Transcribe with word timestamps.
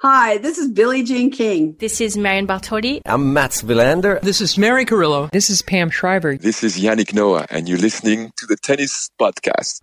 Hi, 0.00 0.38
this 0.38 0.58
is 0.58 0.70
Billie 0.70 1.02
Jean 1.02 1.28
King. 1.32 1.74
This 1.80 2.00
is 2.00 2.16
Marion 2.16 2.46
Bartoli. 2.46 3.00
I'm 3.04 3.32
Mats 3.32 3.62
Wilander. 3.62 4.20
This 4.20 4.40
is 4.40 4.56
Mary 4.56 4.84
Carillo. 4.84 5.28
This 5.32 5.50
is 5.50 5.60
Pam 5.60 5.90
Shriver. 5.90 6.36
This 6.36 6.62
is 6.62 6.78
Yannick 6.78 7.12
Noah, 7.12 7.46
and 7.50 7.68
you're 7.68 7.78
listening 7.78 8.32
to 8.36 8.46
the 8.46 8.54
Tennis 8.54 9.10
Podcast. 9.20 9.80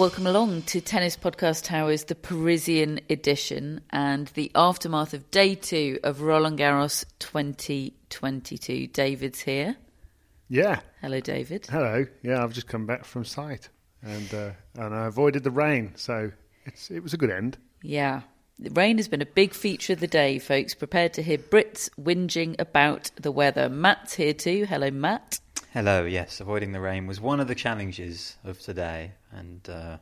Welcome 0.00 0.26
along 0.26 0.62
to 0.62 0.80
Tennis 0.80 1.14
Podcast 1.14 1.62
Towers, 1.64 2.04
the 2.04 2.14
Parisian 2.14 3.00
edition, 3.10 3.82
and 3.90 4.28
the 4.28 4.50
aftermath 4.54 5.12
of 5.12 5.30
day 5.30 5.54
two 5.54 5.98
of 6.02 6.22
Roland 6.22 6.58
Garros 6.58 7.04
2022. 7.18 8.86
David's 8.86 9.40
here. 9.40 9.76
Yeah. 10.48 10.80
Hello, 11.02 11.20
David. 11.20 11.66
Hello. 11.66 12.06
Yeah, 12.22 12.42
I've 12.42 12.54
just 12.54 12.66
come 12.66 12.86
back 12.86 13.04
from 13.04 13.26
site, 13.26 13.68
and 14.02 14.32
uh, 14.32 14.52
and 14.76 14.94
I 14.94 15.04
avoided 15.04 15.44
the 15.44 15.50
rain, 15.50 15.92
so 15.96 16.32
it's 16.64 16.90
it 16.90 17.02
was 17.02 17.12
a 17.12 17.18
good 17.18 17.30
end. 17.30 17.58
Yeah. 17.82 18.22
The 18.58 18.70
rain 18.70 18.96
has 18.96 19.08
been 19.08 19.20
a 19.20 19.26
big 19.26 19.52
feature 19.52 19.92
of 19.92 20.00
the 20.00 20.06
day, 20.06 20.38
folks. 20.38 20.74
Prepared 20.74 21.12
to 21.14 21.22
hear 21.22 21.36
Brits 21.36 21.90
whinging 22.00 22.58
about 22.58 23.10
the 23.20 23.32
weather. 23.32 23.68
Matt's 23.68 24.14
here 24.14 24.32
too. 24.32 24.64
Hello, 24.64 24.90
Matt. 24.90 25.40
Hello, 25.72 26.04
yes, 26.04 26.40
avoiding 26.40 26.72
the 26.72 26.80
rain 26.80 27.06
was 27.06 27.20
one 27.20 27.38
of 27.38 27.46
the 27.46 27.54
challenges 27.54 28.36
of 28.42 28.58
today, 28.58 29.12
and 29.30 29.70
uh, 29.70 29.98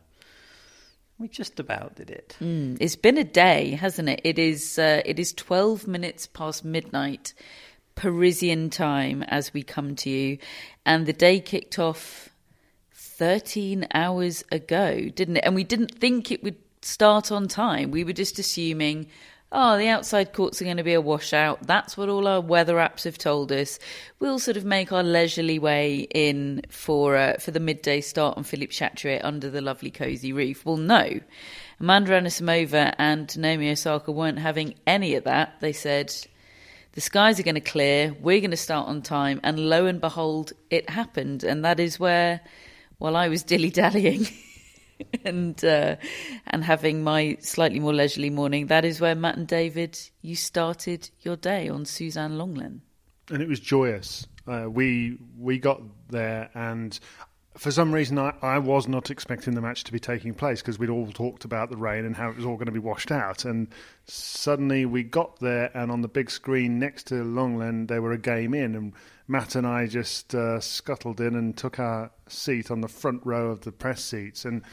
we 1.19 1.27
just 1.27 1.59
about 1.59 1.93
did 1.93 2.09
it. 2.09 2.35
Mm, 2.41 2.77
it's 2.81 2.95
been 2.95 3.19
a 3.19 3.23
day, 3.23 3.75
hasn't 3.75 4.09
it? 4.09 4.19
It 4.23 4.39
is. 4.39 4.79
Uh, 4.79 5.03
it 5.05 5.19
is 5.19 5.31
twelve 5.31 5.87
minutes 5.87 6.25
past 6.25 6.65
midnight, 6.65 7.35
Parisian 7.93 8.71
time, 8.71 9.21
as 9.21 9.53
we 9.53 9.61
come 9.61 9.95
to 9.97 10.09
you, 10.09 10.39
and 10.87 11.05
the 11.05 11.13
day 11.13 11.39
kicked 11.39 11.77
off 11.77 12.29
thirteen 12.91 13.87
hours 13.93 14.43
ago, 14.51 15.07
didn't 15.09 15.37
it? 15.37 15.43
And 15.45 15.53
we 15.53 15.63
didn't 15.63 15.99
think 15.99 16.31
it 16.31 16.43
would 16.43 16.57
start 16.81 17.31
on 17.31 17.47
time. 17.47 17.91
We 17.91 18.03
were 18.03 18.13
just 18.13 18.39
assuming. 18.39 19.05
Oh, 19.51 19.79
the 19.79 19.87
outside 19.87 20.33
courts 20.33 20.61
are 20.61 20.65
going 20.65 20.77
to 20.77 20.83
be 20.83 20.93
a 20.93 21.01
washout. 21.01 21.65
That's 21.65 21.97
what 21.97 22.07
all 22.07 22.27
our 22.27 22.39
weather 22.39 22.75
apps 22.75 23.03
have 23.05 23.17
told 23.17 23.51
us. 23.51 23.79
We'll 24.19 24.37
sort 24.37 24.57
of 24.57 24.65
make 24.65 24.91
our 24.91 25.01
leisurely 25.01 25.57
way 25.57 26.07
in 26.13 26.61
for 26.69 27.17
uh, 27.17 27.37
for 27.39 27.49
the 27.49 27.59
midday 27.59 28.01
start 28.01 28.37
on 28.37 28.43
Philippe 28.43 28.73
Chatrier 28.73 29.21
under 29.23 29.49
the 29.49 29.61
lovely 29.61 29.89
cosy 29.89 30.33
roof. 30.33 30.63
Well, 30.65 30.77
no, 30.77 31.19
Amanda 31.79 32.11
Anisimova 32.11 32.93
and 32.99 33.35
Naomi 33.39 33.71
Osaka 33.71 34.11
weren't 34.11 34.37
having 34.37 34.75
any 34.85 35.15
of 35.15 35.23
that. 35.23 35.55
They 35.61 35.73
said 35.73 36.13
the 36.91 37.01
skies 37.01 37.39
are 37.39 37.43
going 37.43 37.55
to 37.55 37.61
clear. 37.61 38.15
We're 38.21 38.41
going 38.41 38.51
to 38.51 38.57
start 38.57 38.87
on 38.87 39.01
time, 39.01 39.39
and 39.43 39.57
lo 39.59 39.87
and 39.87 39.99
behold, 39.99 40.53
it 40.69 40.91
happened. 40.91 41.43
And 41.43 41.65
that 41.65 41.79
is 41.79 41.99
where, 41.99 42.41
while 42.99 43.15
I 43.15 43.29
was 43.29 43.41
dilly 43.41 43.71
dallying. 43.71 44.27
and 45.23 45.63
uh, 45.63 45.95
and 46.47 46.63
having 46.63 47.03
my 47.03 47.37
slightly 47.41 47.79
more 47.79 47.93
leisurely 47.93 48.29
morning. 48.29 48.67
That 48.67 48.85
is 48.85 48.99
where 49.01 49.15
Matt 49.15 49.37
and 49.37 49.47
David 49.47 49.99
you 50.21 50.35
started 50.35 51.09
your 51.21 51.35
day 51.35 51.69
on 51.69 51.85
Suzanne 51.85 52.37
Lenglen, 52.37 52.81
and 53.29 53.41
it 53.41 53.47
was 53.47 53.59
joyous. 53.59 54.27
Uh, 54.47 54.67
we 54.69 55.17
we 55.37 55.59
got 55.59 55.81
there, 56.09 56.49
and 56.53 56.99
for 57.55 57.71
some 57.71 57.93
reason 57.93 58.17
I, 58.17 58.33
I 58.41 58.57
was 58.59 58.87
not 58.87 59.11
expecting 59.11 59.53
the 59.53 59.61
match 59.61 59.83
to 59.85 59.91
be 59.91 59.99
taking 59.99 60.33
place 60.33 60.61
because 60.61 60.79
we'd 60.79 60.89
all 60.89 61.11
talked 61.11 61.45
about 61.45 61.69
the 61.69 61.77
rain 61.77 62.05
and 62.05 62.15
how 62.15 62.29
it 62.29 62.35
was 62.35 62.45
all 62.45 62.55
going 62.55 62.67
to 62.67 62.71
be 62.71 62.79
washed 62.79 63.11
out, 63.11 63.45
and 63.45 63.67
suddenly 64.05 64.85
we 64.85 65.03
got 65.03 65.39
there, 65.39 65.71
and 65.75 65.91
on 65.91 66.01
the 66.01 66.07
big 66.07 66.31
screen 66.31 66.79
next 66.79 67.07
to 67.07 67.15
Lenglen, 67.15 67.87
they 67.87 67.99
were 67.99 68.11
a 68.11 68.17
game 68.17 68.53
in, 68.53 68.75
and 68.75 68.93
Matt 69.27 69.55
and 69.55 69.67
I 69.67 69.87
just 69.87 70.33
uh, 70.33 70.59
scuttled 70.59 71.21
in 71.21 71.35
and 71.35 71.55
took 71.55 71.79
our 71.79 72.11
seat 72.27 72.71
on 72.71 72.81
the 72.81 72.87
front 72.87 73.21
row 73.25 73.49
of 73.51 73.61
the 73.61 73.71
press 73.71 74.03
seats 74.03 74.43
and. 74.43 74.63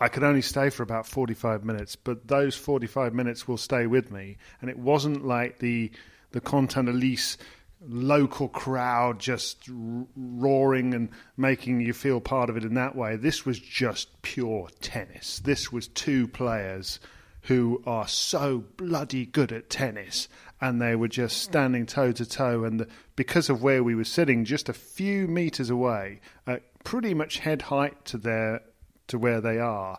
I 0.00 0.08
could 0.08 0.24
only 0.24 0.42
stay 0.42 0.70
for 0.70 0.82
about 0.82 1.06
45 1.06 1.64
minutes, 1.64 1.96
but 1.96 2.26
those 2.26 2.56
45 2.56 3.14
minutes 3.14 3.46
will 3.46 3.56
stay 3.56 3.86
with 3.86 4.10
me. 4.10 4.38
And 4.60 4.68
it 4.68 4.78
wasn't 4.78 5.24
like 5.24 5.58
the 5.58 5.90
the 6.32 6.40
Content 6.40 6.88
Elise 6.88 7.38
local 7.86 8.48
crowd 8.48 9.20
just 9.20 9.68
roaring 10.16 10.94
and 10.94 11.10
making 11.36 11.80
you 11.80 11.92
feel 11.92 12.20
part 12.20 12.50
of 12.50 12.56
it 12.56 12.64
in 12.64 12.74
that 12.74 12.96
way. 12.96 13.16
This 13.16 13.44
was 13.44 13.58
just 13.58 14.22
pure 14.22 14.68
tennis. 14.80 15.40
This 15.40 15.70
was 15.70 15.88
two 15.88 16.26
players 16.28 16.98
who 17.42 17.82
are 17.86 18.08
so 18.08 18.64
bloody 18.76 19.26
good 19.26 19.52
at 19.52 19.68
tennis 19.68 20.28
and 20.60 20.80
they 20.80 20.96
were 20.96 21.08
just 21.08 21.42
standing 21.42 21.84
toe 21.84 22.10
to 22.10 22.24
toe 22.24 22.64
and 22.64 22.80
the, 22.80 22.88
because 23.16 23.50
of 23.50 23.62
where 23.62 23.84
we 23.84 23.94
were 23.94 24.04
sitting 24.04 24.44
just 24.46 24.68
a 24.68 24.72
few 24.72 25.28
meters 25.28 25.68
away 25.68 26.20
at 26.46 26.62
pretty 26.84 27.12
much 27.12 27.38
head 27.38 27.62
height 27.62 28.02
to 28.06 28.16
their 28.16 28.62
to 29.08 29.18
where 29.18 29.40
they 29.40 29.58
are, 29.58 29.98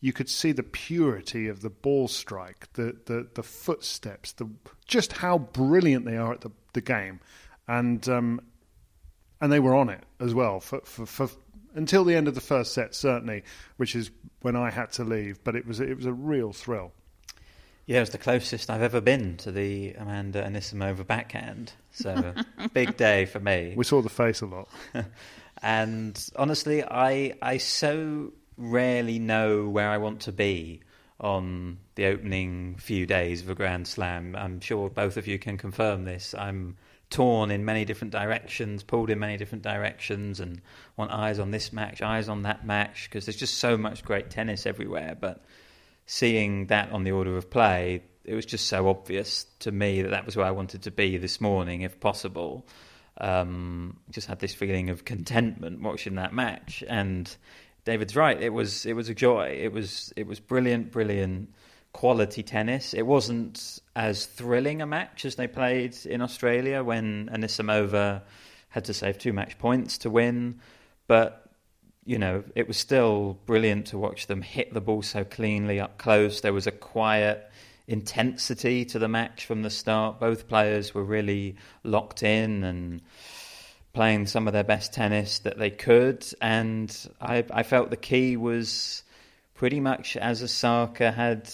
you 0.00 0.12
could 0.12 0.28
see 0.28 0.52
the 0.52 0.62
purity 0.62 1.48
of 1.48 1.62
the 1.62 1.70
ball 1.70 2.08
strike, 2.08 2.70
the 2.74 2.96
the, 3.06 3.26
the 3.34 3.42
footsteps, 3.42 4.32
the 4.32 4.48
just 4.86 5.12
how 5.14 5.38
brilliant 5.38 6.04
they 6.04 6.16
are 6.16 6.32
at 6.32 6.42
the, 6.42 6.50
the 6.74 6.80
game, 6.80 7.20
and 7.66 8.06
um, 8.08 8.40
and 9.40 9.50
they 9.50 9.60
were 9.60 9.74
on 9.74 9.88
it 9.88 10.02
as 10.20 10.34
well 10.34 10.60
for, 10.60 10.80
for, 10.80 11.06
for 11.06 11.28
until 11.74 12.04
the 12.04 12.14
end 12.14 12.28
of 12.28 12.34
the 12.34 12.40
first 12.40 12.72
set, 12.72 12.94
certainly, 12.94 13.42
which 13.76 13.96
is 13.96 14.10
when 14.42 14.56
I 14.56 14.70
had 14.70 14.92
to 14.92 15.04
leave. 15.04 15.42
But 15.42 15.56
it 15.56 15.66
was 15.66 15.80
it 15.80 15.96
was 15.96 16.06
a 16.06 16.12
real 16.12 16.52
thrill. 16.52 16.92
Yeah, 17.86 17.98
it 17.98 18.00
was 18.00 18.10
the 18.10 18.18
closest 18.18 18.70
I've 18.70 18.82
ever 18.82 19.00
been 19.00 19.36
to 19.38 19.52
the 19.52 19.92
Amanda 19.94 20.42
Anisimova 20.42 21.06
backhand. 21.06 21.72
So 21.90 22.34
big 22.72 22.96
day 22.96 23.26
for 23.26 23.40
me. 23.40 23.74
We 23.76 23.84
saw 23.84 24.00
the 24.00 24.08
face 24.08 24.40
a 24.40 24.46
lot. 24.46 24.68
and 25.62 26.28
honestly, 26.36 26.82
I 26.82 27.34
I 27.42 27.58
so 27.58 28.32
rarely 28.56 29.18
know 29.18 29.68
where 29.68 29.88
I 29.88 29.98
want 29.98 30.20
to 30.22 30.32
be 30.32 30.80
on 31.20 31.78
the 31.94 32.06
opening 32.06 32.76
few 32.76 33.06
days 33.06 33.42
of 33.42 33.48
a 33.48 33.54
Grand 33.54 33.86
Slam. 33.86 34.34
I'm 34.36 34.60
sure 34.60 34.90
both 34.90 35.16
of 35.16 35.26
you 35.26 35.38
can 35.38 35.56
confirm 35.56 36.04
this. 36.04 36.34
I'm 36.36 36.76
torn 37.10 37.50
in 37.50 37.64
many 37.64 37.84
different 37.84 38.12
directions, 38.12 38.82
pulled 38.82 39.10
in 39.10 39.18
many 39.18 39.36
different 39.36 39.62
directions, 39.62 40.40
and 40.40 40.60
want 40.96 41.12
eyes 41.12 41.38
on 41.38 41.50
this 41.50 41.72
match, 41.72 42.02
eyes 42.02 42.28
on 42.28 42.42
that 42.42 42.66
match, 42.66 43.08
because 43.08 43.26
there's 43.26 43.36
just 43.36 43.58
so 43.58 43.76
much 43.76 44.04
great 44.04 44.30
tennis 44.30 44.66
everywhere. 44.66 45.16
But 45.18 45.44
seeing 46.06 46.66
that 46.66 46.90
on 46.90 47.04
the 47.04 47.12
order 47.12 47.36
of 47.36 47.50
play, 47.50 48.02
it 48.24 48.34
was 48.34 48.46
just 48.46 48.66
so 48.66 48.88
obvious 48.88 49.46
to 49.60 49.70
me 49.70 50.02
that 50.02 50.10
that 50.10 50.26
was 50.26 50.36
where 50.36 50.46
I 50.46 50.50
wanted 50.50 50.82
to 50.82 50.90
be 50.90 51.16
this 51.16 51.40
morning, 51.40 51.82
if 51.82 52.00
possible. 52.00 52.66
Um, 53.18 53.98
just 54.10 54.26
had 54.26 54.40
this 54.40 54.54
feeling 54.54 54.90
of 54.90 55.04
contentment 55.04 55.80
watching 55.80 56.16
that 56.16 56.32
match, 56.32 56.82
and 56.88 57.34
David's 57.84 58.16
right. 58.16 58.40
It 58.40 58.52
was 58.52 58.86
it 58.86 58.94
was 58.94 59.08
a 59.08 59.14
joy. 59.14 59.58
It 59.60 59.72
was 59.72 60.12
it 60.16 60.26
was 60.26 60.40
brilliant, 60.40 60.90
brilliant 60.90 61.52
quality 61.92 62.42
tennis. 62.42 62.94
It 62.94 63.06
wasn't 63.06 63.78
as 63.94 64.26
thrilling 64.26 64.82
a 64.82 64.86
match 64.86 65.24
as 65.24 65.36
they 65.36 65.46
played 65.46 65.96
in 66.04 66.22
Australia 66.22 66.82
when 66.82 67.28
Anisimova 67.32 68.22
had 68.68 68.86
to 68.86 68.94
save 68.94 69.18
two 69.18 69.32
match 69.32 69.58
points 69.58 69.98
to 69.98 70.10
win, 70.10 70.60
but 71.06 71.48
you 72.04 72.18
know 72.18 72.42
it 72.54 72.68
was 72.68 72.76
still 72.76 73.38
brilliant 73.46 73.86
to 73.86 73.98
watch 73.98 74.26
them 74.26 74.42
hit 74.42 74.74
the 74.74 74.80
ball 74.80 75.02
so 75.02 75.24
cleanly 75.24 75.78
up 75.78 75.98
close. 75.98 76.40
There 76.40 76.52
was 76.52 76.66
a 76.66 76.72
quiet 76.72 77.50
intensity 77.86 78.84
to 78.86 78.98
the 78.98 79.08
match 79.08 79.44
from 79.44 79.62
the 79.62 79.70
start. 79.70 80.18
Both 80.18 80.48
players 80.48 80.94
were 80.94 81.04
really 81.04 81.56
locked 81.82 82.22
in 82.22 82.64
and 82.64 83.02
playing 83.94 84.26
some 84.26 84.46
of 84.46 84.52
their 84.52 84.64
best 84.64 84.92
tennis 84.92 85.38
that 85.40 85.56
they 85.56 85.70
could. 85.70 86.26
And 86.40 86.94
I, 87.20 87.44
I 87.50 87.62
felt 87.62 87.90
the 87.90 87.96
key 87.96 88.36
was 88.36 89.02
pretty 89.54 89.80
much 89.80 90.16
as 90.16 90.42
Osaka 90.42 91.12
had 91.12 91.50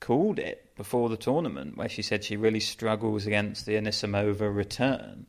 called 0.00 0.38
it 0.38 0.74
before 0.76 1.08
the 1.08 1.16
tournament, 1.16 1.76
where 1.76 1.88
she 1.88 2.02
said 2.02 2.24
she 2.24 2.36
really 2.36 2.60
struggles 2.60 3.26
against 3.26 3.66
the 3.66 3.74
Anisimova 3.74 4.54
return. 4.54 5.26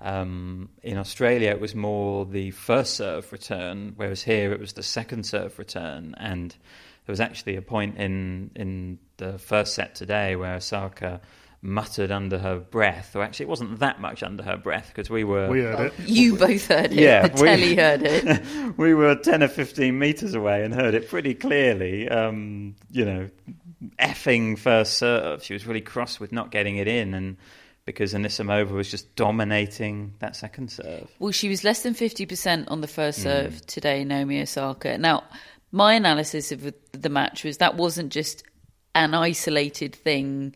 Um, 0.00 0.70
in 0.82 0.96
Australia, 0.96 1.50
it 1.50 1.60
was 1.60 1.74
more 1.74 2.24
the 2.24 2.50
first 2.50 2.94
serve 2.94 3.30
return, 3.30 3.92
whereas 3.96 4.22
here 4.22 4.52
it 4.52 4.58
was 4.58 4.72
the 4.72 4.82
second 4.82 5.26
serve 5.26 5.58
return. 5.58 6.14
And 6.18 6.50
there 6.50 7.12
was 7.12 7.20
actually 7.20 7.56
a 7.56 7.62
point 7.62 7.98
in 7.98 8.50
in 8.54 8.98
the 9.18 9.38
first 9.38 9.74
set 9.74 9.94
today 9.94 10.36
where 10.36 10.54
Osaka 10.54 11.20
muttered 11.62 12.10
under 12.10 12.38
her 12.38 12.58
breath, 12.58 13.14
or 13.14 13.22
actually 13.22 13.44
it 13.44 13.48
wasn't 13.50 13.78
that 13.80 14.00
much 14.00 14.22
under 14.22 14.42
her 14.42 14.56
breath 14.56 14.88
because 14.88 15.10
we 15.10 15.24
were 15.24 15.48
We 15.50 15.60
heard 15.60 15.92
it. 15.92 16.08
You 16.08 16.36
both 16.36 16.66
heard 16.68 16.92
it. 16.92 16.98
Yeah, 16.98 17.28
the 17.28 17.42
we- 17.42 17.48
telly 17.48 17.76
heard 17.76 18.02
it. 18.02 18.76
we 18.78 18.94
were 18.94 19.14
10 19.14 19.42
or 19.42 19.48
15 19.48 19.98
meters 19.98 20.34
away 20.34 20.64
and 20.64 20.74
heard 20.74 20.94
it 20.94 21.08
pretty 21.08 21.34
clearly. 21.34 22.08
Um, 22.08 22.76
you 22.90 23.04
know, 23.04 23.28
effing 23.98 24.58
first 24.58 24.94
serve. 24.94 25.44
She 25.44 25.52
was 25.52 25.66
really 25.66 25.82
cross 25.82 26.18
with 26.18 26.32
not 26.32 26.50
getting 26.50 26.76
it 26.76 26.88
in, 26.88 27.12
and 27.14 27.36
because 27.84 28.14
Anisimova 28.14 28.70
was 28.70 28.90
just 28.90 29.14
dominating 29.16 30.14
that 30.20 30.36
second 30.36 30.70
serve. 30.70 31.08
Well, 31.18 31.32
she 31.32 31.48
was 31.48 31.64
less 31.64 31.82
than 31.82 31.94
50% 31.94 32.70
on 32.70 32.80
the 32.80 32.86
first 32.86 33.22
serve 33.22 33.66
today, 33.66 34.04
Naomi 34.04 34.40
Osaka. 34.40 34.96
Now, 34.96 35.24
my 35.72 35.94
analysis 35.94 36.52
of 36.52 36.72
the 36.92 37.08
match 37.08 37.44
was 37.44 37.58
that 37.58 37.76
wasn't 37.76 38.12
just 38.12 38.44
an 38.94 39.14
isolated 39.14 39.94
thing 39.94 40.54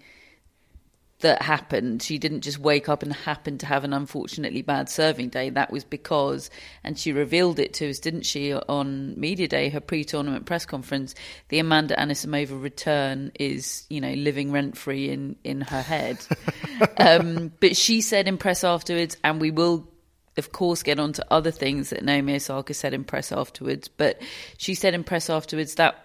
that 1.25 1.43
happened. 1.43 2.03
She 2.03 2.19
didn't 2.19 2.43
just 2.43 2.59
wake 2.59 2.89
up 2.89 3.03
and 3.03 3.13
happen 3.13 3.59
to 3.59 3.67
have 3.67 3.83
an 3.83 3.93
unfortunately 3.93 4.63
bad 4.63 4.89
serving 4.89 5.31
day. 5.31 5.51
That 5.51 5.73
was 5.73 5.83
because, 5.83 6.51
and 6.85 6.99
she 6.99 7.13
revealed 7.13 7.59
it 7.59 7.73
to 7.75 7.89
us, 7.89 7.99
didn't 7.99 8.27
she, 8.27 8.53
on 8.55 9.19
Media 9.19 9.49
Day, 9.49 9.71
her 9.71 9.81
pre 9.81 10.05
tournament 10.05 10.45
press 10.45 10.67
conference, 10.67 11.15
the 11.49 11.59
Amanda 11.59 11.97
Anisimova 11.97 12.63
return 12.63 13.33
is, 13.41 13.87
you 13.89 14.01
know, 14.01 14.13
living 14.13 14.53
rent 14.53 14.77
free 14.77 15.09
in, 15.09 15.37
in 15.45 15.63
her 15.63 15.83
head. 15.83 16.19
um, 16.99 17.51
but 17.59 17.75
she 17.75 18.03
said 18.03 18.29
in 18.29 18.37
press 18.37 18.63
afterwards, 18.63 19.17
and 19.25 19.41
we 19.41 19.51
will 19.51 19.89
of 20.37 20.51
course, 20.51 20.83
get 20.83 20.99
on 20.99 21.13
to 21.13 21.25
other 21.31 21.53
things 21.53 21.91
that 21.91 22.03
Naomi 22.03 22.35
Osaka 22.35 22.75
said 22.75 22.93
in 22.93 23.05
press 23.05 23.31
afterwards. 23.31 23.87
But 23.87 24.21
she 24.59 24.75
said 24.75 24.93
in 24.93 25.05
press 25.05 25.31
afterwards 25.31 25.77
that 25.77 26.04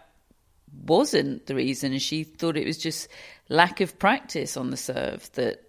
wasn't 0.83 1.45
the 1.45 1.55
reason. 1.55 1.97
She 1.99 2.23
thought 2.23 2.57
it 2.57 2.65
was 2.65 2.77
just 2.77 3.07
lack 3.47 3.81
of 3.81 3.99
practice 3.99 4.57
on 4.57 4.69
the 4.69 4.77
serve 4.77 5.31
that 5.33 5.63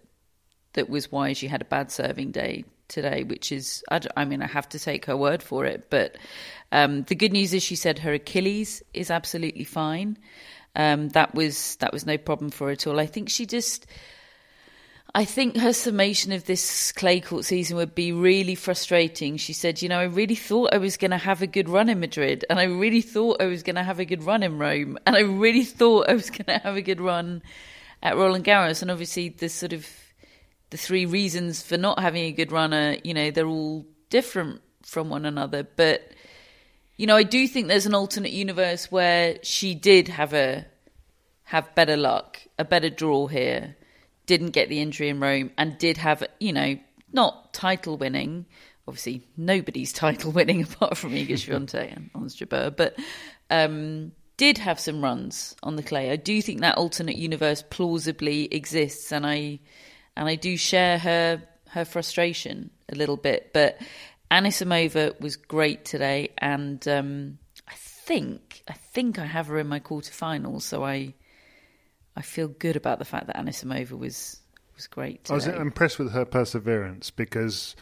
that 0.74 0.88
was 0.88 1.10
why 1.10 1.32
she 1.32 1.48
had 1.48 1.62
a 1.62 1.64
bad 1.66 1.90
serving 1.90 2.30
day 2.30 2.64
today. 2.88 3.24
Which 3.24 3.52
is, 3.52 3.82
I 3.90 4.24
mean, 4.24 4.42
I 4.42 4.46
have 4.46 4.68
to 4.70 4.78
take 4.78 5.06
her 5.06 5.16
word 5.16 5.42
for 5.42 5.64
it. 5.64 5.88
But 5.90 6.16
um, 6.72 7.02
the 7.04 7.14
good 7.14 7.32
news 7.32 7.52
is, 7.54 7.62
she 7.62 7.76
said 7.76 8.00
her 8.00 8.12
Achilles 8.12 8.82
is 8.94 9.10
absolutely 9.10 9.64
fine. 9.64 10.18
Um, 10.76 11.08
that 11.10 11.34
was 11.34 11.76
that 11.76 11.92
was 11.92 12.06
no 12.06 12.16
problem 12.16 12.50
for 12.50 12.66
her 12.66 12.72
at 12.72 12.86
all. 12.86 13.00
I 13.00 13.06
think 13.06 13.28
she 13.28 13.46
just. 13.46 13.86
I 15.12 15.24
think 15.24 15.56
her 15.56 15.72
summation 15.72 16.30
of 16.30 16.44
this 16.44 16.92
clay 16.92 17.20
court 17.20 17.44
season 17.44 17.76
would 17.76 17.94
be 17.94 18.12
really 18.12 18.54
frustrating. 18.54 19.36
She 19.38 19.52
said, 19.52 19.82
You 19.82 19.88
know, 19.88 19.98
I 19.98 20.04
really 20.04 20.36
thought 20.36 20.72
I 20.72 20.78
was 20.78 20.96
going 20.96 21.10
to 21.10 21.18
have 21.18 21.42
a 21.42 21.48
good 21.48 21.68
run 21.68 21.88
in 21.88 21.98
Madrid, 21.98 22.44
and 22.48 22.60
I 22.60 22.64
really 22.64 23.00
thought 23.00 23.42
I 23.42 23.46
was 23.46 23.64
going 23.64 23.76
to 23.76 23.82
have 23.82 23.98
a 23.98 24.04
good 24.04 24.22
run 24.22 24.44
in 24.44 24.58
Rome, 24.58 24.98
and 25.06 25.16
I 25.16 25.20
really 25.20 25.64
thought 25.64 26.08
I 26.08 26.14
was 26.14 26.30
going 26.30 26.46
to 26.46 26.58
have 26.58 26.76
a 26.76 26.82
good 26.82 27.00
run 27.00 27.42
at 28.02 28.16
Roland 28.16 28.44
Garros. 28.44 28.82
And 28.82 28.90
obviously, 28.90 29.30
the 29.30 29.48
sort 29.48 29.72
of 29.72 29.88
the 30.70 30.76
three 30.76 31.06
reasons 31.06 31.60
for 31.60 31.76
not 31.76 31.98
having 31.98 32.24
a 32.24 32.32
good 32.32 32.52
run 32.52 32.72
are, 32.72 32.96
you 33.02 33.12
know, 33.12 33.32
they're 33.32 33.46
all 33.46 33.86
different 34.10 34.60
from 34.84 35.10
one 35.10 35.26
another. 35.26 35.64
But, 35.64 36.12
you 36.96 37.08
know, 37.08 37.16
I 37.16 37.24
do 37.24 37.48
think 37.48 37.66
there's 37.66 37.86
an 37.86 37.94
alternate 37.94 38.32
universe 38.32 38.92
where 38.92 39.38
she 39.42 39.74
did 39.74 40.06
have 40.06 40.32
a 40.34 40.66
have 41.44 41.74
better 41.74 41.96
luck, 41.96 42.40
a 42.60 42.64
better 42.64 42.88
draw 42.88 43.26
here, 43.26 43.74
didn't 44.30 44.50
get 44.50 44.68
the 44.68 44.80
injury 44.80 45.08
in 45.08 45.18
Rome, 45.18 45.50
and 45.58 45.76
did 45.76 45.96
have, 45.96 46.22
you 46.38 46.52
know, 46.52 46.78
not 47.12 47.52
title 47.52 47.96
winning. 47.96 48.46
Obviously, 48.86 49.26
nobody's 49.36 49.92
title 50.04 50.30
winning 50.30 50.62
apart 50.62 50.96
from 50.96 51.14
Iga 51.14 51.30
Swiatek 51.32 51.96
and 51.96 52.10
Ons 52.14 52.36
Jabeur, 52.36 52.76
but 52.76 52.96
um, 53.50 54.12
did 54.36 54.56
have 54.58 54.78
some 54.78 55.02
runs 55.02 55.56
on 55.64 55.74
the 55.74 55.82
clay. 55.82 56.12
I 56.12 56.16
do 56.16 56.40
think 56.40 56.60
that 56.60 56.78
alternate 56.78 57.16
universe 57.16 57.64
plausibly 57.70 58.44
exists, 58.54 59.10
and 59.10 59.26
I 59.26 59.58
and 60.16 60.28
I 60.28 60.36
do 60.36 60.56
share 60.56 60.98
her 60.98 61.42
her 61.70 61.84
frustration 61.84 62.70
a 62.88 62.94
little 62.94 63.16
bit. 63.16 63.52
But 63.52 63.82
Anisimova 64.30 65.20
was 65.20 65.34
great 65.34 65.84
today, 65.84 66.30
and 66.38 66.86
um, 66.86 67.38
I 67.66 67.74
think 67.74 68.62
I 68.68 68.74
think 68.74 69.18
I 69.18 69.26
have 69.26 69.48
her 69.48 69.58
in 69.58 69.66
my 69.66 69.80
quarterfinals, 69.80 70.62
so 70.62 70.84
I 70.84 71.14
I 72.20 72.22
feel 72.22 72.48
good 72.48 72.76
about 72.76 72.98
the 72.98 73.06
fact 73.06 73.28
that 73.28 73.36
Anisimova 73.36 73.92
was 73.92 74.40
was 74.76 74.86
great. 74.86 75.30
I 75.30 75.34
was 75.34 75.46
impressed 75.46 75.98
with 75.98 76.12
her 76.12 76.26
perseverance 76.26 77.10
because 77.10 77.74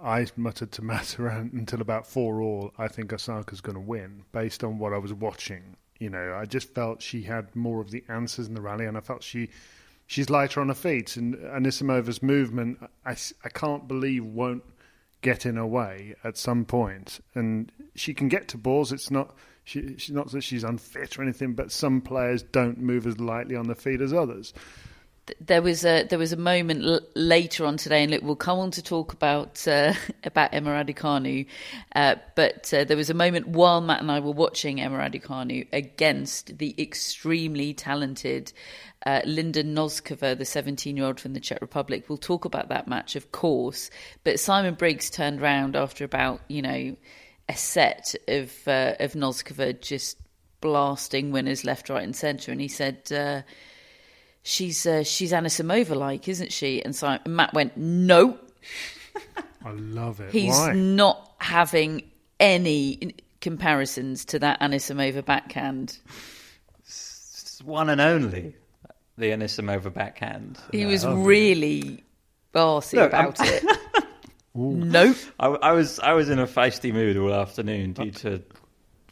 I 0.00 0.28
muttered 0.36 0.70
to 0.70 0.82
Matt 0.90 1.18
around 1.18 1.52
until 1.52 1.80
about 1.80 2.06
four 2.06 2.40
all. 2.40 2.72
I 2.78 2.86
think 2.86 3.12
Osaka's 3.12 3.60
going 3.60 3.74
to 3.74 3.80
win 3.80 4.22
based 4.30 4.62
on 4.62 4.78
what 4.78 4.92
I 4.92 4.98
was 4.98 5.12
watching. 5.12 5.76
You 5.98 6.10
know, 6.10 6.38
I 6.40 6.44
just 6.44 6.72
felt 6.72 7.02
she 7.02 7.22
had 7.22 7.56
more 7.56 7.80
of 7.80 7.90
the 7.90 8.04
answers 8.08 8.46
in 8.46 8.54
the 8.54 8.60
rally, 8.60 8.86
and 8.86 8.96
I 8.96 9.00
felt 9.00 9.24
she 9.24 9.48
she's 10.06 10.30
lighter 10.30 10.60
on 10.60 10.68
her 10.68 10.74
feet. 10.74 11.16
And 11.16 11.34
Anisimova's 11.34 12.22
movement, 12.22 12.78
I, 13.04 13.16
I 13.44 13.48
can't 13.48 13.88
believe 13.88 14.24
won't 14.24 14.62
get 15.20 15.46
in 15.46 15.56
her 15.56 15.66
way 15.66 16.14
at 16.22 16.36
some 16.36 16.64
point. 16.64 17.18
And 17.34 17.72
she 17.96 18.14
can 18.14 18.28
get 18.28 18.46
to 18.48 18.56
balls. 18.56 18.92
It's 18.92 19.10
not 19.10 19.34
she, 19.64 19.94
she's 19.96 20.14
not 20.14 20.30
that 20.32 20.42
she's 20.42 20.64
unfit 20.64 21.18
or 21.18 21.22
anything, 21.22 21.54
but 21.54 21.70
some 21.70 22.00
players 22.00 22.42
don't 22.42 22.78
move 22.78 23.06
as 23.06 23.20
lightly 23.20 23.56
on 23.56 23.68
the 23.68 23.74
feet 23.74 24.00
as 24.00 24.12
others. 24.12 24.52
there 25.40 25.62
was 25.62 25.84
a 25.84 26.04
there 26.04 26.18
was 26.18 26.32
a 26.32 26.36
moment 26.36 26.84
l- 26.84 27.00
later 27.14 27.64
on 27.64 27.76
today, 27.76 28.02
and 28.02 28.10
look, 28.10 28.22
we'll 28.22 28.36
come 28.36 28.58
on 28.58 28.70
to 28.72 28.82
talk 28.82 29.12
about 29.12 29.66
uh, 29.68 29.94
about 30.24 30.52
Emma 30.52 30.70
Raducanu, 30.70 31.46
uh, 31.94 32.16
but 32.34 32.72
uh, 32.74 32.84
there 32.84 32.96
was 32.96 33.10
a 33.10 33.14
moment 33.14 33.48
while 33.48 33.80
Matt 33.80 34.00
and 34.00 34.10
I 34.10 34.20
were 34.20 34.32
watching 34.32 34.80
Emma 34.80 34.98
Raducanu 34.98 35.66
against 35.72 36.58
the 36.58 36.74
extremely 36.78 37.72
talented 37.72 38.52
uh, 39.06 39.20
Linda 39.24 39.62
Noskova, 39.62 40.36
the 40.36 40.44
17 40.44 40.96
year 40.96 41.06
old 41.06 41.20
from 41.20 41.34
the 41.34 41.40
Czech 41.40 41.60
Republic. 41.60 42.04
We'll 42.08 42.18
talk 42.18 42.44
about 42.44 42.68
that 42.68 42.88
match, 42.88 43.16
of 43.16 43.32
course, 43.32 43.90
but 44.24 44.40
Simon 44.40 44.74
Briggs 44.74 45.10
turned 45.10 45.40
round 45.40 45.76
after 45.76 46.04
about 46.04 46.40
you 46.48 46.62
know 46.62 46.96
a 47.48 47.56
set 47.56 48.14
of 48.28 48.52
uh, 48.66 48.94
of 49.00 49.12
Noskova 49.12 49.80
just 49.80 50.16
blasting 50.60 51.32
winners 51.32 51.64
left, 51.64 51.88
right, 51.88 52.02
and 52.04 52.14
centre, 52.16 52.52
and 52.52 52.60
he 52.60 52.68
said. 52.68 53.10
Uh, 53.12 53.42
she's 54.44 54.86
uh, 54.86 55.04
she's 55.04 55.30
Anisimova 55.32 55.94
like, 55.94 56.26
isn't 56.28 56.52
she? 56.52 56.84
And 56.84 56.96
so 56.96 57.06
and 57.06 57.20
Matt 57.36 57.54
went, 57.54 57.76
no, 57.76 58.36
I 59.64 59.70
love 59.70 60.20
it. 60.20 60.32
he's 60.32 60.50
Why? 60.58 60.72
not 60.72 61.32
having 61.38 62.02
any 62.40 63.14
comparisons 63.40 64.24
to 64.26 64.40
that 64.40 64.60
Anisimova 64.60 65.24
backhand. 65.24 65.96
It's 66.80 67.60
one 67.64 67.88
and 67.88 68.00
only, 68.00 68.56
the 69.16 69.26
Anisimova 69.26 69.92
backhand. 69.92 70.58
He 70.72 70.86
was 70.86 71.06
really 71.06 72.02
bossy 72.52 72.96
Look, 72.96 73.14
I'm- 73.14 73.26
about 73.28 73.38
it. 74.54 74.58
nope. 74.60 75.16
I, 75.40 75.46
I 75.48 75.72
was 75.72 75.98
I 76.00 76.12
was 76.12 76.28
in 76.28 76.38
a 76.38 76.46
feisty 76.46 76.92
mood 76.92 77.16
all 77.16 77.32
afternoon 77.34 77.92
due 77.92 78.10
to 78.10 78.42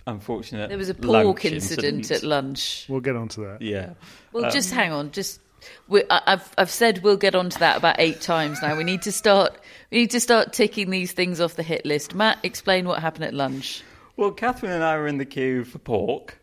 unfortunate. 0.07 0.69
There 0.69 0.79
was 0.79 0.89
a 0.89 0.95
pork 0.95 1.45
incident 1.45 2.11
at 2.11 2.23
lunch. 2.23 2.87
We'll 2.89 3.01
get 3.01 3.17
onto 3.17 3.45
that. 3.45 3.63
Yeah. 3.63 3.91
Well, 4.33 4.47
Um, 4.47 4.51
just 4.51 4.73
hang 4.73 4.93
on. 4.93 5.11
Just 5.13 5.41
we, 5.89 6.03
I, 6.11 6.23
I've 6.27 6.55
I've 6.59 6.71
said 6.71 7.03
we'll 7.03 7.17
get 7.17 7.35
onto 7.35 7.59
that 7.59 7.77
about 7.77 7.97
eight 7.99 8.21
times 8.21 8.61
now. 8.63 8.77
We 8.77 8.85
need 8.85 9.03
to 9.03 9.13
start. 9.13 9.59
We 9.91 9.99
need 9.99 10.11
to 10.13 10.21
start 10.21 10.53
ticking 10.53 10.91
these 10.91 11.13
things 11.13 11.41
off 11.41 11.55
the 11.57 11.63
hit 11.63 11.85
list. 11.85 12.15
Matt, 12.15 12.39
explain 12.43 12.87
what 12.87 13.01
happened 13.01 13.25
at 13.25 13.35
lunch. 13.35 13.83
Well, 14.17 14.33
Catherine 14.33 14.73
and 14.73 14.85
I 14.85 14.97
were 14.99 15.07
in 15.07 15.19
the 15.19 15.25
queue 15.25 15.65
for 15.65 15.79
pork, 15.79 16.39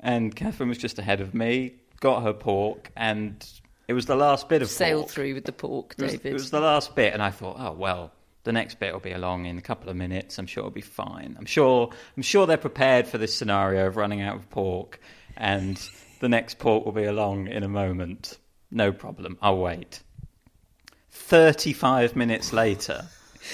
and 0.00 0.34
Catherine 0.34 0.68
was 0.68 0.78
just 0.78 0.98
ahead 0.98 1.20
of 1.20 1.34
me, 1.34 1.74
got 2.00 2.22
her 2.22 2.32
pork, 2.32 2.90
and 2.96 3.46
it 3.86 3.92
was 3.92 4.06
the 4.06 4.16
last 4.16 4.48
bit 4.48 4.62
of 4.62 4.68
Sail 4.68 5.00
pork. 5.00 5.10
through 5.10 5.34
with 5.34 5.44
the 5.44 5.52
pork, 5.52 5.94
It 5.98 6.02
was, 6.02 6.12
David. 6.12 6.26
it 6.26 6.32
was 6.32 6.50
the 6.50 6.60
last 6.60 6.94
bit, 6.94 7.12
and 7.12 7.22
I 7.22 7.30
thought, 7.30 7.56
oh 7.58 7.72
well, 7.72 8.12
the 8.48 8.52
next 8.52 8.80
bit 8.80 8.94
will 8.94 9.00
be 9.00 9.12
along 9.12 9.44
in 9.44 9.58
a 9.58 9.60
couple 9.60 9.90
of 9.90 9.96
minutes. 9.96 10.38
I'm 10.38 10.46
sure 10.46 10.62
it'll 10.62 10.70
be 10.70 10.80
fine. 10.80 11.36
I'm 11.38 11.44
sure. 11.44 11.90
I'm 12.16 12.22
sure 12.22 12.46
they're 12.46 12.56
prepared 12.56 13.06
for 13.06 13.18
this 13.18 13.36
scenario 13.36 13.86
of 13.86 13.98
running 13.98 14.22
out 14.22 14.36
of 14.36 14.48
pork, 14.48 15.00
and 15.36 15.78
the 16.20 16.30
next 16.30 16.58
pork 16.58 16.86
will 16.86 16.92
be 16.92 17.04
along 17.04 17.48
in 17.48 17.62
a 17.62 17.68
moment. 17.68 18.38
No 18.70 18.90
problem. 18.90 19.36
I'll 19.42 19.58
wait. 19.58 20.02
Thirty-five 21.10 22.16
minutes 22.16 22.54
later, 22.54 23.04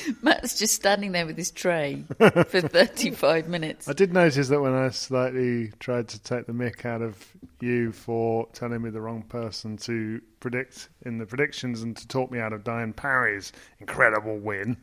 Matt's 0.23 0.59
just 0.59 0.75
standing 0.75 1.13
there 1.13 1.27
with 1.27 1.37
his 1.37 1.51
tray 1.51 2.05
for 2.19 2.31
35 2.45 3.49
minutes. 3.49 3.89
I 3.89 3.93
did 3.93 4.13
notice 4.13 4.49
that 4.49 4.61
when 4.61 4.75
I 4.75 4.91
slightly 4.91 5.73
tried 5.79 6.09
to 6.09 6.23
take 6.23 6.47
the 6.47 6.53
mick 6.53 6.85
out 6.85 7.03
of 7.03 7.17
you 7.61 7.93
for 7.93 8.49
telling 8.53 8.83
me 8.83 8.91
the 8.91 9.01
wrong 9.01 9.23
person 9.23 9.77
to 9.79 10.21
predict 10.41 10.89
in 11.03 11.19
the 11.19 11.27
predictions 11.27 11.83
and 11.83 11.97
to 11.97 12.07
talk 12.09 12.31
me 12.31 12.39
out 12.39 12.53
of 12.53 12.65
Diane 12.65 12.93
Parry's 12.93 13.53
incredible 13.81 14.39
win. 14.39 14.77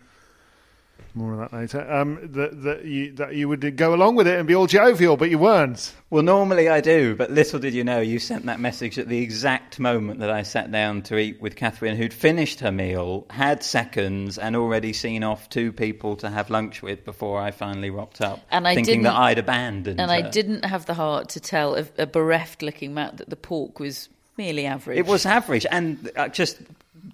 More 1.14 1.34
of 1.34 1.40
that 1.40 1.54
later. 1.54 1.92
Um, 1.92 2.20
that 2.34 2.64
that 2.64 2.86
you 2.86 3.12
that 3.14 3.36
you 3.36 3.50
would 3.50 3.76
go 3.76 3.94
along 3.94 4.16
with 4.16 4.28
it 4.28 4.40
and 4.40 4.48
be 4.48 4.56
all 4.56 4.68
jovial, 4.68 5.18
but 5.18 5.30
you 5.30 5.38
weren't. 5.38 5.94
Well, 6.10 6.24
normally 6.24 6.70
I 6.70 6.82
do, 6.82 7.16
but 7.16 7.32
little 7.32 7.60
did 7.60 7.74
you 7.74 7.84
know, 7.84 8.00
you 8.00 8.20
sent 8.20 8.46
that 8.46 8.60
message 8.60 8.98
at 8.98 9.08
the 9.08 9.20
exact 9.20 9.80
moment 9.80 10.20
that 10.20 10.30
I 10.30 10.44
sat 10.44 10.72
down 10.72 11.02
to 11.04 11.18
eat 11.18 11.42
with 11.42 11.56
Catherine, 11.56 11.98
who'd 11.98 12.14
finished 12.14 12.62
her 12.62 12.72
meal, 12.72 13.26
had 13.30 13.64
seconds, 13.64 14.38
and 14.38 14.56
already 14.56 14.94
seen 14.94 15.24
off 15.24 15.50
two 15.50 15.72
people 15.72 16.16
to 16.18 16.30
have 16.30 16.50
lunch 16.50 16.82
with 16.82 17.04
before 17.06 17.42
I 17.42 17.52
finally 17.52 17.90
rocked 17.90 18.22
up, 18.22 18.40
And 18.50 18.68
I 18.68 18.76
thinking 18.76 19.04
that 19.04 19.16
I'd 19.16 19.38
abandoned 19.38 20.00
And 20.00 20.12
her. 20.12 20.18
I 20.18 20.22
didn't 20.22 20.66
have 20.66 20.86
the 20.86 20.94
heart 20.94 21.30
to 21.30 21.40
tell 21.40 21.76
a, 21.76 21.86
a 21.98 22.06
bereft 22.06 22.62
looking 22.62 22.94
Matt 22.94 23.18
that 23.18 23.30
the 23.30 23.36
pork 23.36 23.80
was 23.80 24.10
merely 24.38 24.66
average. 24.66 24.98
It 24.98 25.06
was 25.06 25.26
average, 25.26 25.66
and 25.70 26.10
uh, 26.16 26.30
just 26.30 26.58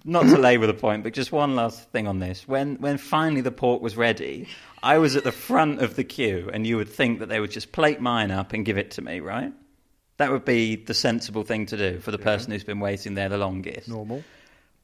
not 0.04 0.22
to 0.24 0.38
labour 0.38 0.66
the 0.66 0.74
point, 0.74 1.02
but 1.02 1.12
just 1.12 1.32
one 1.32 1.56
last 1.56 1.90
thing 1.90 2.06
on 2.06 2.18
this. 2.18 2.46
When 2.46 2.76
when 2.76 2.98
finally 2.98 3.40
the 3.40 3.50
pork 3.50 3.82
was 3.82 3.96
ready, 3.96 4.48
I 4.82 4.98
was 4.98 5.16
at 5.16 5.24
the 5.24 5.32
front 5.32 5.80
of 5.80 5.96
the 5.96 6.04
queue, 6.04 6.50
and 6.52 6.66
you 6.66 6.76
would 6.76 6.88
think 6.88 7.20
that 7.20 7.28
they 7.28 7.40
would 7.40 7.50
just 7.50 7.72
plate 7.72 8.00
mine 8.00 8.30
up 8.30 8.52
and 8.52 8.64
give 8.64 8.78
it 8.78 8.92
to 8.92 9.02
me, 9.02 9.20
right? 9.20 9.52
That 10.18 10.30
would 10.32 10.44
be 10.44 10.76
the 10.76 10.94
sensible 10.94 11.44
thing 11.44 11.66
to 11.66 11.76
do 11.76 12.00
for 12.00 12.10
the 12.10 12.18
person 12.18 12.50
who's 12.52 12.64
been 12.64 12.80
waiting 12.80 13.14
there 13.14 13.28
the 13.28 13.38
longest. 13.38 13.88
Normal. 13.88 14.24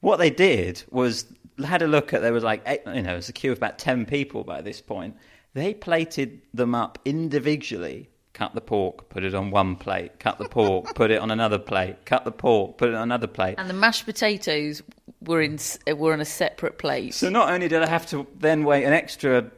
What 0.00 0.18
they 0.18 0.30
did 0.30 0.84
was 0.90 1.26
had 1.64 1.82
a 1.82 1.86
look 1.86 2.12
at 2.12 2.22
there 2.22 2.32
was 2.32 2.44
like 2.44 2.62
eight, 2.66 2.82
you 2.86 3.02
know, 3.02 3.12
it 3.12 3.16
was 3.16 3.28
a 3.28 3.32
queue 3.32 3.52
of 3.52 3.58
about 3.58 3.78
ten 3.78 4.06
people 4.06 4.44
by 4.44 4.60
this 4.60 4.80
point. 4.80 5.16
They 5.54 5.74
plated 5.74 6.42
them 6.52 6.74
up 6.74 6.98
individually. 7.04 8.08
Cut 8.34 8.52
the 8.52 8.60
pork, 8.60 9.08
put 9.08 9.22
it 9.22 9.32
on 9.32 9.52
one 9.52 9.76
plate. 9.76 10.18
Cut 10.18 10.38
the 10.38 10.48
pork, 10.48 10.94
put 10.96 11.12
it 11.12 11.20
on 11.20 11.30
another 11.30 11.58
plate. 11.58 12.04
Cut 12.04 12.24
the 12.24 12.32
pork, 12.32 12.76
put 12.78 12.88
it 12.88 12.94
on 12.96 13.02
another 13.02 13.28
plate. 13.28 13.54
And 13.58 13.70
the 13.70 13.74
mashed 13.74 14.04
potatoes 14.06 14.82
were 15.20 15.40
in 15.40 15.58
were 15.96 16.12
on 16.12 16.20
a 16.20 16.24
separate 16.24 16.76
plate. 16.76 17.14
So 17.14 17.30
not 17.30 17.48
only 17.48 17.68
did 17.68 17.80
I 17.80 17.88
have 17.88 18.06
to 18.06 18.26
then 18.36 18.64
wait 18.64 18.84
an 18.84 18.92
extra, 18.92 19.50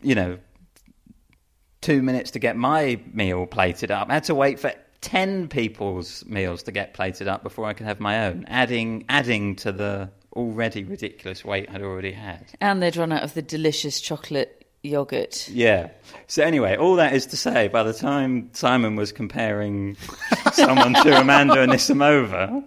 you 0.00 0.14
know, 0.14 0.38
two 1.80 2.00
minutes 2.00 2.30
to 2.30 2.38
get 2.38 2.56
my 2.56 3.00
meal 3.12 3.46
plated 3.46 3.90
up, 3.90 4.08
I 4.08 4.14
had 4.14 4.24
to 4.24 4.34
wait 4.34 4.60
for 4.60 4.72
ten 5.00 5.48
people's 5.48 6.24
meals 6.24 6.62
to 6.64 6.72
get 6.72 6.94
plated 6.94 7.26
up 7.26 7.42
before 7.42 7.64
I 7.64 7.72
could 7.72 7.86
have 7.86 7.98
my 7.98 8.26
own, 8.26 8.44
adding 8.46 9.06
adding 9.08 9.56
to 9.56 9.72
the 9.72 10.10
already 10.36 10.84
ridiculous 10.84 11.44
wait 11.44 11.68
I'd 11.68 11.82
already 11.82 12.12
had. 12.12 12.46
And 12.60 12.80
they'd 12.80 12.96
run 12.96 13.10
out 13.10 13.24
of 13.24 13.34
the 13.34 13.42
delicious 13.42 14.00
chocolate 14.00 14.57
yogurt. 14.82 15.48
Yeah. 15.48 15.90
So 16.26 16.42
anyway, 16.42 16.76
all 16.76 16.96
that 16.96 17.14
is 17.14 17.26
to 17.26 17.36
say, 17.36 17.68
by 17.68 17.82
the 17.82 17.92
time 17.92 18.50
Simon 18.52 18.96
was 18.96 19.12
comparing 19.12 19.96
someone 20.52 20.94
to 20.94 21.20
Amanda 21.20 21.60
and 21.62 21.72
Anisimova, 21.72 22.64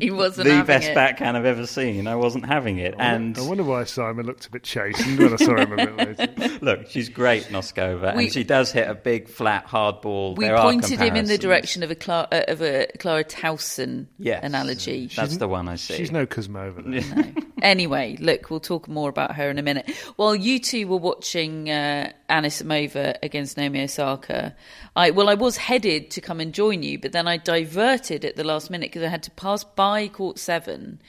He 0.00 0.10
wasn't 0.10 0.48
the 0.48 0.62
best 0.64 0.88
it. 0.88 0.94
backhand 0.94 1.36
I've 1.36 1.44
ever 1.44 1.66
seen, 1.66 2.06
I 2.06 2.16
wasn't 2.16 2.46
having 2.46 2.78
it. 2.78 2.94
And 2.98 3.36
I 3.38 3.42
wonder 3.42 3.64
why 3.64 3.84
Simon 3.84 4.26
looked 4.26 4.46
a 4.46 4.50
bit 4.50 4.62
chastened 4.62 5.18
when 5.18 5.32
I 5.32 5.36
saw 5.36 5.56
him 5.56 5.72
a 5.72 5.76
bit 5.76 5.96
later. 6.18 6.58
Look, 6.64 6.88
she's 6.88 7.08
great, 7.08 7.44
Noskova, 7.44 8.16
We- 8.16 8.24
and 8.24 8.32
she 8.32 8.44
does 8.44 8.72
hit 8.72 8.88
a 8.88 8.94
big, 8.94 9.28
flat, 9.28 9.64
hard 9.66 10.00
ball. 10.00 10.34
We 10.34 10.46
There 10.46 10.56
pointed 10.56 10.98
him 11.00 11.16
in 11.16 11.26
the 11.26 11.38
direction 11.38 11.82
of 11.82 11.90
a 11.90 11.94
Clara, 11.94 12.28
uh, 12.32 12.44
of 12.48 12.62
a 12.62 12.86
Clara 12.98 13.24
Tauson 13.24 14.06
Yes. 14.18 14.42
analogy. 14.44 15.08
That's 15.14 15.36
the 15.36 15.48
one 15.48 15.68
I 15.68 15.76
see. 15.76 15.96
She's 15.96 16.12
no 16.12 16.26
Kuzmova. 16.26 16.82
Then. 16.84 17.36
Anyway, 17.62 18.16
look, 18.18 18.50
we'll 18.50 18.58
talk 18.58 18.88
more 18.88 19.08
about 19.08 19.36
her 19.36 19.48
in 19.48 19.56
a 19.56 19.62
minute. 19.62 19.88
While 20.16 20.34
you 20.34 20.58
two 20.58 20.88
were 20.88 20.96
watching 20.96 21.70
uh, 21.70 22.10
Anisimova 22.28 23.16
against 23.22 23.56
Naomi 23.56 23.84
Osaka, 23.84 24.56
I 24.96 25.10
well, 25.12 25.28
I 25.28 25.34
was 25.34 25.56
headed 25.56 26.10
to 26.12 26.20
come 26.20 26.40
and 26.40 26.52
join 26.52 26.82
you, 26.82 26.98
but 26.98 27.12
then 27.12 27.28
I 27.28 27.36
diverted 27.36 28.24
at 28.24 28.34
the 28.34 28.42
last 28.44 28.68
minute 28.68 28.90
because 28.90 29.04
I 29.04 29.08
had 29.08 29.22
to 29.24 29.30
pass 29.32 29.51
by 29.76 30.08
court 30.08 30.38
seven 30.38 31.00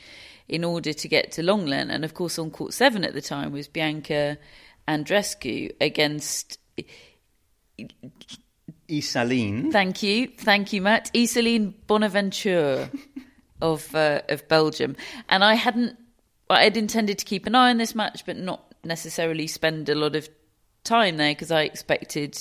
in 0.48 0.64
order 0.64 0.94
to 0.94 1.08
get 1.08 1.32
to 1.34 1.42
Lenglen. 1.42 1.90
and 1.90 2.04
of 2.04 2.14
course, 2.14 2.38
on 2.38 2.52
court 2.52 2.74
seven 2.74 3.04
at 3.04 3.14
the 3.14 3.22
time 3.22 3.52
was 3.52 3.68
Bianca 3.68 4.38
Andreescu 4.88 5.72
against. 5.80 6.60
Ysaline. 8.90 9.72
Thank 9.72 10.04
you, 10.04 10.28
thank 10.38 10.74
you, 10.74 10.82
Matt. 10.82 11.12
Ysaline 11.14 11.74
Bonaventure 11.88 12.90
of 13.62 13.94
uh, 13.96 14.22
of 14.30 14.48
Belgium, 14.48 14.96
and 15.30 15.44
I 15.44 15.56
hadn't. 15.56 15.98
I 16.50 16.66
had 16.66 16.78
intended 16.78 17.18
to 17.20 17.26
keep 17.26 17.48
an 17.48 17.56
eye 17.56 17.70
on 17.70 17.78
this 17.78 17.96
match, 17.96 18.26
but 18.26 18.38
not 18.38 18.74
necessarily 18.84 19.48
spend 19.48 19.90
a 19.90 19.96
lot 19.96 20.16
of 20.16 20.30
time 20.84 21.18
there 21.18 21.32
because 21.32 21.52
I 21.52 21.62
expected 21.64 22.38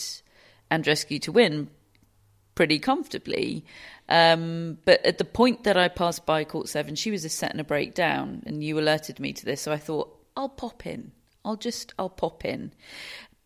Andreescu 0.71 1.21
to 1.23 1.33
win 1.33 1.71
pretty 2.55 2.79
comfortably. 2.79 3.65
Um, 4.09 4.79
but 4.85 5.05
at 5.07 5.19
the 5.19 5.25
point 5.25 5.65
that 5.65 5.77
I 5.77 5.89
passed 5.89 6.27
by 6.27 6.45
court 6.45 6.69
seven, 6.69 6.95
she 6.95 7.11
was 7.11 7.23
just 7.23 7.39
setting 7.39 7.61
a 7.61 7.65
break 7.65 7.95
down, 7.95 8.43
and 8.47 8.63
you 8.63 8.79
alerted 8.79 9.21
me 9.21 9.33
to 9.33 9.45
this. 9.45 9.63
So 9.63 9.73
I 9.73 9.79
thought 9.79 10.15
I'll 10.37 10.49
pop 10.49 10.87
in. 10.87 11.13
I'll 11.45 11.57
just 11.57 11.95
I'll 11.99 12.09
pop 12.11 12.45
in. 12.45 12.73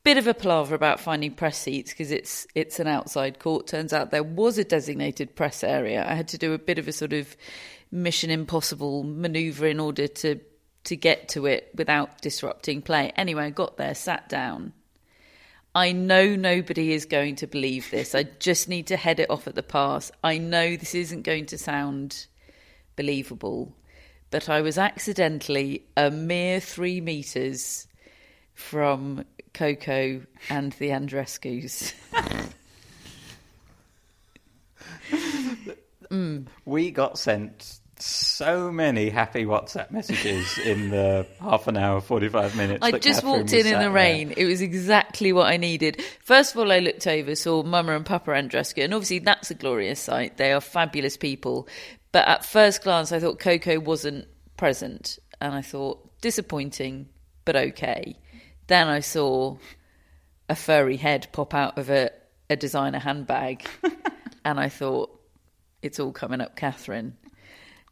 Bit 0.02 0.18
of 0.18 0.26
a 0.26 0.34
palaver 0.34 0.75
about 0.75 1.00
finding 1.00 1.32
press 1.32 1.58
seats 1.58 1.90
because 1.90 2.12
it's 2.12 2.46
it's 2.54 2.78
an 2.78 2.86
outside 2.86 3.38
court. 3.38 3.66
Turns 3.66 3.92
out 3.92 4.10
there 4.10 4.22
was 4.22 4.58
a 4.58 4.64
designated 4.64 5.34
press 5.34 5.64
area. 5.64 6.04
I 6.08 6.14
had 6.14 6.28
to 6.28 6.38
do 6.38 6.52
a 6.52 6.58
bit 6.58 6.78
of 6.78 6.88
a 6.88 6.92
sort 6.92 7.12
of 7.12 7.36
Mission 7.90 8.30
Impossible 8.30 9.02
maneuver 9.04 9.66
in 9.66 9.80
order 9.80 10.06
to 10.06 10.40
to 10.84 10.96
get 10.96 11.28
to 11.30 11.46
it 11.46 11.70
without 11.75 12.20
disrupting 12.20 12.82
play. 12.82 13.12
Anyway, 13.16 13.44
I 13.44 13.50
got 13.50 13.76
there, 13.76 13.94
sat 13.94 14.28
down. 14.28 14.72
I 15.76 15.92
know 15.92 16.37
nobody 16.37 16.95
is 16.95 17.04
going 17.04 17.37
to 17.37 17.47
believe 17.47 17.90
this. 17.90 18.14
I 18.14 18.23
just 18.38 18.66
need 18.66 18.87
to 18.87 18.97
head 18.97 19.21
it 19.21 19.28
off 19.28 19.47
at 19.47 19.54
the 19.54 19.62
pass. 19.62 20.11
I 20.25 20.38
know 20.38 20.75
this 20.75 20.95
isn't 20.95 21.21
going 21.21 21.45
to 21.47 21.59
sound 21.59 22.28
believable, 22.97 23.76
but 24.30 24.49
I 24.49 24.62
was 24.62 24.78
accidentally 24.78 25.85
a 25.95 26.11
mere 26.11 26.61
three 26.61 27.02
meters 27.02 27.88
from 28.54 29.26
Coco 29.52 30.23
and 30.49 30.73
the 30.73 30.92
Andreescus. 30.92 31.92
Hmm. 36.09 36.42
We 36.64 36.92
got 36.92 37.18
sent 37.18 37.80
so 37.99 38.71
many 38.71 39.09
happy 39.11 39.45
WhatsApp 39.45 39.91
messages 39.91 40.59
in 40.59 40.91
the 40.91 41.26
half 41.41 41.67
an 41.67 41.76
hour, 41.76 42.00
45 42.00 42.57
minutes. 42.57 42.83
I 42.83 42.93
just 42.93 43.23
Catherine 43.23 43.41
walked 43.41 43.53
in 43.53 43.67
in 43.67 43.73
the 43.73 43.79
there. 43.79 43.91
rain. 43.91 44.35
It 44.37 44.45
was 44.45 44.61
exactly 44.61 45.33
what 45.33 45.47
I 45.47 45.57
needed. 45.57 46.03
First 46.23 46.55
of 46.55 46.61
all, 46.61 46.71
I 46.71 46.81
looked 46.81 47.07
over, 47.07 47.35
saw 47.35 47.62
Mama 47.62 47.97
and 47.97 48.05
Papa 48.05 48.31
Andreescu, 48.33 48.85
and 48.85 48.93
obviously 48.93 49.21
that's 49.21 49.50
a 49.50 49.55
glorious 49.55 50.00
sight. 50.00 50.37
They 50.37 50.53
are 50.53 50.61
fabulous 50.61 51.17
people. 51.17 51.69
But 52.12 52.29
at 52.29 52.45
first 52.45 52.83
glance, 52.83 53.12
I 53.12 53.21
thought 53.21 53.38
Coco 53.38 53.79
wasn't 53.81 54.26
present, 54.57 55.19
and 55.41 55.55
I 55.55 55.62
thought 55.62 56.21
disappointing, 56.21 57.09
but 57.45 57.57
okay. 57.57 58.17
Then 58.67 58.88
I 58.88 59.00
saw 59.00 59.57
a 60.49 60.55
furry 60.55 60.97
head 60.97 61.29
pop 61.33 61.55
out 61.55 61.79
of 61.79 61.91
a, 61.91 62.11
a 62.50 62.57
designer 62.57 62.99
handbag, 62.99 63.67
and 64.45 64.61
I 64.61 64.69
thought 64.69 65.19
it's 65.83 66.00
all 66.00 66.12
coming 66.12 66.41
up, 66.41 66.57
Catherine. 66.57 67.17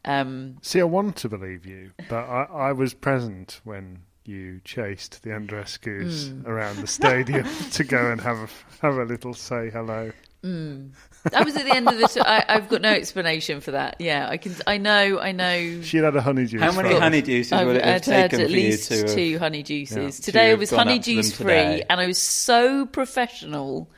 Um, 0.05 0.57
See, 0.61 0.79
I 0.79 0.83
want 0.85 1.15
to 1.17 1.29
believe 1.29 1.65
you, 1.65 1.91
but 2.09 2.23
I, 2.29 2.43
I 2.53 2.71
was 2.73 2.93
present 2.93 3.59
when 3.63 3.99
you 4.23 4.61
chased 4.63 5.23
the 5.23 5.31
Andreescus 5.33 6.29
Hmm. 6.29 6.47
around 6.47 6.77
the 6.77 6.87
stadium 6.87 7.45
to 7.71 7.83
go 7.83 8.11
and 8.11 8.21
have 8.21 8.37
a, 8.37 8.47
have 8.85 8.95
a 8.97 9.03
little 9.05 9.33
say 9.33 9.69
hello. 9.69 10.11
I 10.43 11.43
was 11.43 11.55
at 11.57 11.65
the 11.65 11.75
end 11.75 11.87
of 11.89 11.97
the. 11.97 12.07
T- 12.07 12.21
I, 12.21 12.45
I've 12.47 12.69
got 12.69 12.79
no 12.83 12.91
explanation 12.91 13.61
for 13.61 13.71
that. 13.71 13.95
Yeah, 13.99 14.29
I 14.29 14.37
can. 14.37 14.53
I 14.67 14.77
know. 14.77 15.17
I 15.19 15.31
know. 15.31 15.81
She 15.81 15.97
had 15.97 16.15
a 16.15 16.21
honeydew. 16.21 16.59
How 16.59 16.71
many 16.71 16.89
from- 16.93 17.01
honeydews 17.01 17.51
I've 17.51 17.65
would 17.65 17.77
it 17.77 17.83
have 17.83 17.95
I'd 17.95 18.05
had 18.05 18.33
at 18.35 18.39
for 18.41 18.41
you 18.43 18.47
least 18.47 18.91
to 18.91 19.07
two 19.07 19.39
honey 19.39 19.63
juices. 19.63 20.19
Yeah. 20.19 20.23
Today 20.25 20.49
have 20.49 20.59
was 20.59 20.69
gone 20.69 20.85
honey 20.85 20.99
juice 20.99 21.35
free, 21.35 21.81
and 21.89 21.99
I 21.99 22.05
was 22.05 22.21
so 22.21 22.85
professional. 22.85 23.89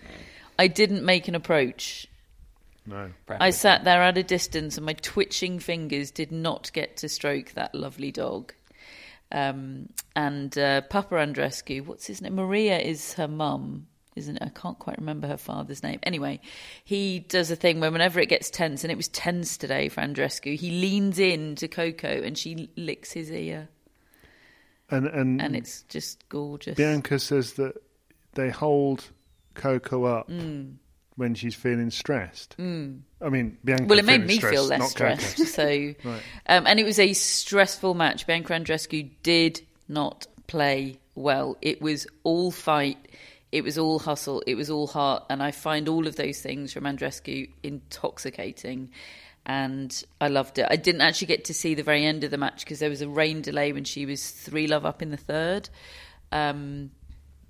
I 0.57 0.67
didn't 0.67 1.03
make 1.03 1.27
an 1.27 1.35
approach. 1.35 2.07
No. 2.87 3.11
I 3.29 3.49
sat 3.49 3.83
there 3.83 4.01
at 4.01 4.17
a 4.17 4.23
distance, 4.23 4.77
and 4.77 4.85
my 4.85 4.93
twitching 4.93 5.59
fingers 5.59 6.09
did 6.09 6.31
not 6.31 6.71
get 6.73 6.97
to 6.97 7.09
stroke 7.09 7.51
that 7.51 7.75
lovely 7.75 8.11
dog. 8.11 8.53
Um, 9.31 9.89
and 10.15 10.57
uh, 10.57 10.81
Papa 10.81 11.15
Andreescu, 11.15 11.85
what's 11.85 12.07
his 12.07 12.21
name? 12.21 12.35
Maria 12.35 12.79
is 12.79 13.13
her 13.15 13.27
mum, 13.27 13.87
isn't 14.15 14.37
it? 14.37 14.41
I 14.41 14.49
can't 14.49 14.79
quite 14.79 14.97
remember 14.97 15.27
her 15.27 15.37
father's 15.37 15.83
name. 15.83 15.99
Anyway, 16.03 16.39
he 16.85 17.19
does 17.19 17.51
a 17.51 17.57
thing 17.57 17.81
where 17.81 17.91
whenever 17.91 18.21
it 18.21 18.29
gets 18.29 18.49
tense, 18.49 18.85
and 18.85 18.91
it 18.91 18.95
was 18.95 19.09
tense 19.09 19.57
today 19.57 19.89
for 19.89 19.99
Andreescu, 19.99 20.55
he 20.55 20.71
leans 20.71 21.19
in 21.19 21.55
to 21.55 21.67
Coco 21.67 22.07
and 22.23 22.37
she 22.37 22.69
licks 22.77 23.11
his 23.11 23.29
ear, 23.29 23.67
And 24.89 25.07
and, 25.07 25.41
and 25.41 25.55
it's 25.57 25.81
just 25.83 26.27
gorgeous. 26.29 26.77
Bianca 26.77 27.19
says 27.19 27.53
that 27.53 27.73
they 28.35 28.49
hold 28.49 29.09
Coco 29.55 30.05
up 30.05 30.27
Hmm. 30.29 30.75
When 31.17 31.33
she's 31.33 31.55
feeling 31.55 31.89
stressed. 31.89 32.55
Mm. 32.57 33.01
I 33.21 33.29
mean, 33.29 33.57
Bianca. 33.65 33.85
Well, 33.85 33.99
it 33.99 34.05
made 34.05 34.25
me 34.25 34.37
stressed, 34.37 34.53
feel 34.53 34.65
less 34.65 34.91
stressed. 34.91 35.37
So, 35.47 35.65
Right. 36.03 36.21
um, 36.47 36.67
and 36.67 36.79
it 36.79 36.85
was 36.85 36.99
a 36.99 37.11
stressful 37.13 37.95
match. 37.95 38.25
Bianca 38.27 38.53
Andreescu 38.53 39.09
did 39.23 39.61
not 39.89 40.27
play 40.45 40.99
well. 41.15 41.57
It 41.61 41.81
was 41.81 42.05
all 42.23 42.51
fight. 42.51 42.97
It 43.51 43.63
was 43.63 43.77
all 43.79 43.97
hustle. 43.97 44.43
It 44.45 44.53
was 44.55 44.69
all 44.69 44.85
heart. 44.85 45.23
And 45.29 45.41
I 45.41 45.49
find 45.51 45.89
all 45.89 46.05
of 46.05 46.17
those 46.17 46.39
things 46.39 46.71
from 46.71 46.83
Andreescu 46.83 47.49
intoxicating. 47.63 48.91
And 49.45 50.03
I 50.21 50.27
loved 50.27 50.59
it. 50.59 50.67
I 50.69 50.75
didn't 50.75 51.01
actually 51.01 51.27
get 51.27 51.45
to 51.45 51.53
see 51.53 51.73
the 51.73 51.81
very 51.81 52.05
end 52.05 52.23
of 52.25 52.31
the 52.31 52.37
match 52.37 52.63
because 52.63 52.79
there 52.79 52.89
was 52.89 53.01
a 53.01 53.09
rain 53.09 53.41
delay 53.41 53.71
when 53.73 53.85
she 53.85 54.05
was 54.05 54.29
three 54.29 54.67
love 54.67 54.85
up 54.85 55.01
in 55.01 55.09
the 55.09 55.17
third. 55.17 55.69
Um, 56.31 56.91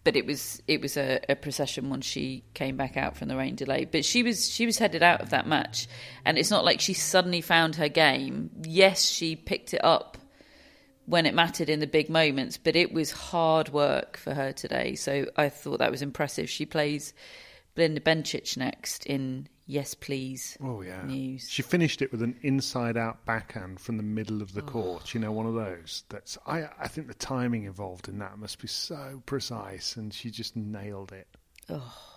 but 0.07 0.15
it 0.15 0.25
was 0.25 0.63
it 0.69 0.79
was 0.79 0.95
a, 0.95 1.19
a, 1.27 1.35
procession 1.35 1.89
once 1.89 2.05
she 2.05 2.45
came 2.53 2.77
back 2.77 2.95
out 2.95 3.17
from 3.17 3.27
the 3.27 3.35
rain 3.35 3.55
delay. 3.55 3.83
But 3.83 4.05
she 4.05 4.23
was 4.23 4.49
she 4.49 4.65
was 4.65 4.77
headed 4.77 5.03
out 5.03 5.19
of 5.19 5.31
that 5.31 5.47
match, 5.47 5.85
and 6.23 6.37
it's 6.37 6.49
not 6.49 6.63
like 6.63 6.79
she 6.79 6.93
suddenly 6.93 7.41
found 7.41 7.75
her 7.75 7.89
game. 7.89 8.49
Yes, 8.63 9.03
she 9.03 9.35
picked 9.35 9.73
it 9.73 9.83
up 9.83 10.17
when 11.07 11.25
it 11.25 11.33
mattered 11.33 11.67
in 11.67 11.81
the 11.81 11.87
big 11.87 12.09
moments, 12.09 12.55
but 12.55 12.77
it 12.77 12.93
was 12.93 13.11
hard 13.11 13.67
work 13.73 14.15
for 14.15 14.33
her 14.33 14.53
today. 14.53 14.95
So 14.95 15.25
I 15.35 15.49
thought 15.49 15.79
that 15.79 15.91
was 15.91 16.01
impressive. 16.01 16.49
She 16.49 16.65
plays 16.65 17.13
Belinda 17.77 18.01
Bencic 18.01 18.57
next 18.57 19.05
in 19.05 19.47
Yes 19.67 19.93
Please. 19.93 20.57
Oh 20.59 20.81
yeah. 20.81 21.03
News. 21.03 21.47
She 21.47 21.61
finished 21.61 22.01
it 22.01 22.11
with 22.11 22.23
an 22.23 22.35
inside-out 22.41 23.23
backhand 23.23 23.79
from 23.79 23.97
the 23.97 24.03
middle 24.03 24.41
of 24.41 24.53
the 24.53 24.63
oh. 24.63 24.65
court. 24.65 25.13
You 25.13 25.19
know, 25.19 25.31
one 25.31 25.45
of 25.45 25.53
those. 25.53 26.03
That's 26.09 26.39
I. 26.47 26.69
I 26.79 26.87
think 26.87 27.07
the 27.07 27.13
timing 27.13 27.65
involved 27.65 28.07
in 28.07 28.17
that 28.17 28.39
must 28.39 28.59
be 28.59 28.67
so 28.67 29.21
precise, 29.27 29.95
and 29.95 30.11
she 30.11 30.31
just 30.31 30.55
nailed 30.55 31.11
it. 31.11 31.27
Oh. 31.69 32.16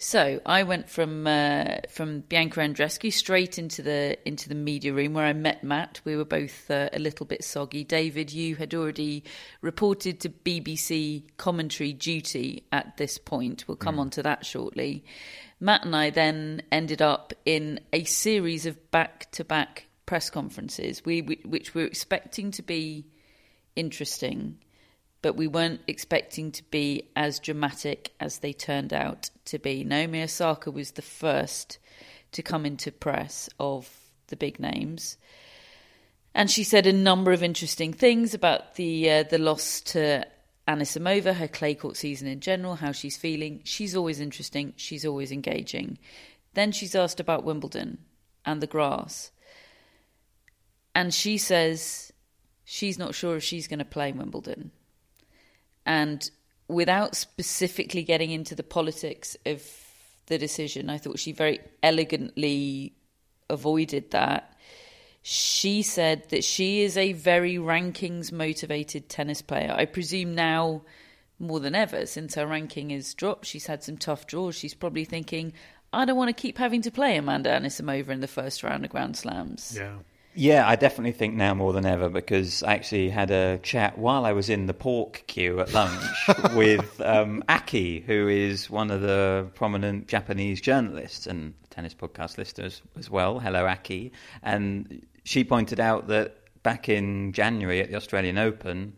So 0.00 0.40
I 0.46 0.62
went 0.62 0.88
from 0.88 1.26
uh, 1.26 1.78
from 1.88 2.20
Bianca 2.20 2.60
Andreescu 2.60 3.12
straight 3.12 3.58
into 3.58 3.82
the 3.82 4.16
into 4.26 4.48
the 4.48 4.54
media 4.54 4.94
room 4.94 5.12
where 5.12 5.24
I 5.24 5.32
met 5.32 5.64
Matt. 5.64 6.00
We 6.04 6.16
were 6.16 6.24
both 6.24 6.70
uh, 6.70 6.88
a 6.92 7.00
little 7.00 7.26
bit 7.26 7.42
soggy. 7.42 7.82
David, 7.82 8.32
you 8.32 8.54
had 8.54 8.74
already 8.74 9.24
reported 9.60 10.20
to 10.20 10.28
BBC 10.28 11.24
commentary 11.36 11.92
duty 11.92 12.62
at 12.70 12.96
this 12.96 13.18
point. 13.18 13.64
We'll 13.66 13.76
come 13.76 13.96
mm. 13.96 14.00
on 14.02 14.10
to 14.10 14.22
that 14.22 14.46
shortly. 14.46 15.04
Matt 15.58 15.84
and 15.84 15.96
I 15.96 16.10
then 16.10 16.62
ended 16.70 17.02
up 17.02 17.32
in 17.44 17.80
a 17.92 18.04
series 18.04 18.66
of 18.66 18.92
back 18.92 19.28
to 19.32 19.44
back 19.44 19.88
press 20.06 20.30
conferences, 20.30 21.04
we, 21.04 21.22
we, 21.22 21.40
which 21.44 21.74
we 21.74 21.82
were 21.82 21.88
expecting 21.88 22.52
to 22.52 22.62
be 22.62 23.04
interesting 23.74 24.58
but 25.28 25.36
we 25.36 25.46
weren't 25.46 25.82
expecting 25.86 26.50
to 26.50 26.62
be 26.70 27.02
as 27.14 27.38
dramatic 27.38 28.14
as 28.18 28.38
they 28.38 28.54
turned 28.54 28.94
out 28.94 29.28
to 29.44 29.58
be. 29.58 29.84
Naomi 29.84 30.22
Osaka 30.22 30.70
was 30.70 30.92
the 30.92 31.02
first 31.02 31.76
to 32.32 32.42
come 32.42 32.64
into 32.64 32.90
press 32.90 33.50
of 33.60 33.90
the 34.28 34.36
big 34.36 34.58
names. 34.58 35.18
And 36.34 36.50
she 36.50 36.64
said 36.64 36.86
a 36.86 36.94
number 36.94 37.30
of 37.32 37.42
interesting 37.42 37.92
things 37.92 38.32
about 38.32 38.76
the 38.76 39.10
uh, 39.10 39.22
the 39.24 39.36
loss 39.36 39.82
to 39.92 40.26
Anisimova, 40.66 41.34
her 41.34 41.46
clay 41.46 41.74
court 41.74 41.98
season 41.98 42.26
in 42.26 42.40
general, 42.40 42.76
how 42.76 42.92
she's 42.92 43.18
feeling. 43.18 43.60
She's 43.64 43.94
always 43.94 44.20
interesting. 44.20 44.72
She's 44.76 45.04
always 45.04 45.30
engaging. 45.30 45.98
Then 46.54 46.72
she's 46.72 46.94
asked 46.94 47.20
about 47.20 47.44
Wimbledon 47.44 47.98
and 48.46 48.62
the 48.62 48.66
grass. 48.66 49.30
And 50.94 51.12
she 51.12 51.36
says 51.36 52.14
she's 52.64 52.98
not 52.98 53.14
sure 53.14 53.36
if 53.36 53.44
she's 53.44 53.68
going 53.68 53.80
to 53.80 53.84
play 53.84 54.10
Wimbledon 54.12 54.70
and 55.88 56.30
without 56.68 57.16
specifically 57.16 58.02
getting 58.02 58.30
into 58.30 58.54
the 58.54 58.62
politics 58.62 59.38
of 59.46 59.62
the 60.26 60.36
decision, 60.36 60.90
I 60.90 60.98
thought 60.98 61.18
she 61.18 61.32
very 61.32 61.60
elegantly 61.82 62.92
avoided 63.48 64.10
that. 64.10 64.54
She 65.22 65.80
said 65.80 66.28
that 66.28 66.44
she 66.44 66.82
is 66.82 66.98
a 66.98 67.14
very 67.14 67.54
rankings 67.54 68.30
motivated 68.30 69.08
tennis 69.08 69.40
player. 69.40 69.74
I 69.76 69.86
presume 69.86 70.34
now 70.34 70.82
more 71.38 71.58
than 71.58 71.74
ever, 71.74 72.04
since 72.04 72.34
her 72.34 72.46
ranking 72.46 72.90
is 72.90 73.14
dropped, 73.14 73.46
she's 73.46 73.66
had 73.66 73.82
some 73.82 73.96
tough 73.96 74.26
draws. 74.26 74.54
She's 74.54 74.74
probably 74.74 75.06
thinking, 75.06 75.54
I 75.90 76.04
don't 76.04 76.18
want 76.18 76.28
to 76.28 76.40
keep 76.40 76.58
having 76.58 76.82
to 76.82 76.90
play 76.90 77.16
Amanda 77.16 77.48
Anisimova 77.48 78.10
in 78.10 78.20
the 78.20 78.28
first 78.28 78.62
round 78.62 78.84
of 78.84 78.90
Grand 78.90 79.16
Slams. 79.16 79.74
Yeah. 79.74 79.96
Yeah, 80.38 80.68
I 80.68 80.76
definitely 80.76 81.18
think 81.18 81.34
now 81.34 81.52
more 81.52 81.72
than 81.72 81.84
ever 81.84 82.08
because 82.08 82.62
I 82.62 82.74
actually 82.74 83.10
had 83.10 83.32
a 83.32 83.58
chat 83.58 83.98
while 83.98 84.24
I 84.24 84.34
was 84.34 84.48
in 84.48 84.66
the 84.66 84.72
pork 84.72 85.24
queue 85.26 85.58
at 85.58 85.74
lunch 85.74 86.00
with 86.54 87.00
um, 87.00 87.42
Aki, 87.48 88.04
who 88.06 88.28
is 88.28 88.70
one 88.70 88.92
of 88.92 89.00
the 89.00 89.48
prominent 89.56 90.06
Japanese 90.06 90.60
journalists 90.60 91.26
and 91.26 91.54
tennis 91.70 91.92
podcast 91.92 92.38
listeners 92.38 92.82
as 92.96 93.10
well. 93.10 93.40
Hello, 93.40 93.66
Aki. 93.66 94.12
And 94.40 95.04
she 95.24 95.42
pointed 95.42 95.80
out 95.80 96.06
that 96.06 96.36
back 96.62 96.88
in 96.88 97.32
January 97.32 97.80
at 97.80 97.90
the 97.90 97.96
Australian 97.96 98.38
Open, 98.38 98.92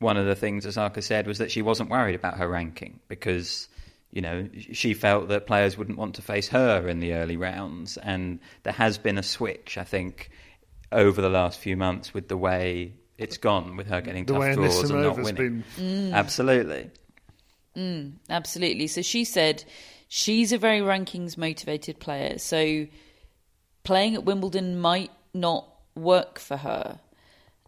one 0.00 0.16
of 0.16 0.26
the 0.26 0.34
things 0.34 0.66
Osaka 0.66 1.02
said 1.02 1.28
was 1.28 1.38
that 1.38 1.52
she 1.52 1.62
wasn't 1.62 1.88
worried 1.88 2.16
about 2.16 2.36
her 2.36 2.48
ranking 2.48 2.98
because 3.06 3.68
you 4.10 4.22
know, 4.22 4.48
she 4.72 4.94
felt 4.94 5.28
that 5.28 5.46
players 5.46 5.76
wouldn't 5.76 5.98
want 5.98 6.14
to 6.14 6.22
face 6.22 6.48
her 6.48 6.88
in 6.88 6.98
the 6.98 7.12
early 7.12 7.36
rounds, 7.36 7.98
and 7.98 8.40
there 8.62 8.72
has 8.72 8.96
been 8.96 9.18
a 9.18 9.22
switch, 9.22 9.76
I 9.76 9.84
think, 9.84 10.30
over 10.92 11.20
the 11.20 11.28
last 11.28 11.58
few 11.58 11.76
months 11.76 12.14
with 12.14 12.28
the 12.28 12.36
way 12.36 12.94
it's 13.16 13.36
gone 13.36 13.76
with 13.76 13.88
her 13.88 14.00
getting 14.00 14.24
the 14.24 14.32
tough 14.32 14.54
draws 14.54 14.90
and 14.90 15.02
not 15.02 15.18
winning. 15.18 15.64
Mm. 15.76 16.12
Absolutely. 16.12 16.90
Mm, 17.76 18.14
absolutely. 18.30 18.86
So 18.86 19.02
she 19.02 19.24
said 19.24 19.64
she's 20.08 20.52
a 20.52 20.58
very 20.58 20.80
rankings 20.80 21.36
motivated 21.36 21.98
player. 21.98 22.38
So 22.38 22.86
playing 23.82 24.14
at 24.14 24.24
Wimbledon 24.24 24.78
might 24.78 25.10
not 25.34 25.66
work 25.94 26.38
for 26.38 26.56
her. 26.56 27.00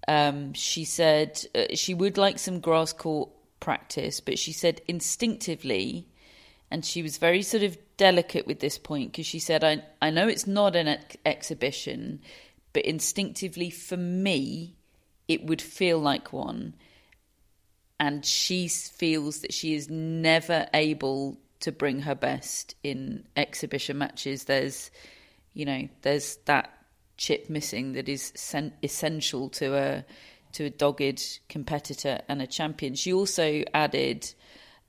Um, 0.09 0.55
she 0.55 0.85
said 0.85 1.45
uh, 1.55 1.75
she 1.75 1.95
would 1.95 2.17
like 2.17 2.39
some 2.39 2.61
grass 2.61 2.93
court 2.93 3.31
practice, 3.61 4.21
but 4.21 4.39
she 4.39 4.53
said 4.53 4.81
instinctively, 4.89 6.09
and 6.71 6.85
she 6.85 7.03
was 7.03 7.19
very 7.19 7.43
sort 7.43 7.63
of 7.63 7.77
delicate 7.97 8.47
with 8.47 8.61
this 8.61 8.79
point 8.79 9.13
because 9.13 9.27
she 9.27 9.39
said, 9.39 9.63
I, 9.63 9.83
I 10.01 10.11
know 10.11 10.27
it's 10.27 10.47
not 10.47 10.75
an 10.75 10.89
ex- 10.89 11.17
exhibition, 11.27 12.21
but 12.73 12.85
instinctively 12.85 13.71
for 13.71 13.97
me, 13.97 14.77
it 15.29 15.45
would 15.45 15.63
feel 15.63 15.99
like 15.99 16.33
one. 16.33 16.75
And 17.99 18.25
she 18.25 18.69
feels 18.69 19.41
that 19.41 19.53
she 19.53 19.75
is 19.75 19.89
never 19.89 20.67
able 20.73 21.39
to 21.61 21.73
bring 21.73 22.01
her 22.01 22.15
best 22.15 22.75
in 22.83 23.25
exhibition 23.37 23.99
matches. 23.99 24.45
There's, 24.45 24.91
you 25.53 25.65
know, 25.67 25.89
there's 26.03 26.37
that 26.47 26.73
chip 27.17 27.51
missing 27.51 27.93
that 27.93 28.09
is 28.09 28.33
sen- 28.35 28.73
essential 28.83 29.51
to 29.51 29.77
a 29.77 30.05
to 30.53 30.65
a 30.65 30.71
dogged 30.71 31.39
competitor 31.49 32.21
and 32.29 32.43
a 32.43 32.47
champion. 32.47 32.95
She 32.95 33.13
also 33.13 33.63
added 33.73 34.33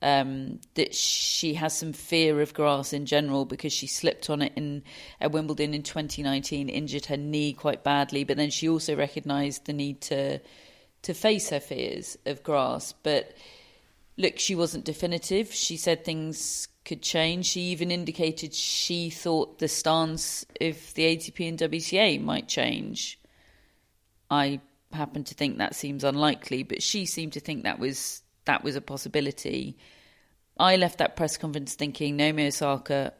um, 0.02 0.60
that 0.74 0.94
she 0.94 1.54
has 1.54 1.76
some 1.76 1.92
fear 1.92 2.40
of 2.40 2.52
grass 2.52 2.92
in 2.92 3.06
general 3.06 3.44
because 3.44 3.72
she 3.72 3.86
slipped 3.86 4.28
on 4.28 4.42
it 4.42 4.52
in 4.56 4.82
at 5.20 5.32
Wimbledon 5.32 5.74
in 5.74 5.82
2019, 5.82 6.68
injured 6.68 7.06
her 7.06 7.16
knee 7.16 7.52
quite 7.52 7.84
badly. 7.84 8.24
But 8.24 8.36
then 8.36 8.50
she 8.50 8.68
also 8.68 8.96
recognised 8.96 9.64
the 9.66 9.72
need 9.72 10.00
to 10.02 10.40
to 11.02 11.14
face 11.14 11.50
her 11.50 11.60
fears 11.60 12.16
of 12.26 12.42
grass. 12.42 12.92
But 13.02 13.34
look, 14.16 14.38
she 14.38 14.54
wasn't 14.54 14.84
definitive. 14.84 15.52
She 15.52 15.76
said 15.76 16.04
things 16.04 16.68
could 16.84 17.02
change. 17.02 17.46
She 17.46 17.60
even 17.62 17.90
indicated 17.90 18.54
she 18.54 19.10
thought 19.10 19.58
the 19.58 19.68
stance 19.68 20.44
of 20.60 20.94
the 20.94 21.16
ATP 21.16 21.48
and 21.48 21.58
WTA 21.58 22.20
might 22.20 22.48
change. 22.48 23.18
I 24.30 24.60
happen 24.92 25.24
to 25.24 25.34
think 25.34 25.58
that 25.58 25.74
seems 25.74 26.04
unlikely, 26.04 26.64
but 26.64 26.82
she 26.82 27.06
seemed 27.06 27.34
to 27.34 27.40
think 27.40 27.62
that 27.62 27.78
was 27.78 28.22
that 28.44 28.64
was 28.64 28.76
a 28.76 28.80
possibility. 28.80 29.76
I 30.58 30.76
left 30.76 30.98
that 30.98 31.16
press 31.16 31.36
conference 31.36 31.74
thinking 31.74 32.16
Naomi 32.16 32.46
Osaka 32.46 33.12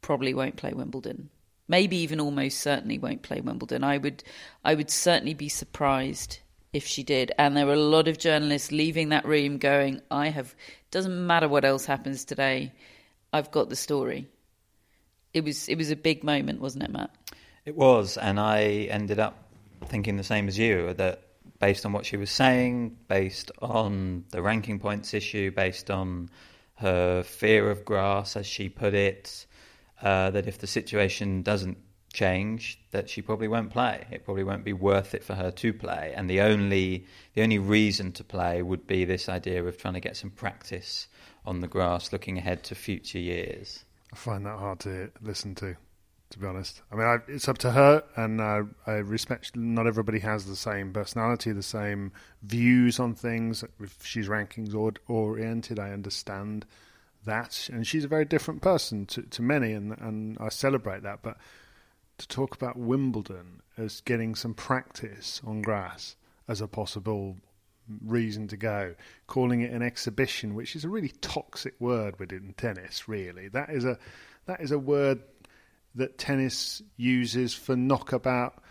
probably 0.00 0.34
won't 0.34 0.56
play 0.56 0.72
Wimbledon. 0.72 1.30
Maybe 1.68 1.96
even 1.98 2.20
almost 2.20 2.60
certainly 2.60 2.98
won't 2.98 3.22
play 3.22 3.40
Wimbledon. 3.40 3.82
I 3.82 3.98
would 3.98 4.22
I 4.64 4.74
would 4.74 4.90
certainly 4.90 5.34
be 5.34 5.48
surprised 5.48 6.38
if 6.72 6.86
she 6.86 7.02
did. 7.02 7.32
And 7.38 7.56
there 7.56 7.66
were 7.66 7.72
a 7.72 7.80
lot 7.80 8.06
of 8.06 8.18
journalists 8.18 8.70
leaving 8.70 9.08
that 9.08 9.24
room 9.24 9.58
going, 9.58 10.02
I 10.10 10.28
have 10.28 10.54
doesn't 10.90 11.26
matter 11.26 11.48
what 11.48 11.64
else 11.64 11.86
happens 11.86 12.24
today, 12.24 12.72
I've 13.32 13.50
got 13.50 13.68
the 13.68 13.76
story. 13.76 14.28
It 15.34 15.44
was 15.44 15.68
it 15.68 15.76
was 15.76 15.90
a 15.90 15.96
big 15.96 16.22
moment, 16.22 16.60
wasn't 16.60 16.84
it, 16.84 16.90
Matt? 16.90 17.10
It 17.64 17.74
was, 17.74 18.16
and 18.16 18.38
I 18.38 18.62
ended 18.90 19.18
up 19.18 19.36
thinking 19.86 20.16
the 20.16 20.24
same 20.24 20.46
as 20.46 20.56
you 20.56 20.94
that 20.94 21.25
based 21.58 21.86
on 21.86 21.92
what 21.92 22.06
she 22.06 22.16
was 22.16 22.30
saying, 22.30 22.96
based 23.08 23.50
on 23.60 24.24
the 24.30 24.42
ranking 24.42 24.78
points 24.78 25.14
issue, 25.14 25.50
based 25.50 25.90
on 25.90 26.30
her 26.76 27.22
fear 27.22 27.70
of 27.70 27.84
grass, 27.84 28.36
as 28.36 28.46
she 28.46 28.68
put 28.68 28.94
it, 28.94 29.46
uh, 30.02 30.30
that 30.30 30.46
if 30.46 30.58
the 30.58 30.66
situation 30.66 31.42
doesn't 31.42 31.78
change, 32.12 32.80
that 32.90 33.08
she 33.08 33.22
probably 33.22 33.48
won't 33.48 33.70
play. 33.70 34.06
It 34.10 34.24
probably 34.24 34.44
won't 34.44 34.64
be 34.64 34.72
worth 34.72 35.14
it 35.14 35.24
for 35.24 35.34
her 35.34 35.50
to 35.50 35.72
play, 35.72 36.12
and 36.16 36.28
the 36.28 36.40
only 36.40 37.06
the 37.34 37.42
only 37.42 37.58
reason 37.58 38.12
to 38.12 38.24
play 38.24 38.62
would 38.62 38.86
be 38.86 39.04
this 39.04 39.28
idea 39.28 39.64
of 39.64 39.76
trying 39.78 39.94
to 39.94 40.00
get 40.00 40.16
some 40.16 40.30
practice 40.30 41.08
on 41.44 41.60
the 41.60 41.68
grass, 41.68 42.12
looking 42.12 42.38
ahead 42.38 42.64
to 42.64 42.74
future 42.74 43.18
years. 43.18 43.84
I 44.12 44.16
find 44.16 44.46
that 44.46 44.58
hard 44.58 44.80
to 44.80 45.10
listen 45.20 45.54
to 45.56 45.76
To 46.36 46.42
be 46.42 46.48
honest, 46.48 46.82
I 46.92 46.96
mean, 46.96 47.06
I, 47.06 47.16
it's 47.28 47.48
up 47.48 47.56
to 47.58 47.70
her, 47.70 48.04
and 48.14 48.42
uh, 48.42 48.64
I 48.86 48.96
respect. 48.96 49.56
Not 49.56 49.86
everybody 49.86 50.18
has 50.18 50.44
the 50.44 50.54
same 50.54 50.92
personality, 50.92 51.50
the 51.52 51.62
same 51.62 52.12
views 52.42 53.00
on 53.00 53.14
things. 53.14 53.64
If 53.80 54.04
she's 54.04 54.28
rankings 54.28 54.74
oriented, 55.08 55.78
I 55.78 55.92
understand 55.92 56.66
that, 57.24 57.70
and 57.72 57.86
she's 57.86 58.04
a 58.04 58.08
very 58.08 58.26
different 58.26 58.60
person 58.60 59.06
to, 59.06 59.22
to 59.22 59.40
many, 59.40 59.72
and 59.72 59.96
and 59.98 60.36
I 60.38 60.50
celebrate 60.50 61.04
that. 61.04 61.20
But 61.22 61.38
to 62.18 62.28
talk 62.28 62.54
about 62.54 62.76
Wimbledon 62.76 63.62
as 63.78 64.02
getting 64.02 64.34
some 64.34 64.52
practice 64.52 65.40
on 65.42 65.62
grass 65.62 66.16
as 66.48 66.60
a 66.60 66.68
possible 66.68 67.38
reason 68.04 68.46
to 68.48 68.58
go, 68.58 68.94
calling 69.26 69.62
it 69.62 69.72
an 69.72 69.80
exhibition, 69.80 70.54
which 70.54 70.76
is 70.76 70.84
a 70.84 70.90
really 70.90 71.12
toxic 71.22 71.80
word 71.80 72.18
within 72.18 72.52
tennis. 72.58 73.08
Really, 73.08 73.48
that 73.48 73.70
is 73.70 73.86
a 73.86 73.98
that 74.44 74.60
is 74.60 74.70
a 74.70 74.78
word 74.78 75.22
that 75.96 76.18
tennis 76.18 76.82
uses 76.96 77.54
for 77.54 77.76
knockabout 77.76 78.62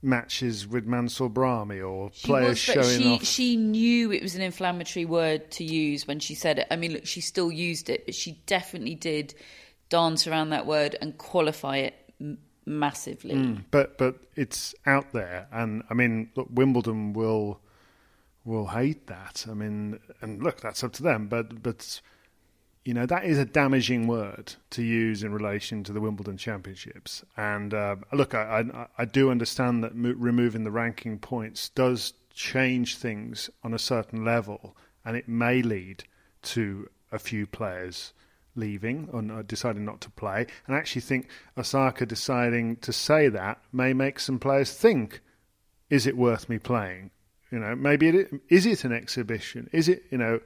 matches 0.00 0.66
with 0.66 0.86
Mansour 0.86 1.28
Bahrami 1.28 1.86
or 1.86 2.10
she 2.12 2.26
players 2.26 2.48
was, 2.50 2.58
showing 2.58 3.00
she, 3.00 3.14
off. 3.14 3.24
She 3.24 3.56
knew 3.56 4.12
it 4.12 4.22
was 4.22 4.34
an 4.34 4.42
inflammatory 4.42 5.04
word 5.04 5.50
to 5.52 5.64
use 5.64 6.06
when 6.06 6.20
she 6.20 6.34
said 6.34 6.60
it. 6.60 6.66
I 6.70 6.76
mean, 6.76 6.92
look, 6.92 7.06
she 7.06 7.20
still 7.20 7.50
used 7.50 7.90
it, 7.90 8.06
but 8.06 8.14
she 8.14 8.42
definitely 8.46 8.94
did 8.94 9.34
dance 9.88 10.26
around 10.26 10.50
that 10.50 10.66
word 10.66 10.96
and 11.00 11.16
qualify 11.18 11.78
it 11.78 11.94
m- 12.20 12.38
massively. 12.64 13.34
Mm, 13.34 13.64
but 13.70 13.98
but 13.98 14.16
it's 14.36 14.74
out 14.86 15.12
there, 15.12 15.48
and 15.52 15.82
I 15.90 15.94
mean, 15.94 16.30
look, 16.34 16.48
Wimbledon 16.50 17.12
will 17.12 17.60
will 18.44 18.68
hate 18.68 19.06
that. 19.08 19.46
I 19.48 19.54
mean, 19.54 19.98
and 20.20 20.42
look, 20.42 20.60
that's 20.60 20.82
up 20.82 20.92
to 20.94 21.02
them. 21.02 21.28
But 21.28 21.62
but 21.62 22.00
you 22.84 22.94
know 22.94 23.06
that 23.06 23.24
is 23.24 23.38
a 23.38 23.44
damaging 23.44 24.06
word 24.06 24.54
to 24.70 24.82
use 24.82 25.22
in 25.22 25.32
relation 25.32 25.84
to 25.84 25.92
the 25.92 26.00
Wimbledon 26.00 26.36
Championships. 26.36 27.24
And 27.36 27.72
uh, 27.72 27.96
look, 28.12 28.34
I, 28.34 28.64
I, 28.74 28.86
I 28.98 29.04
do 29.04 29.30
understand 29.30 29.84
that 29.84 29.94
mo- 29.94 30.14
removing 30.16 30.64
the 30.64 30.70
ranking 30.70 31.18
points 31.18 31.68
does 31.68 32.14
change 32.34 32.96
things 32.96 33.50
on 33.62 33.74
a 33.74 33.78
certain 33.78 34.24
level, 34.24 34.76
and 35.04 35.16
it 35.16 35.28
may 35.28 35.62
lead 35.62 36.04
to 36.42 36.88
a 37.12 37.18
few 37.18 37.46
players 37.46 38.12
leaving 38.54 39.08
or 39.12 39.42
deciding 39.42 39.84
not 39.84 40.00
to 40.02 40.10
play. 40.10 40.46
And 40.66 40.76
I 40.76 40.78
actually 40.78 41.02
think 41.02 41.28
Osaka 41.56 42.04
deciding 42.04 42.76
to 42.76 42.92
say 42.92 43.28
that 43.28 43.58
may 43.72 43.92
make 43.92 44.18
some 44.18 44.38
players 44.38 44.72
think, 44.74 45.20
is 45.88 46.06
it 46.06 46.16
worth 46.16 46.48
me 46.48 46.58
playing? 46.58 47.10
You 47.50 47.58
know, 47.58 47.76
maybe 47.76 48.08
it 48.08 48.30
is 48.48 48.66
it 48.66 48.84
an 48.84 48.92
exhibition? 48.92 49.68
Is 49.72 49.88
it, 49.88 50.04
you 50.10 50.18
know, 50.18 50.40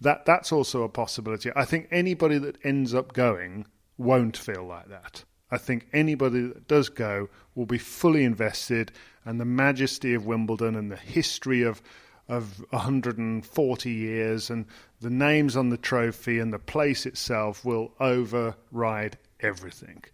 that 0.00 0.24
that's 0.24 0.52
also 0.52 0.82
a 0.82 0.88
possibility. 0.88 1.50
I 1.54 1.64
think 1.64 1.88
anybody 1.90 2.38
that 2.38 2.58
ends 2.64 2.94
up 2.94 3.12
going 3.12 3.66
won't 3.96 4.36
feel 4.36 4.64
like 4.64 4.88
that. 4.88 5.24
I 5.50 5.58
think 5.58 5.88
anybody 5.92 6.42
that 6.42 6.68
does 6.68 6.88
go 6.88 7.28
will 7.54 7.66
be 7.66 7.78
fully 7.78 8.24
invested, 8.24 8.92
and 9.24 9.40
the 9.40 9.44
majesty 9.44 10.14
of 10.14 10.26
Wimbledon 10.26 10.76
and 10.76 10.92
the 10.92 10.96
history 10.96 11.62
of 11.62 11.82
of 12.28 12.62
140 12.70 13.90
years 13.90 14.50
and 14.50 14.66
the 15.00 15.10
names 15.10 15.56
on 15.56 15.70
the 15.70 15.78
trophy 15.78 16.38
and 16.38 16.52
the 16.52 16.58
place 16.58 17.06
itself 17.06 17.64
will 17.64 17.92
override 18.00 19.16
everything, 19.40 20.04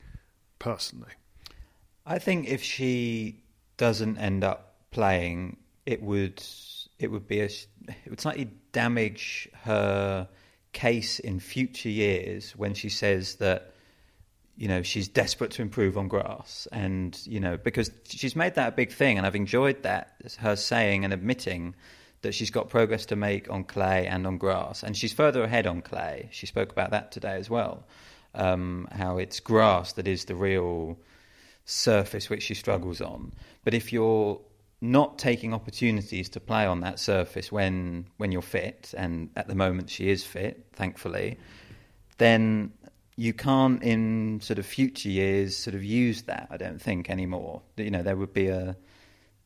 personally. 0.59 1.13
I 2.07 2.19
think 2.19 2.49
if 2.49 2.63
she 2.63 3.43
doesn't 3.77 4.19
end 4.19 4.45
up 4.45 4.77
playing, 4.91 5.57
it 5.87 6.03
would 6.03 6.43
it 6.99 7.11
would 7.11 7.27
be 7.27 7.41
a 7.41 7.45
it 7.45 8.09
would 8.09 8.21
slightly 8.21 8.51
damage 8.73 9.49
her 9.63 10.29
case 10.73 11.19
in 11.21 11.39
future 11.41 11.89
years 11.89 12.53
when 12.57 12.75
she 12.75 12.89
says 12.89 13.37
that 13.37 13.75
you 14.57 14.69
know 14.69 14.83
she's 14.83 15.09
desperate 15.09 15.51
to 15.53 15.63
improve 15.63 15.97
on 15.99 16.09
grass 16.09 16.67
and 16.73 17.21
you 17.27 17.41
know 17.41 17.57
because 17.57 17.91
she's 18.05 18.37
made 18.37 18.55
that 18.55 18.69
a 18.69 18.73
big 18.73 18.93
thing 18.93 19.19
and 19.19 19.27
I've 19.27 19.37
enjoyed 19.37 19.83
that 19.83 20.17
her 20.39 20.57
saying 20.57 21.05
and 21.05 21.13
admitting 21.13 21.75
that 22.25 22.35
she's 22.35 22.51
got 22.51 22.69
progress 22.69 23.07
to 23.07 23.17
make 23.17 23.49
on 23.51 23.63
clay 23.65 24.07
and 24.09 24.27
on 24.27 24.39
grass, 24.39 24.83
and 24.83 24.97
she's 24.97 25.13
further 25.13 25.45
ahead 25.45 25.67
on 25.67 25.81
clay. 25.81 26.29
She 26.33 26.47
spoke 26.47 26.73
about 26.73 26.91
that 26.91 27.13
today 27.13 27.37
as 27.37 27.49
well. 27.49 27.87
Um, 28.35 28.89
how 28.91 29.19
it's 29.19 29.39
grass 29.39 29.93
that 29.93 30.09
is 30.09 30.25
the 30.25 30.35
real 30.35 30.99
surface 31.67 32.29
which 32.29 32.43
she 32.43 32.55
struggles 32.55 33.01
on. 33.01 33.33
But 33.63 33.75
if 33.75 33.93
you're 33.93 34.41
not 34.85 35.19
taking 35.19 35.55
opportunities 35.55 36.29
to 36.31 36.41
play 36.41 36.67
on 36.67 36.81
that 36.81 36.99
surface 36.99 37.51
when 37.51 38.07
when 38.17 38.33
you're 38.33 38.43
fit, 38.43 38.95
and 38.97 39.31
at 39.37 39.49
the 39.49 39.55
moment 39.55 39.91
she 39.91 40.09
is 40.09 40.25
fit, 40.25 40.67
thankfully, 40.73 41.39
then 42.19 42.73
you 43.17 43.33
can't 43.33 43.83
in 43.83 44.41
sort 44.41 44.59
of 44.59 44.67
future 44.67 45.09
years 45.09 45.57
sort 45.57 45.75
of 45.75 45.85
use 45.85 46.23
that. 46.23 46.49
I 46.51 46.57
don't 46.57 46.81
think 46.81 47.11
anymore. 47.11 47.63
You 47.77 47.91
know, 47.91 48.03
there 48.03 48.17
would 48.17 48.33
be 48.33 48.49
a 48.49 48.77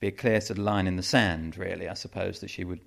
be 0.00 0.08
a 0.08 0.12
clear 0.12 0.40
sort 0.40 0.58
of 0.58 0.64
line 0.64 0.86
in 0.86 0.96
the 0.96 1.02
sand, 1.02 1.56
really, 1.56 1.88
I 1.88 1.94
suppose, 1.94 2.40
that 2.40 2.50
she 2.50 2.64
would 2.64 2.80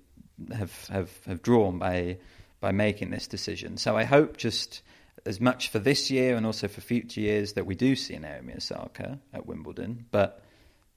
have, 0.52 0.86
have, 0.86 1.10
have 1.26 1.42
drawn 1.42 1.78
by, 1.78 2.18
by 2.60 2.72
making 2.72 3.10
this 3.10 3.26
decision. 3.26 3.76
So 3.76 3.96
I 3.96 4.04
hope 4.04 4.36
just 4.36 4.82
as 5.26 5.40
much 5.40 5.68
for 5.68 5.78
this 5.78 6.10
year 6.10 6.36
and 6.36 6.46
also 6.46 6.68
for 6.68 6.80
future 6.80 7.20
years 7.20 7.52
that 7.52 7.66
we 7.66 7.74
do 7.74 7.94
see 7.94 8.18
Naomi 8.18 8.54
Osaka 8.54 9.18
at 9.32 9.46
Wimbledon. 9.46 10.06
But 10.10 10.42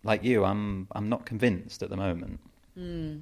like 0.05 0.23
you, 0.23 0.45
I'm, 0.45 0.87
I'm 0.93 1.09
not 1.09 1.25
convinced 1.25 1.83
at 1.83 1.89
the 1.89 1.97
moment. 1.97 2.39
Mm. 2.77 3.21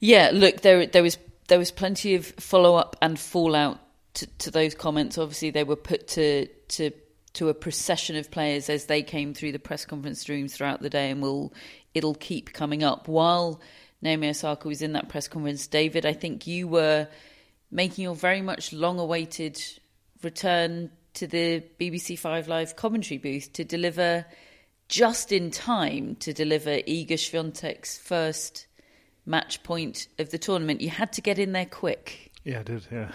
Yeah, 0.00 0.30
look, 0.32 0.60
there, 0.60 0.86
there, 0.86 1.02
was, 1.02 1.16
there 1.48 1.58
was 1.58 1.70
plenty 1.70 2.14
of 2.14 2.26
follow 2.26 2.74
up 2.74 2.96
and 3.00 3.18
fallout 3.18 3.78
to, 4.14 4.26
to 4.26 4.50
those 4.50 4.74
comments. 4.74 5.16
Obviously, 5.16 5.50
they 5.50 5.64
were 5.64 5.76
put 5.76 6.08
to, 6.08 6.46
to 6.46 6.90
to 7.32 7.48
a 7.48 7.54
procession 7.54 8.16
of 8.16 8.30
players 8.30 8.68
as 8.68 8.86
they 8.86 9.02
came 9.02 9.34
through 9.34 9.52
the 9.52 9.58
press 9.58 9.84
conference 9.84 10.28
rooms 10.28 10.56
throughout 10.56 10.82
the 10.82 10.90
day, 10.90 11.10
and 11.10 11.22
will 11.22 11.52
it'll 11.94 12.14
keep 12.14 12.52
coming 12.52 12.82
up. 12.82 13.06
While 13.08 13.60
Naomi 14.02 14.30
Osaka 14.30 14.66
was 14.66 14.82
in 14.82 14.94
that 14.94 15.08
press 15.08 15.28
conference, 15.28 15.66
David, 15.66 16.04
I 16.06 16.12
think 16.12 16.46
you 16.46 16.66
were 16.66 17.06
making 17.70 18.04
your 18.04 18.16
very 18.16 18.42
much 18.42 18.72
long-awaited 18.72 19.62
return 20.22 20.90
to 21.14 21.26
the 21.26 21.62
BBC 21.78 22.18
Five 22.18 22.48
Live 22.48 22.76
commentary 22.76 23.18
booth 23.18 23.52
to 23.54 23.64
deliver 23.64 24.26
just 24.90 25.30
in 25.30 25.50
time 25.52 26.16
to 26.16 26.32
deliver 26.32 26.70
Iga 26.70 27.12
Swiatek's 27.12 27.96
first 27.96 28.66
match 29.24 29.62
point 29.62 30.08
of 30.18 30.30
the 30.30 30.38
tournament. 30.38 30.80
You 30.80 30.90
had 30.90 31.12
to 31.14 31.20
get 31.20 31.38
in 31.38 31.52
there 31.52 31.64
quick. 31.64 32.32
Yeah, 32.44 32.60
I 32.60 32.62
did. 32.64 32.86
Yeah. 32.90 33.10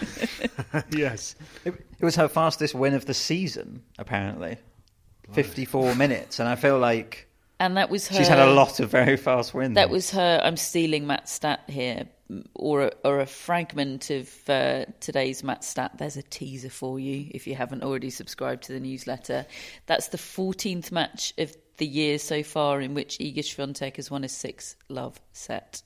yes. 0.92 1.36
It, 1.66 1.74
it, 2.00 2.06
was 2.06 2.16
her 2.16 2.30
fastest 2.30 2.74
win 2.74 2.94
of 2.94 3.06
the 3.06 3.14
season, 3.14 3.84
apparently. 4.00 4.58
54 5.34 5.96
minutes. 5.98 6.40
And 6.40 6.48
I 6.48 6.56
feel 6.56 6.80
like. 6.80 7.28
And 7.60 7.76
that 7.76 7.90
was 7.90 8.08
her. 8.08 8.16
She's 8.16 8.28
had 8.28 8.40
a 8.40 8.54
lot 8.54 8.80
of 8.80 8.90
very 8.90 9.18
fast 9.18 9.54
wins. 9.54 9.76
That 9.76 9.90
was 9.90 10.12
her. 10.12 10.40
I'm 10.44 10.58
stealing 10.58 11.08
Matt's 11.08 11.32
stat 11.32 11.62
here, 11.68 12.06
or 12.54 12.84
a, 12.84 12.92
or 13.04 13.20
a 13.20 13.26
fragment 13.26 14.10
of 14.10 14.50
uh, 14.50 14.86
today's 15.00 15.44
Matt's 15.44 15.68
stat. 15.68 15.94
There's 15.98 16.18
a 16.18 16.24
teaser 16.24 16.70
for 16.70 17.00
you 17.00 17.28
if 17.32 17.48
you 17.48 17.56
haven't 17.56 17.84
already 17.84 18.10
subscribed 18.10 18.64
to 18.64 18.74
the 18.74 18.80
newsletter. 18.80 19.46
That's 19.86 20.10
the 20.10 20.18
14th 20.18 20.92
match 20.92 21.34
of 21.38 21.56
the 21.78 21.86
year 21.86 22.20
so 22.20 22.44
far 22.44 22.82
in 22.82 22.94
which 22.94 23.18
Iga 23.18 23.40
Swiatek 23.40 23.98
has 23.98 24.10
won 24.10 24.24
a 24.24 24.30
six 24.30 24.76
love 24.90 25.20
set. 25.34 25.82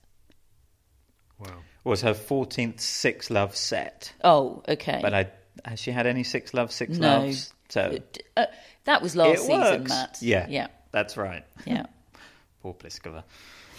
Wow 1.39 1.60
was 1.84 2.02
her 2.02 2.13
14th 2.13 2.80
Six 2.80 3.30
Love 3.30 3.56
set. 3.56 4.13
Oh, 4.23 4.63
okay. 4.67 4.99
But 5.02 5.13
I, 5.13 5.28
has 5.65 5.80
she 5.80 5.91
had 5.91 6.08
any 6.08 6.23
Six 6.23 6.54
Love, 6.54 6.71
Six 6.71 6.97
no. 6.97 7.19
Loves? 7.19 7.54
So 7.69 7.99
uh, 8.38 8.45
That 8.86 9.02
was 9.02 9.15
last 9.15 9.39
it 9.39 9.39
season, 9.39 9.60
works. 9.60 9.89
Matt. 9.89 10.17
Yeah. 10.21 10.47
Yeah. 10.49 10.67
That's 10.91 11.17
right. 11.17 11.43
Yeah. 11.65 11.86
Poor 12.62 12.73
Pliskova. 12.73 13.23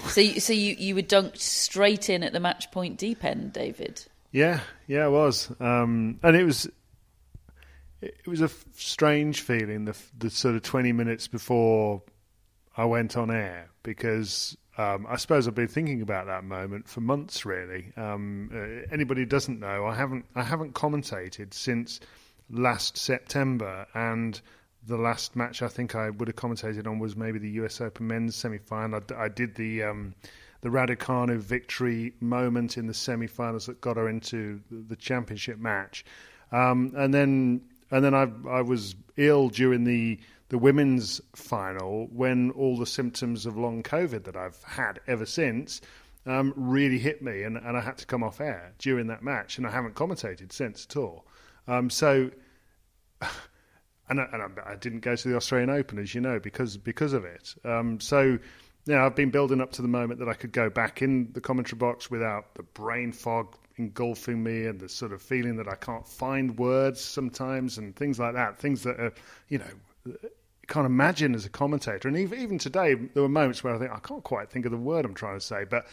So, 0.09 0.21
you, 0.21 0.41
so 0.41 0.53
you, 0.53 0.77
you 0.79 0.95
were 0.95 1.03
dunked 1.03 1.39
straight 1.39 2.09
in 2.09 2.23
at 2.23 2.33
the 2.33 2.41
match 2.41 2.71
point 2.71 2.97
deep 2.97 3.25
end, 3.25 3.53
David? 3.53 4.05
Yeah, 4.33 4.61
yeah, 4.87 5.07
it 5.07 5.11
was. 5.11 5.51
Um, 5.61 6.21
and 6.23 6.37
it 6.37 6.45
was 6.45 6.71
it 8.03 8.27
was 8.27 8.41
a 8.41 8.51
strange 8.75 9.43
feeling 9.43 9.85
the, 9.85 9.97
the 10.19 10.31
sort 10.31 10.55
of 10.55 10.63
20 10.63 10.93
minutes 10.93 11.29
before 11.29 12.03
I 12.77 12.85
went 12.85 13.17
on 13.17 13.31
air 13.31 13.69
because 13.83 14.57
um, 14.79 15.07
I 15.09 15.17
suppose 15.17 15.47
I've 15.47 15.55
been 15.55 15.69
thinking 15.69 16.01
about 16.01 16.27
that 16.27 16.45
moment 16.45 16.89
for 16.89 17.01
months. 17.01 17.45
Really, 17.45 17.93
um, 17.97 18.51
uh, 18.55 18.87
anybody 18.93 19.23
who 19.23 19.27
doesn't 19.27 19.61
know, 19.61 19.87
I 19.87 19.95
haven't 19.95 20.25
I 20.35 20.43
haven't 20.43 20.75
commentated 20.75 21.53
since 21.53 22.01
last 22.49 22.97
September, 22.97 23.87
and 23.93 24.41
the 24.87 24.97
last 24.97 25.37
match 25.37 25.61
I 25.61 25.69
think 25.69 25.95
I 25.95 26.09
would 26.09 26.29
have 26.29 26.37
commentated 26.37 26.87
on 26.87 26.99
was 26.99 27.17
maybe 27.17 27.39
the 27.39 27.51
U.S. 27.51 27.81
Open 27.81 28.07
men's 28.07 28.37
semi-final. 28.37 29.03
I, 29.11 29.25
I 29.25 29.29
did 29.29 29.57
the 29.57 29.83
um, 29.83 30.15
the 30.63 30.69
Raducanu 30.69 31.39
victory 31.39 32.15
moment 32.21 32.79
in 32.79 32.87
the 32.87 32.95
semi-finals 32.95 33.67
that 33.67 33.81
got 33.81 33.97
her 33.97 34.09
into 34.09 34.61
the 34.71 34.97
championship 34.97 35.59
match, 35.59 36.05
um, 36.53 36.93
and 36.97 37.13
then 37.13 37.61
and 37.91 38.05
then 38.05 38.15
I 38.15 38.29
I 38.49 38.63
was 38.63 38.95
ill 39.17 39.49
during 39.49 39.85
the 39.85 40.19
the 40.49 40.59
women's 40.59 41.21
final 41.35 42.09
when 42.13 42.51
all 42.53 42.77
the 42.77 42.87
symptoms 42.87 43.47
of 43.47 43.57
long 43.57 43.83
COVID 43.83 44.25
that 44.25 44.37
I've 44.37 44.63
had 44.65 45.01
ever 45.07 45.25
since 45.25 45.81
um, 46.27 46.53
really 46.57 46.99
hit 46.99 47.23
me, 47.23 47.45
and, 47.45 47.57
and 47.57 47.77
I 47.77 47.81
had 47.81 47.97
to 47.99 48.07
come 48.07 48.23
off 48.23 48.41
air 48.41 48.75
during 48.79 49.07
that 49.07 49.23
match, 49.23 49.59
and 49.59 49.67
I 49.67 49.71
haven't 49.71 49.95
commentated 49.95 50.53
since 50.53 50.87
at 50.91 50.97
all. 50.97 51.27
Um, 51.67 51.89
so 51.89 52.31
and 54.09 54.21
I, 54.21 54.27
and 54.33 54.61
I, 54.67 54.77
didn't 54.77 55.01
go 55.01 55.15
to 55.15 55.29
the 55.29 55.37
Australian 55.37 55.71
Open, 55.71 55.99
as 55.99 56.15
you 56.15 56.21
know, 56.21 56.39
because 56.41 56.77
because 56.77 57.13
of 57.13 57.25
it. 57.25 57.55
Um, 57.65 58.01
so. 58.01 58.39
Yeah, 58.87 59.05
I've 59.05 59.15
been 59.15 59.31
building 59.31 59.61
up 59.61 59.73
to 59.73 59.83
the 59.83 59.89
moment 59.89 60.21
that 60.21 60.29
I 60.31 60.33
could 60.33 60.53
go 60.53 60.71
back 60.71 61.03
in 61.03 61.31
the 61.33 61.41
commentary 61.41 61.77
box 61.77 62.11
without 62.11 62.55
the 62.55 62.63
brain 62.63 63.13
fog 63.13 63.55
engulfing 63.81 64.43
me 64.43 64.67
and 64.67 64.79
the 64.79 64.89
sort 64.89 65.13
of 65.13 65.23
feeling 65.23 65.57
that 65.57 65.69
I 65.69 65.75
can't 65.75 66.07
find 66.07 66.57
words 66.59 67.01
sometimes 67.01 67.79
and 67.79 67.97
things 67.97 68.19
like 68.19 68.35
that. 68.35 68.59
Things 68.59 68.83
that 68.83 69.01
are, 69.01 69.13
you 69.49 69.59
know, 69.59 70.15
can't 70.69 70.87
imagine 70.87 71.35
as 71.35 71.45
a 71.45 71.51
commentator. 71.51 72.09
And 72.09 72.17
even, 72.17 72.39
even 72.39 72.59
today, 72.59 72.95
there 72.95 73.23
were 73.23 73.29
moments 73.29 73.65
where 73.65 73.75
I 73.75 73.79
think 73.79 73.91
I 73.91 73.99
can't 73.99 74.23
quite 74.23 74.51
think 74.51 74.65
of 74.65 74.71
the 74.71 74.79
word 74.79 75.05
I'm 75.05 75.15
trying 75.15 75.39
to 75.39 75.45
say, 75.45 75.65
but 75.65 75.87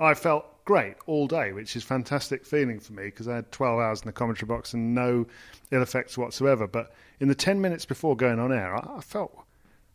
I 0.00 0.14
felt 0.14 0.64
great 0.64 0.94
all 1.06 1.26
day, 1.26 1.52
which 1.52 1.74
is 1.76 1.84
fantastic 1.84 2.44
feeling 2.44 2.78
for 2.80 2.92
me 2.92 3.04
because 3.04 3.28
I 3.28 3.36
had 3.36 3.52
12 3.52 3.80
hours 3.80 4.00
in 4.02 4.06
the 4.06 4.12
commentary 4.12 4.46
box 4.46 4.74
and 4.74 4.94
no 4.94 5.26
ill 5.70 5.82
effects 5.82 6.18
whatsoever. 6.18 6.66
But 6.66 6.92
in 7.20 7.28
the 7.28 7.34
10 7.34 7.60
minutes 7.60 7.84
before 7.84 8.16
going 8.16 8.38
on 8.38 8.52
air, 8.52 8.76
I, 8.76 8.98
I 8.98 9.00
felt 9.00 9.36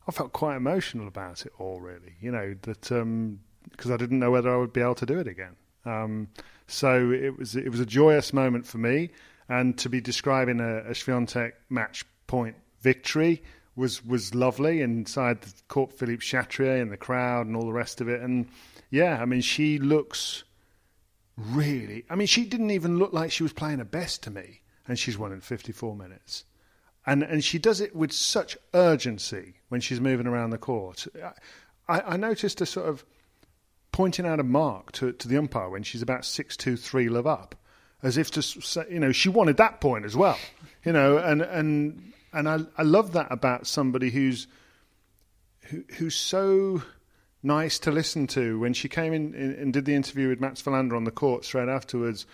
I 0.08 0.12
felt 0.12 0.34
quite 0.34 0.58
emotional 0.58 1.08
about 1.08 1.46
it 1.46 1.54
all, 1.58 1.80
really. 1.80 2.16
You 2.20 2.32
know 2.32 2.56
that 2.64 2.82
because 2.82 2.92
um, 3.02 3.40
I 3.94 3.98
didn't 3.98 4.20
know 4.20 4.32
whether 4.32 4.54
I 4.54 4.58
would 4.58 4.74
be 4.74 4.82
able 4.82 4.96
to 4.96 5.06
do 5.06 5.20
it 5.20 5.28
again. 5.28 5.56
Um, 5.86 6.28
so 6.68 7.12
it 7.12 7.38
was 7.38 7.56
it 7.56 7.70
was 7.70 7.80
a 7.80 7.86
joyous 7.86 8.34
moment 8.34 8.66
for 8.66 8.78
me, 8.78 9.10
and 9.50 9.78
to 9.80 9.90
be 9.90 10.02
describing 10.02 10.60
a, 10.60 10.92
a 10.92 11.52
match 11.70 12.06
point 12.28 12.56
victory 12.82 13.42
was 13.76 14.06
was 14.06 14.36
lovely 14.36 14.82
inside 14.82 15.42
the 15.42 15.52
court 15.68 15.94
Philippe 15.94 16.24
Chatrier 16.24 16.82
and 16.82 16.92
the 16.92 16.98
crowd 16.98 17.48
and 17.48 17.56
all 17.56 17.66
the 17.66 17.74
rest 17.74 18.02
of 18.02 18.10
it. 18.10 18.22
And 18.22 18.48
yeah, 18.90 19.22
I 19.22 19.26
mean, 19.26 19.42
she 19.42 19.80
looks 19.80 20.44
really. 21.38 22.06
I 22.10 22.16
mean, 22.16 22.28
she 22.28 22.46
didn't 22.46 22.72
even 22.72 22.98
look 22.98 23.14
like 23.14 23.32
she 23.32 23.44
was 23.44 23.54
playing 23.54 23.80
her 23.80 23.86
best 23.86 24.24
to 24.24 24.32
me, 24.32 24.62
and 24.88 25.00
she's 25.00 25.18
won 25.18 25.32
in 25.32 25.42
54 25.42 25.96
minutes. 25.96 26.46
And 27.06 27.24
and 27.24 27.44
she 27.44 27.60
does 27.60 27.82
it 27.82 27.96
with 27.96 28.12
such 28.14 28.58
urgency 28.74 29.56
when 29.70 29.82
she's 29.82 30.00
moving 30.00 30.28
around 30.28 30.52
the 30.52 30.58
court. 30.58 31.08
I, 31.90 32.02
I 32.02 32.18
noticed 32.18 32.62
a 32.62 32.66
sort 32.66 32.88
of 32.88 33.04
pointing 33.94 34.26
out 34.26 34.42
a 34.42 34.44
mark 34.44 34.92
to 34.92 35.14
to 35.14 35.30
the 35.30 35.38
umpire 35.38 35.70
when 35.70 35.84
she's 35.84 36.02
about 36.02 36.26
six 36.26 36.58
two 36.58 36.76
three 36.76 37.08
love 37.08 37.26
up, 37.26 37.56
as 38.02 38.18
if 38.18 38.30
to 38.32 38.42
say, 38.42 38.84
you 38.92 39.00
know, 39.00 39.14
she 39.14 39.30
wanted 39.30 39.56
that 39.56 39.80
point 39.80 40.04
as 40.04 40.18
well, 40.18 40.38
you 40.84 40.92
know, 40.92 41.18
and 41.18 41.42
and 41.42 42.12
and 42.34 42.50
I, 42.50 42.60
I 42.78 42.84
love 42.84 43.14
that 43.14 43.28
about 43.32 43.66
somebody 43.66 44.10
who's 44.10 44.48
who, 45.62 45.86
who's 45.98 46.16
so 46.16 46.82
nice 47.42 47.80
to 47.80 47.92
listen 47.92 48.28
to. 48.28 48.60
When 48.60 48.74
she 48.74 48.90
came 48.90 49.14
in, 49.14 49.34
in 49.34 49.52
and 49.54 49.72
did 49.72 49.86
the 49.86 49.96
interview 49.96 50.28
with 50.28 50.42
Mats 50.42 50.62
Wilander 50.64 50.98
on 50.98 51.06
the 51.06 51.12
court 51.12 51.46
straight 51.46 51.70
afterwards, 51.70 52.26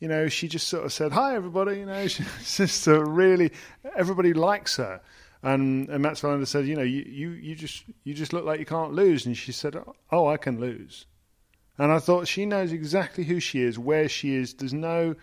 you 0.00 0.08
know, 0.08 0.28
she 0.28 0.48
just 0.48 0.68
sort 0.68 0.84
of 0.84 0.92
said, 0.92 1.12
"Hi, 1.12 1.34
everybody." 1.34 1.78
You 1.78 1.86
know, 1.86 2.06
she's 2.08 2.56
just 2.56 2.86
a 2.88 3.02
really 3.02 3.52
everybody 3.96 4.34
likes 4.34 4.76
her. 4.76 5.00
And, 5.42 5.88
and 5.88 6.02
Mats 6.02 6.22
Wilander 6.22 6.46
said, 6.46 6.66
"You 6.66 6.76
know, 6.76 6.82
you, 6.82 7.04
you, 7.06 7.30
you 7.30 7.54
just 7.54 7.84
you 8.04 8.12
just 8.12 8.32
look 8.32 8.44
like 8.44 8.58
you 8.58 8.66
can't 8.66 8.92
lose." 8.92 9.24
And 9.24 9.36
she 9.36 9.52
said, 9.52 9.76
"Oh, 10.10 10.26
I 10.26 10.36
can 10.36 10.60
lose." 10.60 11.06
And 11.78 11.92
I 11.92 12.00
thought 12.00 12.26
she 12.26 12.44
knows 12.44 12.72
exactly 12.72 13.24
who 13.24 13.38
she 13.38 13.62
is, 13.62 13.78
where 13.78 14.08
she 14.08 14.34
is. 14.34 14.54
There's 14.54 14.74
no 14.74 15.14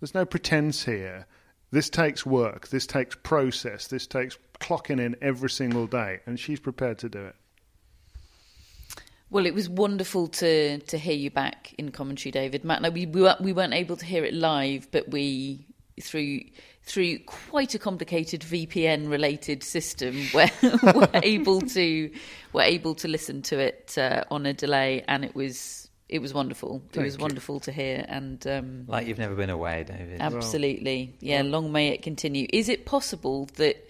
there's 0.00 0.14
no 0.14 0.26
pretense 0.26 0.84
here. 0.84 1.26
This 1.70 1.88
takes 1.88 2.26
work. 2.26 2.68
This 2.68 2.86
takes 2.86 3.16
process. 3.22 3.86
This 3.86 4.06
takes 4.06 4.36
clocking 4.60 5.00
in 5.00 5.16
every 5.22 5.48
single 5.48 5.86
day, 5.86 6.20
and 6.26 6.38
she's 6.38 6.60
prepared 6.60 6.98
to 6.98 7.08
do 7.08 7.20
it. 7.20 7.36
Well, 9.30 9.46
it 9.46 9.54
was 9.54 9.70
wonderful 9.70 10.28
to 10.28 10.78
to 10.78 10.98
hear 10.98 11.14
you 11.14 11.30
back 11.30 11.74
in 11.78 11.90
commentary, 11.92 12.30
David. 12.30 12.62
Matt, 12.62 12.82
no, 12.82 12.90
we 12.90 13.06
we 13.06 13.52
weren't 13.54 13.72
able 13.72 13.96
to 13.96 14.04
hear 14.04 14.22
it 14.22 14.34
live, 14.34 14.90
but 14.90 15.08
we 15.08 15.64
through 16.00 16.40
through 16.84 17.18
quite 17.20 17.74
a 17.74 17.78
complicated 17.78 18.40
VPN 18.40 19.08
related 19.08 19.62
system 19.62 20.20
where 20.32 20.50
we're 20.94 21.08
able 21.22 21.60
to 21.60 22.10
we're 22.52 22.62
able 22.62 22.94
to 22.96 23.08
listen 23.08 23.42
to 23.42 23.58
it 23.58 23.96
uh, 23.96 24.24
on 24.30 24.46
a 24.46 24.52
delay, 24.52 25.04
and 25.08 25.24
it 25.24 25.34
was 25.34 25.88
it 26.08 26.20
was 26.20 26.34
wonderful. 26.34 26.82
Thank 26.92 26.96
it 26.96 27.04
was 27.04 27.16
you. 27.16 27.22
wonderful 27.22 27.60
to 27.60 27.72
hear, 27.72 28.04
and 28.08 28.46
um, 28.46 28.84
like 28.86 29.06
you've 29.06 29.18
never 29.18 29.34
been 29.34 29.50
away, 29.50 29.84
David. 29.84 30.20
Absolutely, 30.20 31.10
well, 31.10 31.18
yeah. 31.20 31.42
Well, 31.42 31.50
long 31.50 31.72
may 31.72 31.88
it 31.88 32.02
continue. 32.02 32.46
Is 32.52 32.68
it 32.68 32.84
possible 32.84 33.46
that 33.56 33.88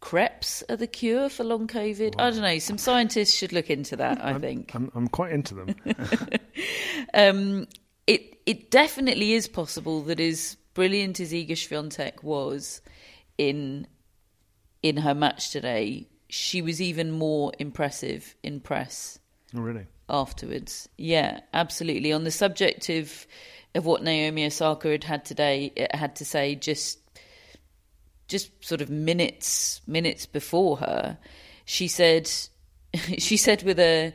crepes 0.00 0.62
are 0.68 0.76
the 0.76 0.86
cure 0.86 1.30
for 1.30 1.44
long 1.44 1.66
COVID? 1.66 2.16
Well, 2.16 2.26
I 2.26 2.30
don't 2.30 2.42
know. 2.42 2.58
Some 2.58 2.78
scientists 2.78 3.34
should 3.34 3.52
look 3.52 3.70
into 3.70 3.96
that. 3.96 4.22
I 4.22 4.30
I'm, 4.30 4.40
think 4.40 4.74
I'm, 4.74 4.92
I'm, 4.94 5.08
quite 5.08 5.32
into 5.32 5.54
them. 5.54 5.74
um, 7.14 7.66
it 8.06 8.38
it 8.46 8.70
definitely 8.70 9.32
is 9.32 9.48
possible 9.48 10.02
that 10.02 10.20
as 10.20 10.56
brilliant 10.74 11.20
as 11.20 11.32
Iga 11.32 11.52
Swiatek 11.52 12.22
was 12.22 12.80
in 13.38 13.86
in 14.82 14.98
her 14.98 15.14
match 15.14 15.50
today, 15.50 16.08
she 16.28 16.60
was 16.60 16.82
even 16.82 17.10
more 17.10 17.52
impressive 17.58 18.34
in 18.42 18.60
press. 18.60 19.18
Oh, 19.56 19.60
really? 19.60 19.86
afterwards. 20.08 20.88
Yeah, 20.96 21.40
absolutely. 21.52 22.12
On 22.12 22.24
the 22.24 22.30
subject 22.30 22.88
of 22.88 23.26
of 23.74 23.86
what 23.86 24.04
Naomi 24.04 24.46
Osaka 24.46 24.90
had 24.90 25.04
had 25.04 25.24
today, 25.24 25.72
it 25.74 25.94
had 25.94 26.16
to 26.16 26.24
say 26.24 26.54
just 26.54 26.98
just 28.28 28.64
sort 28.64 28.80
of 28.80 28.90
minutes 28.90 29.80
minutes 29.86 30.26
before 30.26 30.78
her, 30.78 31.18
she 31.64 31.88
said 31.88 32.30
she 33.18 33.36
said 33.36 33.62
with 33.62 33.78
a 33.78 34.12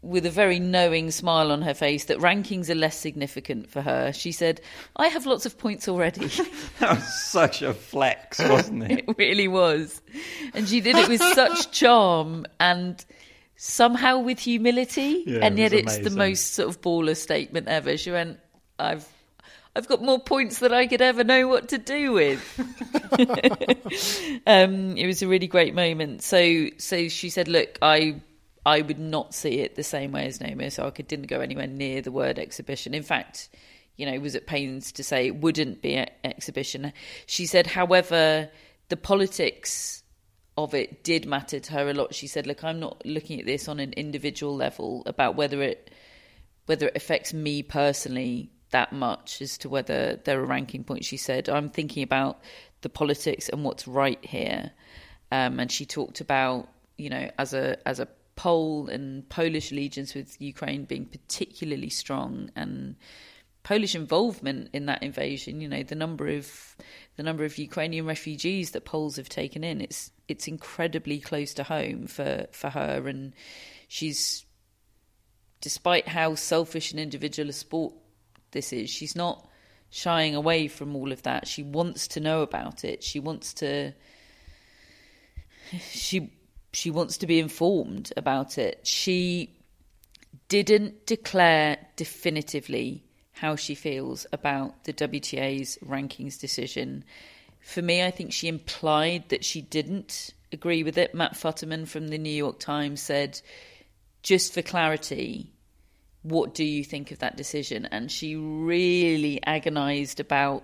with 0.00 0.24
a 0.24 0.30
very 0.30 0.60
knowing 0.60 1.10
smile 1.10 1.50
on 1.50 1.62
her 1.62 1.74
face 1.74 2.04
that 2.04 2.18
rankings 2.18 2.70
are 2.70 2.74
less 2.74 2.96
significant 2.96 3.68
for 3.68 3.82
her. 3.82 4.12
She 4.12 4.30
said, 4.30 4.60
I 4.94 5.08
have 5.08 5.26
lots 5.26 5.44
of 5.44 5.58
points 5.58 5.88
already. 5.88 6.26
that 6.78 6.96
was 6.96 7.22
such 7.24 7.62
a 7.62 7.74
flex, 7.74 8.38
wasn't 8.38 8.84
it? 8.84 9.04
it 9.08 9.18
really 9.18 9.48
was. 9.48 10.00
And 10.54 10.68
she 10.68 10.80
did 10.80 10.96
it 10.96 11.08
with 11.08 11.20
such 11.20 11.70
charm 11.72 12.46
and 12.60 13.04
somehow 13.56 14.18
with 14.20 14.38
humility, 14.38 15.24
yeah, 15.26 15.40
and 15.42 15.58
yet 15.58 15.72
it 15.72 15.84
it's 15.84 15.98
the 15.98 16.10
most 16.10 16.54
sort 16.54 16.68
of 16.68 16.80
baller 16.80 17.16
statement 17.16 17.68
ever. 17.68 17.96
She 17.96 18.10
went, 18.10 18.38
"I've." 18.78 19.06
I've 19.76 19.86
got 19.86 20.02
more 20.02 20.18
points 20.18 20.58
than 20.58 20.72
I 20.72 20.88
could 20.88 21.02
ever 21.02 21.22
know 21.22 21.46
what 21.46 21.68
to 21.68 21.78
do 21.78 22.10
with. 22.10 22.42
um, 24.44 24.96
it 24.96 25.06
was 25.06 25.22
a 25.22 25.28
really 25.28 25.46
great 25.46 25.72
moment. 25.72 26.22
So, 26.22 26.70
so 26.78 27.08
she 27.08 27.30
said, 27.30 27.46
"Look, 27.46 27.78
I, 27.80 28.20
I 28.66 28.82
would 28.82 28.98
not 28.98 29.34
see 29.34 29.60
it 29.60 29.76
the 29.76 29.82
same 29.82 30.12
way 30.12 30.26
as 30.26 30.40
Naomi 30.40 30.66
Osaka 30.66 31.02
didn't 31.02 31.26
go 31.26 31.40
anywhere 31.40 31.66
near 31.66 32.02
the 32.02 32.12
word 32.12 32.38
exhibition. 32.38 32.94
In 32.94 33.02
fact, 33.02 33.48
you 33.96 34.06
know, 34.06 34.18
was 34.20 34.34
at 34.36 34.46
pains 34.46 34.92
to 34.92 35.02
say 35.02 35.26
it 35.26 35.36
wouldn't 35.36 35.82
be 35.82 35.94
an 35.94 36.08
exhibition. 36.24 36.92
She 37.26 37.46
said, 37.46 37.66
however, 37.66 38.50
the 38.88 38.96
politics 38.96 40.02
of 40.56 40.74
it 40.74 41.04
did 41.04 41.24
matter 41.24 41.60
to 41.60 41.72
her 41.72 41.88
a 41.88 41.94
lot. 41.94 42.14
She 42.14 42.26
said, 42.26 42.46
"Look, 42.46 42.64
I'm 42.64 42.80
not 42.80 43.04
looking 43.06 43.38
at 43.38 43.46
this 43.46 43.68
on 43.68 43.78
an 43.78 43.92
individual 43.92 44.56
level 44.56 45.02
about 45.06 45.36
whether 45.36 45.62
it 45.62 45.90
whether 46.66 46.88
it 46.88 46.96
affects 46.96 47.32
me 47.32 47.62
personally 47.62 48.50
that 48.70 48.92
much 48.92 49.40
as 49.40 49.56
to 49.58 49.68
whether 49.68 50.16
there 50.24 50.40
are 50.40 50.44
ranking 50.44 50.82
points." 50.82 51.06
She 51.06 51.16
said, 51.16 51.48
"I'm 51.48 51.68
thinking 51.70 52.02
about 52.02 52.40
the 52.80 52.88
politics 52.88 53.48
and 53.48 53.64
what's 53.64 53.86
right 53.86 54.22
here." 54.24 54.72
Um, 55.30 55.60
and 55.60 55.70
she 55.70 55.86
talked 55.86 56.20
about, 56.20 56.68
you 56.96 57.10
know, 57.10 57.30
as 57.38 57.54
a 57.54 57.76
as 57.86 58.00
a 58.00 58.08
Pole 58.38 58.88
and 58.88 59.28
Polish 59.28 59.72
allegiance 59.72 60.14
with 60.14 60.40
Ukraine 60.40 60.84
being 60.84 61.06
particularly 61.06 61.90
strong 61.90 62.52
and 62.54 62.94
Polish 63.64 63.96
involvement 63.96 64.70
in 64.72 64.86
that 64.86 65.02
invasion, 65.02 65.60
you 65.60 65.68
know, 65.68 65.82
the 65.82 65.96
number 65.96 66.28
of 66.28 66.76
the 67.16 67.24
number 67.24 67.44
of 67.44 67.58
Ukrainian 67.58 68.06
refugees 68.06 68.70
that 68.70 68.84
Poles 68.84 69.16
have 69.16 69.28
taken 69.28 69.64
in, 69.64 69.80
it's 69.80 70.12
it's 70.28 70.46
incredibly 70.46 71.18
close 71.18 71.52
to 71.54 71.64
home 71.64 72.06
for, 72.06 72.46
for 72.52 72.70
her 72.70 73.08
and 73.08 73.34
she's 73.88 74.46
despite 75.60 76.06
how 76.06 76.36
selfish 76.36 76.92
an 76.92 77.00
individual 77.00 77.50
a 77.50 77.52
sport 77.52 77.92
this 78.52 78.72
is, 78.72 78.88
she's 78.88 79.16
not 79.16 79.48
shying 79.90 80.36
away 80.36 80.68
from 80.68 80.94
all 80.94 81.10
of 81.10 81.22
that. 81.24 81.48
She 81.48 81.64
wants 81.64 82.06
to 82.08 82.20
know 82.20 82.42
about 82.42 82.84
it. 82.84 83.02
She 83.02 83.18
wants 83.18 83.52
to 83.54 83.94
she 85.90 86.37
she 86.78 86.92
wants 86.92 87.18
to 87.18 87.26
be 87.26 87.40
informed 87.40 88.12
about 88.16 88.56
it. 88.56 88.86
She 88.86 89.50
didn't 90.48 91.06
declare 91.06 91.76
definitively 91.96 93.04
how 93.32 93.56
she 93.56 93.74
feels 93.74 94.26
about 94.32 94.84
the 94.84 94.92
WTA's 94.92 95.76
rankings 95.84 96.38
decision. 96.38 97.04
For 97.60 97.82
me, 97.82 98.04
I 98.04 98.12
think 98.12 98.32
she 98.32 98.46
implied 98.46 99.28
that 99.30 99.44
she 99.44 99.60
didn't 99.60 100.32
agree 100.52 100.84
with 100.84 100.96
it. 100.96 101.16
Matt 101.16 101.34
Futterman 101.34 101.88
from 101.88 102.08
the 102.08 102.18
New 102.18 102.30
York 102.30 102.60
Times 102.60 103.02
said, 103.02 103.40
just 104.22 104.54
for 104.54 104.62
clarity, 104.62 105.52
what 106.22 106.54
do 106.54 106.64
you 106.64 106.84
think 106.84 107.10
of 107.10 107.18
that 107.18 107.36
decision? 107.36 107.86
And 107.86 108.10
she 108.10 108.36
really 108.36 109.40
agonized 109.44 110.20
about, 110.20 110.62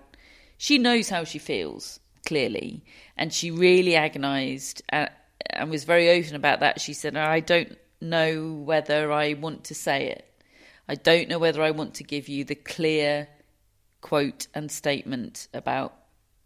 she 0.57 0.77
knows 0.77 1.09
how 1.09 1.25
she 1.25 1.39
feels, 1.39 1.99
clearly. 2.25 2.85
And 3.17 3.33
she 3.33 3.51
really 3.51 3.97
agonized 3.97 4.81
at, 4.89 5.24
and 5.49 5.69
was 5.69 5.83
very 5.83 6.09
open 6.09 6.35
about 6.35 6.59
that. 6.61 6.81
She 6.81 6.93
said, 6.93 7.15
I 7.15 7.39
don't 7.39 7.77
know 8.01 8.53
whether 8.53 9.11
I 9.11 9.33
want 9.33 9.65
to 9.65 9.75
say 9.75 10.07
it. 10.07 10.25
I 10.87 10.95
don't 10.95 11.29
know 11.29 11.39
whether 11.39 11.61
I 11.61 11.71
want 11.71 11.95
to 11.95 12.03
give 12.03 12.29
you 12.29 12.43
the 12.43 12.55
clear 12.55 13.27
quote 14.01 14.47
and 14.53 14.71
statement 14.71 15.47
about 15.53 15.95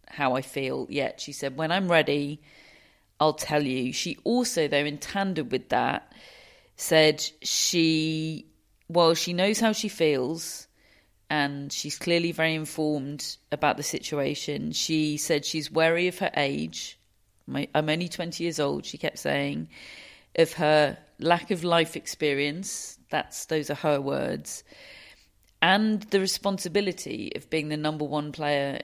how 0.08 0.34
I 0.34 0.42
feel 0.42 0.86
yet. 0.88 1.20
She 1.20 1.32
said, 1.32 1.56
when 1.56 1.70
I'm 1.70 1.90
ready, 1.90 2.40
I'll 3.18 3.34
tell 3.34 3.62
you. 3.62 3.92
She 3.92 4.16
also, 4.24 4.66
though, 4.66 4.78
in 4.78 4.98
tandem 4.98 5.50
with 5.50 5.68
that, 5.68 6.12
said 6.76 7.22
she, 7.42 8.46
well, 8.88 9.14
she 9.14 9.34
knows 9.34 9.60
how 9.60 9.72
she 9.72 9.88
feels 9.88 10.66
and 11.28 11.72
she's 11.72 11.98
clearly 11.98 12.32
very 12.32 12.54
informed 12.54 13.36
about 13.52 13.76
the 13.76 13.82
situation. 13.82 14.72
She 14.72 15.16
said 15.16 15.44
she's 15.44 15.70
wary 15.70 16.08
of 16.08 16.18
her 16.18 16.30
age. 16.36 16.98
I'm 17.54 17.88
only 17.88 18.08
20 18.08 18.42
years 18.42 18.60
old, 18.60 18.84
she 18.84 18.98
kept 18.98 19.18
saying, 19.18 19.68
of 20.36 20.52
her 20.54 20.98
lack 21.18 21.50
of 21.50 21.64
life 21.64 21.96
experience. 21.96 22.98
That's 23.10 23.46
those 23.46 23.70
are 23.70 23.74
her 23.76 24.00
words. 24.00 24.64
And 25.62 26.02
the 26.04 26.20
responsibility 26.20 27.32
of 27.36 27.50
being 27.50 27.68
the 27.68 27.76
number 27.76 28.04
one 28.04 28.32
player 28.32 28.80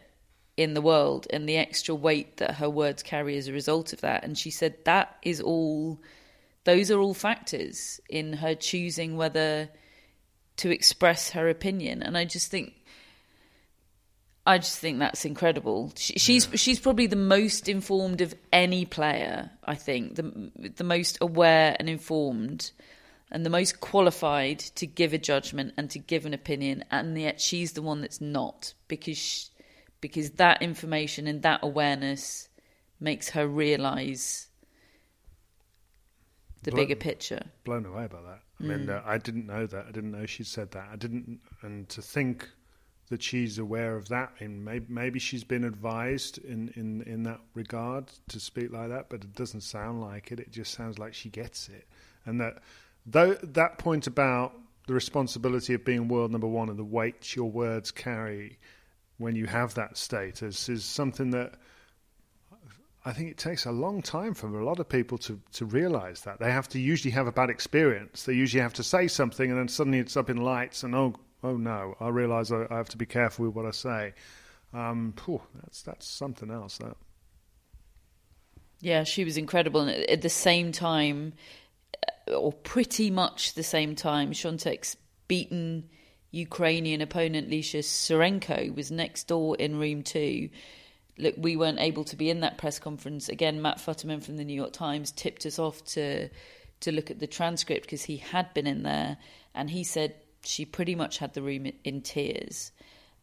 in 0.56 0.74
the 0.74 0.82
world 0.82 1.26
and 1.30 1.48
the 1.48 1.56
extra 1.56 1.94
weight 1.94 2.38
that 2.38 2.56
her 2.56 2.68
words 2.68 3.02
carry 3.02 3.36
as 3.36 3.48
a 3.48 3.52
result 3.52 3.92
of 3.92 4.00
that. 4.00 4.24
And 4.24 4.36
she 4.36 4.50
said 4.50 4.76
that 4.84 5.16
is 5.22 5.40
all, 5.40 6.00
those 6.64 6.90
are 6.90 6.98
all 6.98 7.14
factors 7.14 8.00
in 8.08 8.34
her 8.34 8.54
choosing 8.54 9.16
whether 9.16 9.68
to 10.56 10.70
express 10.70 11.30
her 11.30 11.48
opinion. 11.48 12.02
And 12.02 12.16
I 12.16 12.24
just 12.24 12.50
think, 12.50 12.74
I 14.46 14.58
just 14.58 14.78
think 14.78 15.00
that's 15.00 15.24
incredible. 15.24 15.92
She, 15.96 16.14
she's 16.18 16.46
yeah. 16.46 16.56
she's 16.56 16.78
probably 16.78 17.08
the 17.08 17.16
most 17.16 17.68
informed 17.68 18.20
of 18.20 18.34
any 18.52 18.84
player. 18.84 19.50
I 19.64 19.74
think 19.74 20.14
the 20.14 20.52
the 20.76 20.84
most 20.84 21.18
aware 21.20 21.74
and 21.78 21.88
informed, 21.88 22.70
and 23.30 23.44
the 23.44 23.50
most 23.50 23.80
qualified 23.80 24.60
to 24.60 24.86
give 24.86 25.12
a 25.12 25.18
judgment 25.18 25.74
and 25.76 25.90
to 25.90 25.98
give 25.98 26.26
an 26.26 26.34
opinion. 26.34 26.84
And 26.92 27.18
yet 27.18 27.40
she's 27.40 27.72
the 27.72 27.82
one 27.82 28.00
that's 28.00 28.20
not 28.20 28.72
because 28.86 29.18
she, 29.18 29.46
because 30.00 30.30
that 30.32 30.62
information 30.62 31.26
and 31.26 31.42
that 31.42 31.60
awareness 31.62 32.48
makes 33.00 33.30
her 33.30 33.48
realize 33.48 34.46
the 36.62 36.70
blown, 36.70 36.84
bigger 36.84 36.96
picture. 36.96 37.42
Blown 37.64 37.84
away 37.84 38.06
by 38.06 38.20
that. 38.22 38.40
I 38.60 38.62
mean, 38.62 38.86
mm. 38.86 38.96
uh, 38.96 39.02
I 39.04 39.18
didn't 39.18 39.46
know 39.46 39.66
that. 39.66 39.86
I 39.88 39.90
didn't 39.90 40.12
know 40.12 40.24
she'd 40.24 40.46
said 40.46 40.70
that. 40.70 40.88
I 40.92 40.96
didn't, 40.96 41.40
and 41.62 41.88
to 41.90 42.00
think 42.00 42.48
that 43.08 43.22
she's 43.22 43.58
aware 43.58 43.96
of 43.96 44.08
that, 44.08 44.32
and 44.40 44.64
maybe, 44.64 44.86
maybe 44.88 45.18
she's 45.18 45.44
been 45.44 45.64
advised 45.64 46.38
in, 46.38 46.72
in, 46.74 47.02
in 47.02 47.22
that 47.22 47.40
regard 47.54 48.10
to 48.28 48.40
speak 48.40 48.72
like 48.72 48.88
that, 48.88 49.08
but 49.08 49.22
it 49.22 49.34
doesn't 49.34 49.60
sound 49.60 50.00
like 50.00 50.32
it. 50.32 50.40
It 50.40 50.50
just 50.50 50.74
sounds 50.74 50.98
like 50.98 51.14
she 51.14 51.28
gets 51.28 51.68
it, 51.68 51.86
and 52.24 52.40
that 52.40 52.58
though 53.04 53.34
that 53.34 53.78
point 53.78 54.06
about 54.06 54.54
the 54.86 54.94
responsibility 54.94 55.74
of 55.74 55.84
being 55.84 56.08
world 56.08 56.30
number 56.30 56.46
one 56.46 56.68
and 56.68 56.78
the 56.78 56.84
weight 56.84 57.34
your 57.34 57.50
words 57.50 57.90
carry 57.90 58.58
when 59.18 59.34
you 59.34 59.46
have 59.46 59.74
that 59.74 59.96
status 59.96 60.68
is 60.68 60.84
something 60.84 61.30
that 61.30 61.54
I 63.04 63.12
think 63.12 63.30
it 63.30 63.38
takes 63.38 63.66
a 63.66 63.70
long 63.70 64.02
time 64.02 64.34
for 64.34 64.48
a 64.58 64.64
lot 64.64 64.80
of 64.80 64.88
people 64.88 65.16
to, 65.18 65.40
to 65.52 65.64
realize 65.64 66.22
that. 66.22 66.40
They 66.40 66.50
have 66.50 66.68
to 66.70 66.80
usually 66.80 67.12
have 67.12 67.28
a 67.28 67.32
bad 67.32 67.50
experience. 67.50 68.24
They 68.24 68.32
usually 68.32 68.62
have 68.62 68.72
to 68.74 68.82
say 68.82 69.06
something 69.06 69.48
and 69.48 69.58
then 69.58 69.68
suddenly 69.68 70.00
it's 70.00 70.16
up 70.16 70.28
in 70.28 70.38
lights 70.38 70.82
and 70.82 70.92
oh, 70.92 71.14
oh 71.46 71.56
no, 71.56 71.96
I 72.00 72.08
realize 72.08 72.52
I, 72.52 72.66
I 72.70 72.76
have 72.76 72.88
to 72.90 72.96
be 72.96 73.06
careful 73.06 73.46
with 73.46 73.54
what 73.54 73.66
I 73.66 73.70
say. 73.70 74.14
Um, 74.72 75.14
that's, 75.62 75.82
that's 75.82 76.06
something 76.06 76.50
else, 76.50 76.78
that. 76.78 76.96
Yeah, 78.80 79.04
she 79.04 79.24
was 79.24 79.36
incredible. 79.36 79.80
And 79.80 79.90
at 79.90 80.22
the 80.22 80.28
same 80.28 80.72
time, 80.72 81.32
uh, 82.28 82.34
or 82.34 82.52
pretty 82.52 83.10
much 83.10 83.54
the 83.54 83.62
same 83.62 83.94
time, 83.94 84.32
Swiatek's 84.32 84.96
beaten 85.28 85.88
Ukrainian 86.30 87.00
opponent 87.00 87.48
Lesia 87.48 87.80
Tsurenko 87.80 88.74
was 88.74 88.90
next 88.90 89.28
door 89.28 89.56
in 89.56 89.78
room 89.78 90.02
two 90.02 90.50
look, 91.18 91.34
we 91.36 91.56
weren't 91.56 91.80
able 91.80 92.04
to 92.04 92.16
be 92.16 92.30
in 92.30 92.40
that 92.40 92.58
press 92.58 92.78
conference. 92.78 93.28
Again, 93.28 93.62
Matt 93.62 93.78
Futterman 93.78 94.22
from 94.22 94.36
the 94.36 94.44
New 94.44 94.54
York 94.54 94.72
Times 94.72 95.12
tipped 95.12 95.46
us 95.46 95.58
off 95.58 95.84
to 95.86 96.28
to 96.78 96.92
look 96.92 97.10
at 97.10 97.18
the 97.18 97.26
transcript 97.26 97.82
because 97.82 98.02
he 98.04 98.18
had 98.18 98.52
been 98.52 98.66
in 98.66 98.82
there, 98.82 99.16
and 99.54 99.70
he 99.70 99.82
said 99.82 100.14
she 100.46 100.64
pretty 100.64 100.94
much 100.94 101.18
had 101.18 101.34
the 101.34 101.42
room 101.42 101.70
in 101.84 102.00
tears. 102.02 102.72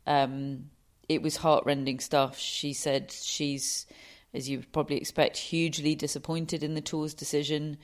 Um, 0.06 0.70
it 1.08 1.22
was 1.22 1.38
heartrending 1.38 2.00
stuff. 2.00 2.38
She 2.38 2.74
said 2.74 3.12
she's, 3.12 3.86
as 4.34 4.50
you 4.50 4.64
probably 4.72 4.98
expect, 4.98 5.38
hugely 5.38 5.96
disappointed 5.96 6.64
in 6.64 6.74
the 6.74 6.82
tour's 6.82 7.14
decision 7.14 7.78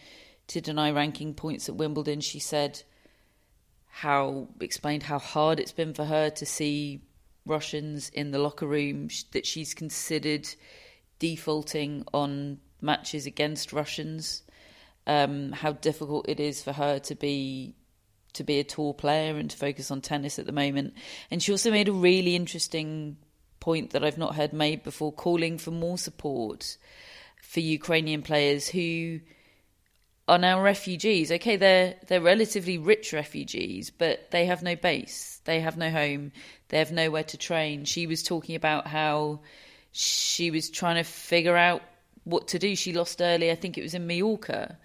to 0.48 0.62
deny 0.62 0.92
ranking 0.92 1.34
points 1.34 1.70
at 1.70 1.76
Wimbledon. 1.76 2.22
She 2.22 2.40
said 2.40 2.82
how 3.88 4.48
explained 4.60 5.04
how 5.04 5.20
hard 5.20 5.60
it's 5.60 5.72
been 5.72 5.94
for 5.94 6.06
her 6.06 6.30
to 6.30 6.46
see 6.46 7.02
Russians 7.46 8.10
in 8.10 8.32
the 8.32 8.40
locker 8.40 8.68
room 8.68 9.10
that 9.32 9.46
she's 9.46 9.74
considered 9.74 10.48
defaulting 11.18 12.06
on 12.14 12.60
matches 12.82 13.26
against 13.26 13.74
Russians. 13.74 14.44
Um, 15.08 15.52
how 15.52 15.74
difficult 15.74 16.30
it 16.30 16.40
is 16.40 16.62
for 16.62 16.72
her 16.72 17.00
to 17.00 17.16
be 17.16 17.76
to 18.40 18.44
be 18.46 18.60
a 18.60 18.64
tour 18.64 18.94
player 18.94 19.36
and 19.36 19.52
to 19.52 19.58
focus 19.58 19.92
on 19.92 20.00
tennis 20.00 20.40
at 20.40 20.46
the 20.46 20.54
moment. 20.54 20.94
And 21.30 21.44
she 21.44 21.52
also 21.52 21.72
made 21.72 21.90
a 21.90 21.94
really 21.94 22.36
interesting 22.36 23.18
point 23.60 23.92
that 23.92 24.04
I've 24.04 24.18
not 24.18 24.36
heard 24.36 24.54
made 24.54 24.82
before, 24.82 25.12
calling 25.12 25.58
for 25.58 25.72
more 25.72 25.98
support 25.98 26.78
for 27.42 27.60
Ukrainian 27.60 28.22
players 28.22 28.70
who 28.70 29.20
are 30.30 30.38
now 30.38 30.62
refugees. 30.62 31.32
Okay, 31.34 31.58
they're 31.58 31.96
they're 32.08 32.22
relatively 32.22 32.78
rich 32.78 33.12
refugees, 33.12 33.90
but 33.90 34.32
they 34.32 34.46
have 34.46 34.64
no 34.64 34.76
base, 34.76 35.42
they 35.44 35.60
have 35.60 35.76
no 35.76 35.90
home, 35.90 36.32
they 36.70 36.78
have 36.78 36.94
nowhere 36.94 37.26
to 37.26 37.38
train. 37.38 37.84
She 37.84 38.08
was 38.08 38.24
talking 38.24 38.56
about 38.56 38.88
how 38.88 39.42
she 39.92 40.50
was 40.50 40.70
trying 40.70 40.96
to 40.96 41.04
figure 41.04 41.58
out 41.58 41.82
what 42.24 42.48
to 42.50 42.60
do. 42.60 42.76
She 42.76 42.94
lost 42.94 43.22
early, 43.22 43.52
I 43.52 43.56
think 43.56 43.78
it 43.78 43.82
was 43.82 43.96
in 43.96 44.08
Mallorca, 44.08 44.78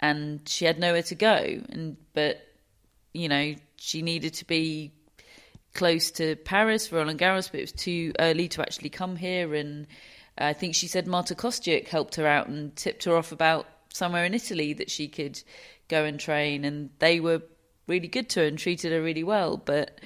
and 0.00 0.40
she 0.48 0.64
had 0.64 0.80
nowhere 0.80 1.04
to 1.04 1.14
go. 1.14 1.60
And 1.68 1.96
but 2.12 2.40
you 3.16 3.28
know 3.28 3.54
she 3.76 4.02
needed 4.02 4.34
to 4.34 4.44
be 4.46 4.92
close 5.74 6.10
to 6.12 6.36
Paris 6.36 6.88
for 6.88 6.96
Roland 6.96 7.20
Garros, 7.20 7.50
but 7.50 7.60
it 7.60 7.64
was 7.64 7.72
too 7.72 8.12
early 8.18 8.48
to 8.48 8.62
actually 8.62 8.88
come 8.88 9.14
here. 9.14 9.54
And 9.54 9.86
I 10.38 10.54
think 10.54 10.74
she 10.74 10.88
said 10.88 11.06
Marta 11.06 11.34
Kostyuk 11.34 11.86
helped 11.88 12.16
her 12.16 12.26
out 12.26 12.48
and 12.48 12.74
tipped 12.74 13.04
her 13.04 13.16
off 13.16 13.30
about 13.30 13.66
somewhere 13.92 14.24
in 14.24 14.34
Italy 14.34 14.72
that 14.74 14.90
she 14.90 15.08
could 15.08 15.40
go 15.88 16.04
and 16.04 16.18
train, 16.18 16.64
and 16.64 16.90
they 16.98 17.20
were 17.20 17.42
really 17.86 18.08
good 18.08 18.28
to 18.30 18.40
her 18.40 18.46
and 18.46 18.58
treated 18.58 18.92
her 18.92 19.02
really 19.02 19.24
well. 19.24 19.56
But 19.56 20.00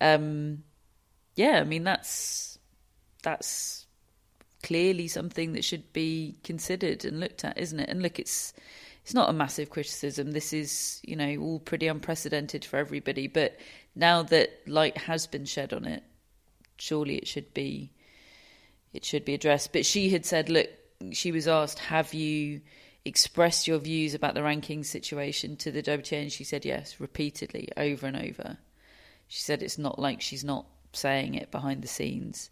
um, 0.00 0.64
yeah, 1.36 1.60
I 1.60 1.64
mean 1.64 1.84
that's 1.84 2.58
that's 3.22 3.86
clearly 4.62 5.08
something 5.08 5.52
that 5.52 5.64
should 5.64 5.92
be 5.92 6.36
considered 6.42 7.04
and 7.04 7.20
looked 7.20 7.44
at, 7.44 7.58
isn't 7.58 7.80
it? 7.80 7.88
And 7.88 8.02
look, 8.02 8.18
it's 8.18 8.52
it's 9.04 9.12
not 9.12 9.28
a 9.28 9.34
massive 9.34 9.68
criticism. 9.68 10.32
This 10.32 10.54
is 10.54 11.00
you 11.04 11.14
know 11.14 11.36
all 11.36 11.58
pretty 11.60 11.86
unprecedented 11.86 12.64
for 12.64 12.78
everybody. 12.78 13.26
But 13.28 13.58
now 13.94 14.22
that 14.22 14.66
light 14.66 14.96
has 14.96 15.26
been 15.26 15.44
shed 15.44 15.74
on 15.74 15.84
it, 15.84 16.02
surely 16.78 17.16
it 17.16 17.28
should 17.28 17.52
be 17.52 17.92
it 18.94 19.04
should 19.04 19.26
be 19.26 19.34
addressed. 19.34 19.74
But 19.74 19.84
she 19.84 20.08
had 20.08 20.24
said, 20.24 20.48
look, 20.48 20.68
she 21.12 21.32
was 21.32 21.46
asked, 21.46 21.80
have 21.80 22.14
you 22.14 22.62
expressed 23.04 23.68
your 23.68 23.78
views 23.78 24.14
about 24.14 24.34
the 24.34 24.42
ranking 24.42 24.84
situation 24.84 25.56
to 25.56 25.70
the 25.70 25.82
WTA? 25.82 26.22
And 26.22 26.32
she 26.32 26.44
said 26.44 26.64
yes, 26.64 26.98
repeatedly, 26.98 27.68
over 27.76 28.06
and 28.06 28.16
over. 28.16 28.56
She 29.28 29.40
said 29.40 29.62
it's 29.62 29.78
not 29.78 29.98
like 29.98 30.22
she's 30.22 30.44
not 30.44 30.64
saying 30.92 31.34
it 31.34 31.50
behind 31.50 31.82
the 31.82 31.88
scenes. 31.88 32.48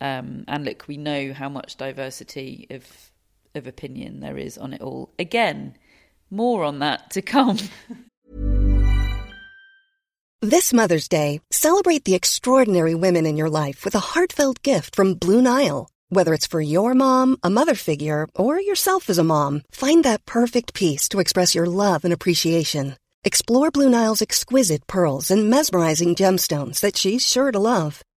Um, 0.00 0.44
and 0.48 0.64
look, 0.64 0.86
we 0.86 0.96
know 0.98 1.32
how 1.32 1.48
much 1.48 1.76
diversity 1.76 2.66
of 2.70 3.07
of 3.54 3.66
opinion 3.66 4.20
there 4.20 4.38
is 4.38 4.58
on 4.58 4.72
it 4.72 4.80
all. 4.80 5.12
Again, 5.18 5.76
more 6.30 6.64
on 6.64 6.80
that 6.80 7.10
to 7.12 7.22
come. 7.22 7.58
this 10.42 10.72
Mother's 10.72 11.08
Day, 11.08 11.40
celebrate 11.50 12.04
the 12.04 12.14
extraordinary 12.14 12.94
women 12.94 13.26
in 13.26 13.36
your 13.36 13.50
life 13.50 13.84
with 13.84 13.94
a 13.94 14.00
heartfelt 14.00 14.62
gift 14.62 14.94
from 14.94 15.14
Blue 15.14 15.42
Nile. 15.42 15.88
Whether 16.10 16.32
it's 16.32 16.46
for 16.46 16.60
your 16.60 16.94
mom, 16.94 17.36
a 17.42 17.50
mother 17.50 17.74
figure, 17.74 18.26
or 18.34 18.58
yourself 18.58 19.10
as 19.10 19.18
a 19.18 19.24
mom, 19.24 19.62
find 19.70 20.04
that 20.04 20.24
perfect 20.24 20.72
piece 20.72 21.08
to 21.10 21.20
express 21.20 21.54
your 21.54 21.66
love 21.66 22.04
and 22.04 22.14
appreciation. 22.14 22.96
Explore 23.24 23.70
Blue 23.70 23.90
Nile's 23.90 24.22
exquisite 24.22 24.86
pearls 24.86 25.30
and 25.30 25.50
mesmerizing 25.50 26.14
gemstones 26.14 26.80
that 26.80 26.96
she's 26.96 27.26
sure 27.26 27.52
to 27.52 27.58
love. 27.58 28.00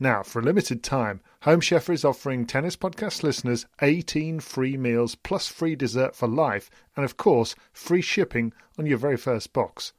Now, 0.00 0.22
for 0.22 0.38
a 0.38 0.44
limited 0.44 0.84
time, 0.84 1.20
Home 1.42 1.60
Chef 1.60 1.90
is 1.90 2.04
offering 2.04 2.46
Tennis 2.46 2.76
Podcast 2.76 3.24
listeners 3.24 3.66
18 3.82 4.38
free 4.38 4.76
meals 4.76 5.16
plus 5.16 5.48
free 5.48 5.74
dessert 5.74 6.14
for 6.14 6.28
life, 6.28 6.70
and 6.94 7.04
of 7.04 7.16
course, 7.16 7.56
free 7.72 8.02
shipping 8.02 8.52
on 8.78 8.86
your 8.86 8.98
very 8.98 9.16
first 9.16 9.52
box. 9.52 9.92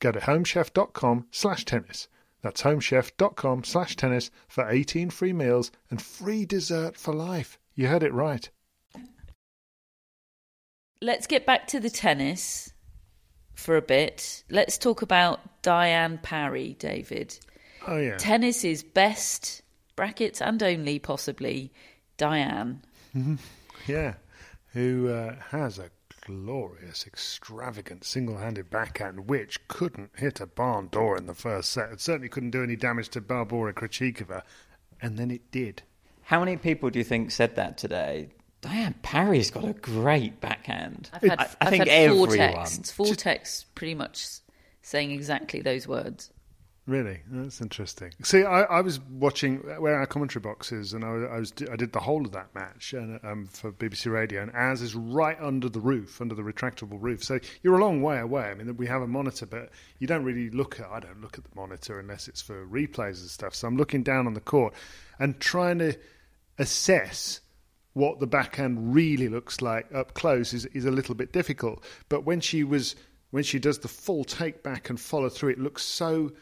Go 0.00 0.10
to 0.10 0.18
homechef.com 0.18 1.26
slash 1.30 1.64
tennis. 1.64 2.08
That's 2.42 2.62
homechef.com 2.62 3.62
slash 3.64 3.94
tennis 3.94 4.30
for 4.48 4.68
18 4.68 5.10
free 5.10 5.32
meals 5.32 5.70
and 5.88 6.02
free 6.02 6.44
dessert 6.44 6.96
for 6.96 7.14
life. 7.14 7.58
You 7.74 7.86
heard 7.86 8.02
it 8.02 8.12
right. 8.12 8.50
Let's 11.00 11.26
get 11.28 11.46
back 11.46 11.68
to 11.68 11.80
the 11.80 11.90
tennis 11.90 12.72
for 13.54 13.76
a 13.76 13.82
bit. 13.82 14.42
Let's 14.50 14.78
talk 14.78 15.02
about 15.02 15.62
Diane 15.62 16.18
Parry, 16.22 16.74
David. 16.78 17.38
Oh, 17.86 17.98
yeah. 17.98 18.16
Tennis 18.16 18.64
is 18.64 18.82
best, 18.82 19.62
brackets 19.96 20.40
and 20.40 20.62
only 20.62 20.98
possibly, 20.98 21.72
Diane. 22.16 22.82
Yeah. 23.86 24.14
Who 24.72 25.08
uh, 25.08 25.34
has 25.50 25.78
a 25.78 25.90
glorious, 26.26 27.06
extravagant 27.06 28.02
single 28.04 28.38
handed 28.38 28.70
backhand 28.70 29.28
which 29.28 29.68
couldn't 29.68 30.10
hit 30.16 30.40
a 30.40 30.46
barn 30.46 30.88
door 30.88 31.16
in 31.18 31.26
the 31.26 31.34
first 31.34 31.70
set. 31.70 31.92
It 31.92 32.00
certainly 32.00 32.28
couldn't 32.30 32.50
do 32.52 32.62
any 32.62 32.76
damage 32.76 33.10
to 33.10 33.20
Barbora 33.20 33.74
Krejcikova. 33.74 34.42
And 35.02 35.18
then 35.18 35.30
it 35.30 35.50
did. 35.50 35.82
How 36.22 36.40
many 36.40 36.56
people 36.56 36.88
do 36.88 36.98
you 36.98 37.04
think 37.04 37.30
said 37.30 37.56
that 37.56 37.76
today? 37.76 38.30
Diane 38.62 38.94
Parry's 39.02 39.50
got 39.50 39.64
a 39.66 39.74
great 39.74 40.40
backhand. 40.40 41.10
I've 41.12 41.20
had, 41.22 41.38
I, 41.38 41.42
I 41.44 41.48
I've 41.60 41.68
think 41.68 41.86
had 41.86 42.10
four 42.12 42.26
everyone. 42.26 42.54
texts, 42.54 42.90
four 42.90 43.14
texts 43.14 43.66
pretty 43.74 43.94
much 43.94 44.26
saying 44.80 45.10
exactly 45.10 45.60
those 45.60 45.86
words. 45.86 46.30
Really, 46.86 47.20
that's 47.30 47.62
interesting. 47.62 48.12
See, 48.22 48.44
I, 48.44 48.64
I 48.64 48.80
was 48.82 49.00
watching 49.00 49.60
where 49.80 49.98
our 49.98 50.04
commentary 50.06 50.42
box 50.42 50.70
is, 50.70 50.92
and 50.92 51.02
I, 51.02 51.08
I 51.08 51.38
was 51.38 51.50
I 51.72 51.76
did 51.76 51.92
the 51.92 52.00
whole 52.00 52.26
of 52.26 52.32
that 52.32 52.54
match 52.54 52.92
and, 52.92 53.18
um, 53.24 53.46
for 53.46 53.72
BBC 53.72 54.12
Radio, 54.12 54.42
and 54.42 54.50
ours 54.52 54.82
is 54.82 54.94
right 54.94 55.38
under 55.40 55.70
the 55.70 55.80
roof, 55.80 56.20
under 56.20 56.34
the 56.34 56.42
retractable 56.42 56.98
roof. 57.00 57.24
So 57.24 57.40
you're 57.62 57.78
a 57.78 57.82
long 57.82 58.02
way 58.02 58.18
away. 58.18 58.50
I 58.50 58.54
mean, 58.54 58.76
we 58.76 58.86
have 58.86 59.00
a 59.00 59.06
monitor, 59.06 59.46
but 59.46 59.70
you 59.98 60.06
don't 60.06 60.24
really 60.24 60.50
look 60.50 60.78
at. 60.78 60.86
I 60.90 61.00
don't 61.00 61.22
look 61.22 61.38
at 61.38 61.44
the 61.44 61.50
monitor 61.56 61.98
unless 61.98 62.28
it's 62.28 62.42
for 62.42 62.66
replays 62.66 63.20
and 63.20 63.30
stuff. 63.30 63.54
So 63.54 63.66
I'm 63.66 63.78
looking 63.78 64.02
down 64.02 64.26
on 64.26 64.34
the 64.34 64.40
court 64.40 64.74
and 65.18 65.40
trying 65.40 65.78
to 65.78 65.96
assess 66.58 67.40
what 67.94 68.20
the 68.20 68.26
backhand 68.26 68.94
really 68.94 69.28
looks 69.28 69.62
like 69.62 69.86
up 69.94 70.12
close 70.12 70.52
is 70.52 70.66
is 70.66 70.84
a 70.84 70.90
little 70.90 71.14
bit 71.14 71.32
difficult. 71.32 71.82
But 72.10 72.26
when 72.26 72.40
she 72.40 72.62
was 72.62 72.94
when 73.30 73.42
she 73.42 73.58
does 73.58 73.78
the 73.78 73.88
full 73.88 74.24
take 74.24 74.62
back 74.62 74.90
and 74.90 75.00
follow 75.00 75.30
through, 75.30 75.50
it 75.50 75.58
looks 75.58 75.82
so 75.82 76.32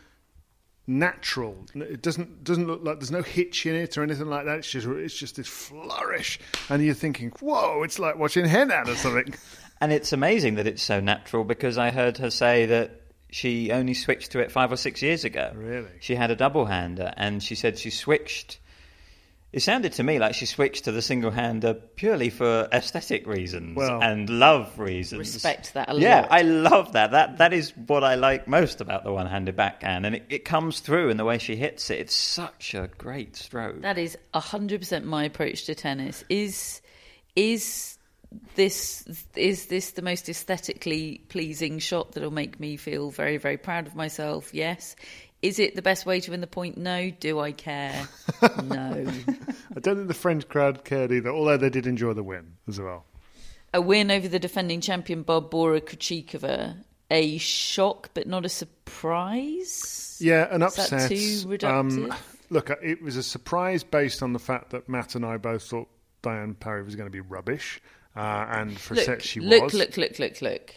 natural. 0.86 1.56
It 1.74 2.02
doesn't 2.02 2.44
doesn't 2.44 2.66
look 2.66 2.82
like 2.82 2.98
there's 2.98 3.10
no 3.10 3.22
hitch 3.22 3.66
in 3.66 3.74
it 3.74 3.96
or 3.96 4.02
anything 4.02 4.26
like 4.26 4.44
that. 4.46 4.58
It's 4.58 4.70
just 4.70 4.86
it's 4.86 5.16
just 5.16 5.36
this 5.36 5.48
flourish, 5.48 6.40
and 6.68 6.84
you're 6.84 6.94
thinking, 6.94 7.30
whoa, 7.40 7.82
it's 7.82 7.98
like 7.98 8.18
watching 8.18 8.44
Henin 8.44 8.86
or 8.88 8.96
something. 8.96 9.34
And 9.82 9.90
it's 9.90 10.12
amazing 10.12 10.54
that 10.54 10.68
it's 10.68 10.80
so 10.80 11.00
natural 11.00 11.42
because 11.42 11.76
I 11.76 11.90
heard 11.90 12.18
her 12.18 12.30
say 12.30 12.66
that 12.66 13.00
she 13.32 13.72
only 13.72 13.94
switched 13.94 14.30
to 14.30 14.38
it 14.38 14.52
five 14.52 14.70
or 14.70 14.76
six 14.76 15.02
years 15.02 15.24
ago. 15.24 15.50
Really? 15.56 15.90
She 15.98 16.14
had 16.14 16.30
a 16.30 16.36
double 16.36 16.66
hander 16.66 17.12
and 17.16 17.42
she 17.42 17.56
said 17.56 17.78
she 17.80 17.90
switched. 17.90 18.60
It 19.52 19.60
sounded 19.60 19.92
to 19.94 20.02
me 20.02 20.18
like 20.18 20.34
she 20.34 20.46
switched 20.46 20.84
to 20.84 20.92
the 20.92 21.02
single 21.02 21.30
hander 21.30 21.74
purely 21.74 22.30
for 22.30 22.68
aesthetic 22.72 23.26
reasons 23.26 23.76
Well- 23.76 24.02
and 24.02 24.28
love 24.30 24.78
reasons. 24.78 25.18
Respect 25.18 25.74
that 25.74 25.90
a 25.90 25.92
lot. 25.92 26.00
yeah. 26.00 26.26
I 26.30 26.40
love 26.40 26.92
that. 26.94 27.10
That 27.10 27.36
that 27.38 27.52
is 27.52 27.76
what 27.76 28.02
I 28.02 28.14
like 28.14 28.48
most 28.48 28.80
about 28.80 29.04
the 29.04 29.12
one-handed 29.12 29.54
backhand, 29.54 30.06
and 30.06 30.14
it, 30.16 30.24
it 30.30 30.44
comes 30.46 30.80
through 30.80 31.10
in 31.10 31.18
the 31.18 31.24
way 31.26 31.36
she 31.36 31.54
hits 31.56 31.90
it. 31.90 32.00
It's 32.00 32.14
such 32.14 32.72
a 32.74 32.88
great 32.96 33.36
stroke. 33.36 33.82
That 33.82 33.98
is 33.98 34.16
hundred 34.32 34.80
percent 34.80 35.04
my 35.04 35.24
approach 35.24 35.64
to 35.66 35.74
tennis. 35.74 36.24
Is 36.30 36.80
is 37.36 37.98
this 38.54 39.04
is 39.36 39.66
this 39.66 39.90
the 39.90 40.00
most 40.02 40.30
aesthetically 40.30 41.20
pleasing 41.28 41.78
shot 41.78 42.12
that'll 42.12 42.30
make 42.30 42.58
me 42.58 42.78
feel 42.78 43.10
very 43.10 43.36
very 43.36 43.58
proud 43.58 43.86
of 43.86 43.94
myself? 43.94 44.54
Yes. 44.54 44.96
Is 45.42 45.58
it 45.58 45.74
the 45.74 45.82
best 45.82 46.06
way 46.06 46.20
to 46.20 46.30
win 46.30 46.40
the 46.40 46.46
point? 46.46 46.78
No. 46.78 47.10
Do 47.10 47.40
I 47.40 47.52
care? 47.52 48.08
no. 48.64 49.06
I 49.76 49.80
don't 49.80 49.96
think 49.96 50.08
the 50.08 50.14
French 50.14 50.48
crowd 50.48 50.84
cared 50.84 51.10
either, 51.10 51.30
although 51.30 51.56
they 51.56 51.70
did 51.70 51.86
enjoy 51.86 52.12
the 52.12 52.22
win 52.22 52.54
as 52.68 52.80
well. 52.80 53.04
A 53.74 53.80
win 53.80 54.10
over 54.10 54.28
the 54.28 54.38
defending 54.38 54.80
champion 54.80 55.24
Barbora 55.24 55.80
Krejcikova. 55.80 56.76
A 57.10 57.38
shock, 57.38 58.10
but 58.14 58.26
not 58.26 58.46
a 58.46 58.48
surprise. 58.48 60.16
Yeah, 60.20 60.46
an 60.54 60.62
Is 60.62 60.76
that 60.76 60.92
upset. 60.92 61.08
too 61.10 61.48
reductive? 61.48 62.10
Um, 62.10 62.14
look, 62.48 62.70
it 62.82 63.02
was 63.02 63.16
a 63.16 63.22
surprise 63.22 63.82
based 63.82 64.22
on 64.22 64.32
the 64.32 64.38
fact 64.38 64.70
that 64.70 64.88
Matt 64.88 65.14
and 65.14 65.26
I 65.26 65.36
both 65.36 65.64
thought 65.64 65.88
Diane 66.22 66.54
Parry 66.54 66.82
was 66.82 66.96
going 66.96 67.08
to 67.08 67.12
be 67.12 67.20
rubbish, 67.20 67.82
uh, 68.16 68.46
and 68.48 68.78
for 68.78 68.94
a 68.94 68.96
look, 68.98 69.06
set 69.06 69.22
she 69.22 69.40
look, 69.40 69.64
was. 69.64 69.74
Look, 69.74 69.96
look, 69.96 70.18
look, 70.18 70.18
look, 70.18 70.42
look. 70.42 70.74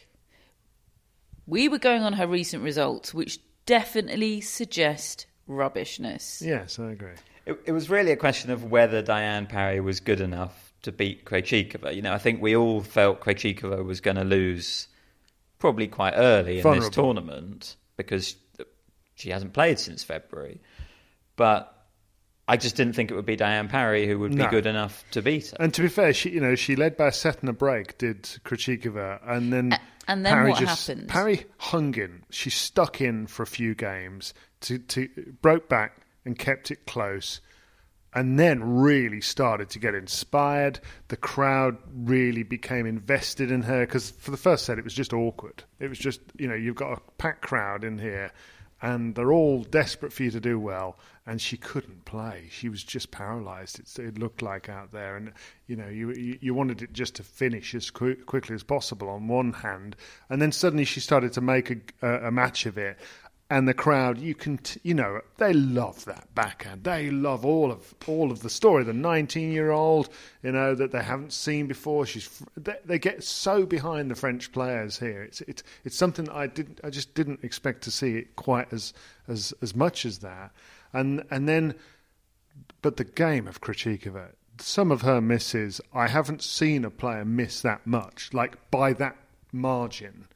We 1.48 1.70
were 1.70 1.78
going 1.78 2.02
on 2.02 2.14
her 2.14 2.28
recent 2.28 2.64
results, 2.64 3.14
which 3.14 3.40
definitely 3.66 4.42
suggest 4.42 5.26
rubbishness. 5.48 6.42
Yes, 6.44 6.80
I 6.80 6.92
agree. 6.92 7.12
It, 7.46 7.60
it 7.66 7.72
was 7.72 7.90
really 7.90 8.12
a 8.12 8.16
question 8.18 8.52
of 8.52 8.64
whether 8.72 9.02
Diane 9.02 9.46
Parry 9.48 9.80
was 9.80 10.00
good 10.00 10.22
enough 10.22 10.74
to 10.84 10.92
beat 10.92 11.26
Krejcikova. 11.26 11.96
You 11.96 12.02
know, 12.02 12.14
I 12.14 12.18
think 12.18 12.42
we 12.42 12.56
all 12.56 12.82
felt 12.82 13.22
Krejcikova 13.22 13.84
was 13.86 14.02
going 14.02 14.18
to 14.18 14.24
lose 14.24 14.88
probably 15.60 15.88
quite 15.88 16.14
early 16.16 16.58
in 16.58 16.64
Vulnerable. 16.64 16.88
this 16.90 16.96
tournament 16.96 17.76
because 17.98 18.36
she 19.16 19.30
hasn't 19.30 19.54
played 19.54 19.80
since 19.80 20.04
February. 20.04 20.60
But 21.36 21.72
I 22.48 22.58
just 22.58 22.76
didn't 22.76 22.94
think 22.94 23.10
it 23.12 23.16
would 23.16 23.26
be 23.26 23.36
Diane 23.36 23.68
Parry 23.68 24.08
who 24.08 24.20
would 24.20 24.34
No. 24.34 24.46
be 24.46 24.50
good 24.52 24.66
enough 24.66 25.04
to 25.12 25.22
beat 25.22 25.50
her. 25.52 25.58
And 25.60 25.74
to 25.74 25.82
be 25.82 25.88
fair, 25.88 26.14
she 26.14 26.30
you 26.32 26.40
know 26.42 26.56
she 26.56 26.76
led 26.76 26.98
by 26.98 27.08
a 27.08 27.12
set 27.12 27.40
and 27.42 27.50
a 27.50 27.54
break, 27.54 27.98
did 27.98 28.24
Krejcikova, 28.44 29.20
and 29.28 29.52
then 29.54 29.74
A- 29.74 29.80
and 30.08 30.26
then 30.26 30.34
Parry 30.34 30.52
what 30.52 30.60
just, 30.60 30.88
happened? 30.88 31.10
Parry 31.10 31.46
hung 31.58 31.96
in. 31.96 32.24
She 32.30 32.50
stuck 32.50 33.02
in 33.02 33.28
for 33.28 33.44
a 33.44 33.48
few 33.48 33.76
games 33.76 34.34
to 34.62 34.78
to 34.78 35.08
broke 35.42 35.70
back 35.70 36.02
and 36.26 36.38
kept 36.38 36.72
it 36.72 36.86
close, 36.86 37.42
and 38.14 38.40
then 38.40 38.78
really 38.78 39.22
started 39.22 39.70
to 39.72 39.80
get 39.80 39.96
inspired. 39.96 40.80
The 41.10 41.18
crowd 41.18 41.78
really 41.94 42.44
became 42.44 42.86
invested 42.86 43.52
in 43.52 43.64
her 43.64 43.86
because 43.86 44.12
for 44.12 44.32
the 44.32 44.38
first 44.38 44.66
set 44.66 44.78
it 44.78 44.84
was 44.84 44.94
just 44.94 45.14
awkward. 45.14 45.64
It 45.80 45.90
was 45.90 46.00
just 46.00 46.22
you 46.38 46.48
know 46.48 46.56
you've 46.56 46.76
got 46.76 46.98
a 46.98 47.02
packed 47.18 47.42
crowd 47.42 47.84
in 47.84 47.98
here. 48.00 48.32
And 48.82 49.16
they're 49.16 49.32
all 49.32 49.64
desperate 49.64 50.12
for 50.12 50.24
you 50.24 50.32
to 50.32 50.40
do 50.40 50.60
well, 50.60 51.00
and 51.26 51.42
she 51.42 51.58
couldn't 51.58 52.06
play. 52.06 52.50
She 52.52 52.70
was 52.70 52.84
just 52.84 53.10
paralysed. 53.10 53.98
It 53.98 54.20
looked 54.20 54.42
like 54.42 54.70
out 54.70 54.92
there, 54.92 55.16
and 55.16 55.32
you 55.66 55.76
know, 55.76 55.88
you 55.88 56.38
you, 56.42 56.54
wanted 56.54 56.82
it 56.82 56.94
just 56.94 57.16
to 57.16 57.24
finish 57.24 57.74
as 57.74 57.90
qu- 57.90 58.24
quickly 58.26 58.54
as 58.54 58.64
possible 58.64 59.10
on 59.10 59.28
one 59.28 59.54
hand, 59.54 59.96
and 60.30 60.42
then 60.42 60.52
suddenly 60.52 60.86
she 60.86 61.00
started 61.00 61.34
to 61.34 61.42
make 61.42 61.72
a, 62.02 62.28
a 62.28 62.32
match 62.32 62.66
of 62.66 62.78
it, 62.78 63.00
and 63.48 63.68
the 63.68 63.76
crowd, 63.76 64.18
you 64.18 64.34
can, 64.34 64.58
t- 64.58 64.80
you 64.82 64.96
know, 64.96 65.22
they 65.38 65.54
love 65.54 66.04
that 66.06 66.34
backhand. 66.34 66.84
They 66.84 67.12
love 67.12 67.46
all 67.46 67.72
of 67.72 67.94
all 68.08 68.32
of 68.32 68.40
the 68.40 68.50
story. 68.50 68.84
The 68.84 68.94
nineteen-year-old, 68.94 70.10
you 70.42 70.52
know, 70.52 70.74
that 70.74 70.92
they 70.92 71.04
haven't 71.04 71.32
seen 71.32 71.68
before. 71.68 72.08
She's 72.08 72.42
they, 72.58 72.78
they 72.84 72.98
get 72.98 73.24
so 73.24 73.66
behind 73.66 74.10
the 74.10 74.16
French 74.16 74.52
players 74.52 75.00
here. 75.00 75.22
It's 75.22 75.42
it's 75.42 75.64
it's 75.84 75.96
something 75.96 76.28
I 76.30 76.48
didn't, 76.48 76.80
I 76.84 76.90
just 76.90 77.14
didn't 77.14 77.44
expect 77.44 77.84
to 77.84 77.92
see 77.92 78.18
it 78.18 78.36
quite 78.36 78.74
as 78.74 78.94
as 79.28 79.54
as 79.62 79.76
much 79.76 80.06
as 80.06 80.20
that. 80.20 80.52
And 80.92 81.24
and 81.30 81.48
then, 81.48 81.76
but 82.82 82.98
the 82.98 83.04
game 83.04 83.48
of 83.48 83.62
Krejcikova, 83.62 84.30
some 84.58 84.92
of 84.92 85.02
her 85.04 85.22
misses, 85.22 85.82
I 85.94 86.08
haven't 86.08 86.42
seen 86.42 86.84
a 86.84 86.90
player 86.90 87.26
miss 87.26 87.62
that 87.62 87.86
much, 87.86 88.34
like 88.34 88.72
by 88.72 88.94
that 88.94 89.18
margin 89.52 90.28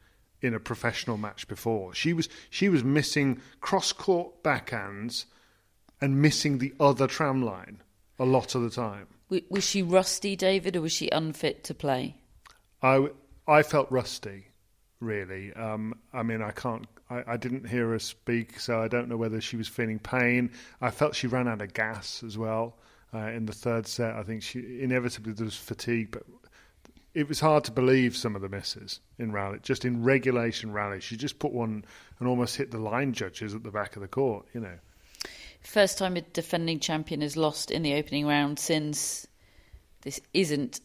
in 0.42 0.54
a 0.54 0.60
professional 0.60 1.16
match 1.16 1.46
before. 1.48 1.94
She 1.94 2.12
was 2.12 2.28
she 2.48 2.68
was 2.68 2.82
missing 2.84 3.40
cross 3.60 3.92
court 3.92 4.42
backhands 4.42 5.26
and 6.00 6.20
missing 6.20 6.58
the 6.58 6.72
other 6.80 7.06
tram 7.06 7.42
line 7.42 7.82
a 8.18 8.24
lot 8.24 8.54
of 8.54 8.62
the 8.62 8.70
time. 8.70 9.06
Was 9.48 9.64
she 9.64 9.82
rusty, 9.82 10.34
David, 10.34 10.76
or 10.76 10.80
was 10.80 10.92
she 10.92 11.08
unfit 11.10 11.62
to 11.64 11.74
play? 11.74 12.16
I 12.82 13.08
I 13.46 13.62
felt 13.62 13.90
rusty, 13.90 14.48
really. 15.00 15.52
Um, 15.52 15.94
I 16.12 16.22
mean, 16.22 16.42
I 16.42 16.50
can't. 16.50 16.86
I, 17.08 17.24
I 17.26 17.36
didn't 17.36 17.68
hear 17.68 17.88
her 17.90 17.98
speak, 17.98 18.58
so 18.58 18.80
I 18.80 18.88
don't 18.88 19.08
know 19.08 19.16
whether 19.16 19.40
she 19.40 19.56
was 19.56 19.68
feeling 19.68 19.98
pain. 19.98 20.50
I 20.80 20.90
felt 20.90 21.14
she 21.14 21.26
ran 21.26 21.48
out 21.48 21.62
of 21.62 21.72
gas 21.74 22.22
as 22.24 22.36
well 22.36 22.76
uh, 23.14 23.18
in 23.28 23.46
the 23.46 23.52
third 23.52 23.86
set. 23.86 24.14
I 24.14 24.22
think 24.22 24.42
she 24.42 24.80
inevitably 24.80 25.32
there 25.32 25.44
was 25.44 25.56
fatigue, 25.56 26.10
but 26.10 26.22
it 27.14 27.28
was 27.28 27.40
hard 27.40 27.64
to 27.64 27.72
believe 27.72 28.16
some 28.16 28.36
of 28.36 28.42
the 28.42 28.48
misses 28.48 29.00
in 29.18 29.32
rally. 29.32 29.58
Just 29.62 29.84
in 29.84 30.02
regulation 30.02 30.72
rally, 30.72 31.00
she 31.00 31.16
just 31.16 31.38
put 31.38 31.52
one 31.52 31.84
and 32.18 32.28
almost 32.28 32.56
hit 32.56 32.70
the 32.70 32.78
line 32.78 33.12
judges 33.12 33.54
at 33.54 33.62
the 33.62 33.70
back 33.70 33.96
of 33.96 34.02
the 34.02 34.08
court. 34.08 34.46
You 34.54 34.60
know. 34.60 34.78
First 35.62 35.98
time 35.98 36.16
a 36.16 36.22
defending 36.22 36.80
champion 36.80 37.20
has 37.20 37.36
lost 37.36 37.70
in 37.70 37.82
the 37.82 37.94
opening 37.94 38.26
round 38.26 38.58
since 38.58 39.26
this 40.02 40.20
isn't 40.32 40.80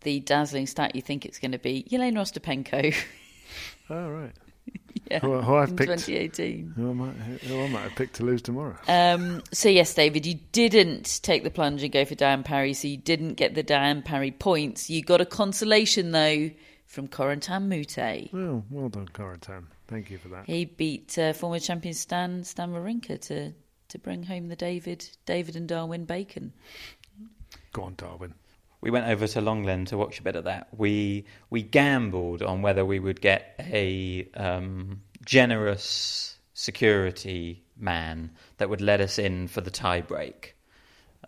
the 0.00 0.20
dazzling 0.20 0.66
stat 0.66 0.96
you 0.96 1.02
think 1.02 1.24
it's 1.24 1.38
going 1.38 1.52
to 1.52 1.58
be. 1.58 1.86
Yelena 1.90 2.18
Ostapenko. 2.18 2.94
Oh 3.88 4.08
right. 4.08 4.32
yeah, 5.10 5.18
Who, 5.20 5.40
who 5.40 5.54
I've 5.56 5.70
in 5.70 5.76
picked. 5.76 5.90
2018. 6.06 6.72
Who 6.76 6.90
I, 6.90 6.92
might, 6.92 7.14
who 7.14 7.62
I 7.62 7.68
might 7.68 7.82
have 7.82 7.94
picked 7.94 8.16
to 8.16 8.24
lose 8.24 8.42
tomorrow. 8.42 8.76
Um, 8.88 9.42
so 9.52 9.68
yes, 9.68 9.94
David, 9.94 10.26
you 10.26 10.38
didn't 10.52 11.20
take 11.22 11.42
the 11.44 11.50
plunge 11.50 11.82
and 11.82 11.92
go 11.92 12.04
for 12.04 12.14
Diane 12.14 12.42
Parry, 12.42 12.72
so 12.72 12.88
you 12.88 12.96
didn't 12.96 13.34
get 13.34 13.54
the 13.54 13.62
Diane 13.62 14.02
Parry 14.02 14.30
points. 14.30 14.90
You 14.90 15.02
got 15.02 15.20
a 15.20 15.26
consolation 15.26 16.12
though 16.12 16.50
from 16.86 17.08
Corentin 17.08 17.68
Moutet. 17.68 18.32
Well, 18.32 18.64
well 18.70 18.88
done, 18.88 19.08
Corentin. 19.08 19.66
Thank 19.88 20.10
you 20.10 20.18
for 20.18 20.28
that. 20.28 20.46
He 20.46 20.64
beat 20.64 21.16
uh, 21.18 21.32
former 21.32 21.58
champion 21.60 21.94
Stan 21.94 22.42
Stan 22.44 22.72
Wawrinka 22.72 23.20
to 23.28 23.52
to 23.88 23.98
bring 23.98 24.24
home 24.24 24.48
the 24.48 24.56
David 24.56 25.08
David 25.26 25.56
and 25.56 25.68
Darwin 25.68 26.04
Bacon. 26.04 26.52
Go 27.72 27.82
on, 27.82 27.94
Darwin. 27.96 28.34
We 28.86 28.92
went 28.92 29.08
over 29.08 29.26
to 29.26 29.40
Lenglen 29.40 29.86
to 29.86 29.96
watch 29.96 30.20
a 30.20 30.22
bit 30.22 30.36
of 30.36 30.44
that. 30.44 30.68
We 30.70 31.24
we 31.50 31.60
gambled 31.60 32.40
on 32.40 32.62
whether 32.62 32.84
we 32.84 33.00
would 33.00 33.20
get 33.20 33.56
a 33.58 34.28
um, 34.34 35.02
generous 35.24 36.38
security 36.54 37.64
man 37.76 38.30
that 38.58 38.70
would 38.70 38.80
let 38.80 39.00
us 39.00 39.18
in 39.18 39.48
for 39.48 39.60
the 39.60 39.72
tie 39.72 40.02
break 40.02 40.54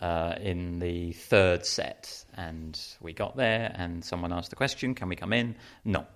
uh, 0.01 0.37
in 0.41 0.79
the 0.79 1.15
third 1.15 1.67
set. 1.67 2.25
And 2.37 2.81
we 3.01 3.13
got 3.13 3.37
there, 3.37 3.75
and 3.75 4.05
someone 4.05 4.33
asked 4.33 4.51
the 4.51 4.57
question, 4.57 4.95
"Can 4.95 5.09
we 5.09 5.17
come 5.17 5.33
in?" 5.33 5.57
No. 5.85 6.07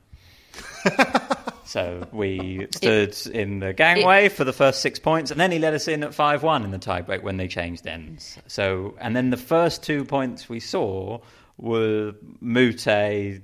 so 1.64 2.06
we 2.12 2.66
stood 2.72 3.16
in 3.26 3.60
the 3.60 3.72
gangway 3.72 4.28
for 4.28 4.44
the 4.44 4.52
first 4.52 4.80
six 4.80 4.98
points, 4.98 5.30
and 5.30 5.40
then 5.40 5.50
he 5.50 5.58
let 5.58 5.74
us 5.74 5.88
in 5.88 6.02
at 6.04 6.14
five-one 6.14 6.64
in 6.64 6.70
the 6.70 6.78
tiebreak 6.78 7.22
when 7.22 7.36
they 7.36 7.48
changed 7.48 7.86
ends. 7.86 8.38
So, 8.46 8.96
and 9.00 9.14
then 9.16 9.30
the 9.30 9.36
first 9.36 9.82
two 9.82 10.04
points 10.04 10.48
we 10.48 10.60
saw 10.60 11.20
were 11.56 12.14
Moutet 12.42 13.42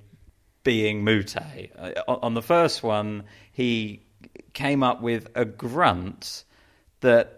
being 0.64 1.04
Moutet. 1.04 1.70
Uh, 1.78 2.16
on 2.22 2.34
the 2.34 2.42
first 2.42 2.82
one, 2.82 3.24
he 3.52 4.06
came 4.52 4.82
up 4.82 5.00
with 5.00 5.28
a 5.34 5.44
grunt 5.44 6.44
that 7.00 7.37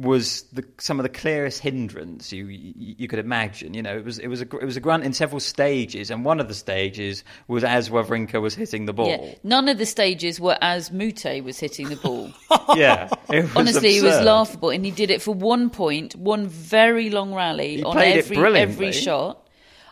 was 0.00 0.42
the, 0.52 0.64
some 0.78 1.00
of 1.00 1.02
the 1.02 1.08
clearest 1.08 1.60
hindrance 1.60 2.32
you, 2.32 2.46
you 2.46 2.94
you 2.98 3.08
could 3.08 3.18
imagine. 3.18 3.74
You 3.74 3.82
know, 3.82 3.96
it 3.96 4.04
was 4.04 4.18
it 4.18 4.28
was 4.28 4.40
a 4.42 4.44
it 4.44 4.64
was 4.64 4.76
a 4.76 4.80
grunt 4.80 5.04
in 5.04 5.12
several 5.12 5.40
stages, 5.40 6.10
and 6.10 6.24
one 6.24 6.40
of 6.40 6.48
the 6.48 6.54
stages 6.54 7.24
was 7.48 7.64
as 7.64 7.90
Wawrinka 7.90 8.40
was 8.40 8.54
hitting 8.54 8.86
the 8.86 8.92
ball. 8.92 9.08
Yeah, 9.08 9.34
none 9.42 9.68
of 9.68 9.78
the 9.78 9.86
stages 9.86 10.40
were 10.40 10.56
as 10.60 10.90
Moutet 10.90 11.42
was 11.42 11.58
hitting 11.58 11.88
the 11.88 11.96
ball. 11.96 12.30
Yeah, 12.76 13.08
it 13.30 13.44
was 13.44 13.50
Honestly, 13.56 13.96
it 13.96 14.02
was 14.02 14.20
laughable, 14.20 14.68
and 14.68 14.84
he 14.84 14.90
did 14.90 15.10
it 15.10 15.22
for 15.22 15.32
one 15.32 15.70
point, 15.70 16.14
one 16.14 16.46
very 16.46 17.08
long 17.08 17.34
rally 17.34 17.76
He 17.76 17.82
on 17.82 17.96
every 17.96 18.36
every 18.36 18.92
shot. 18.92 19.46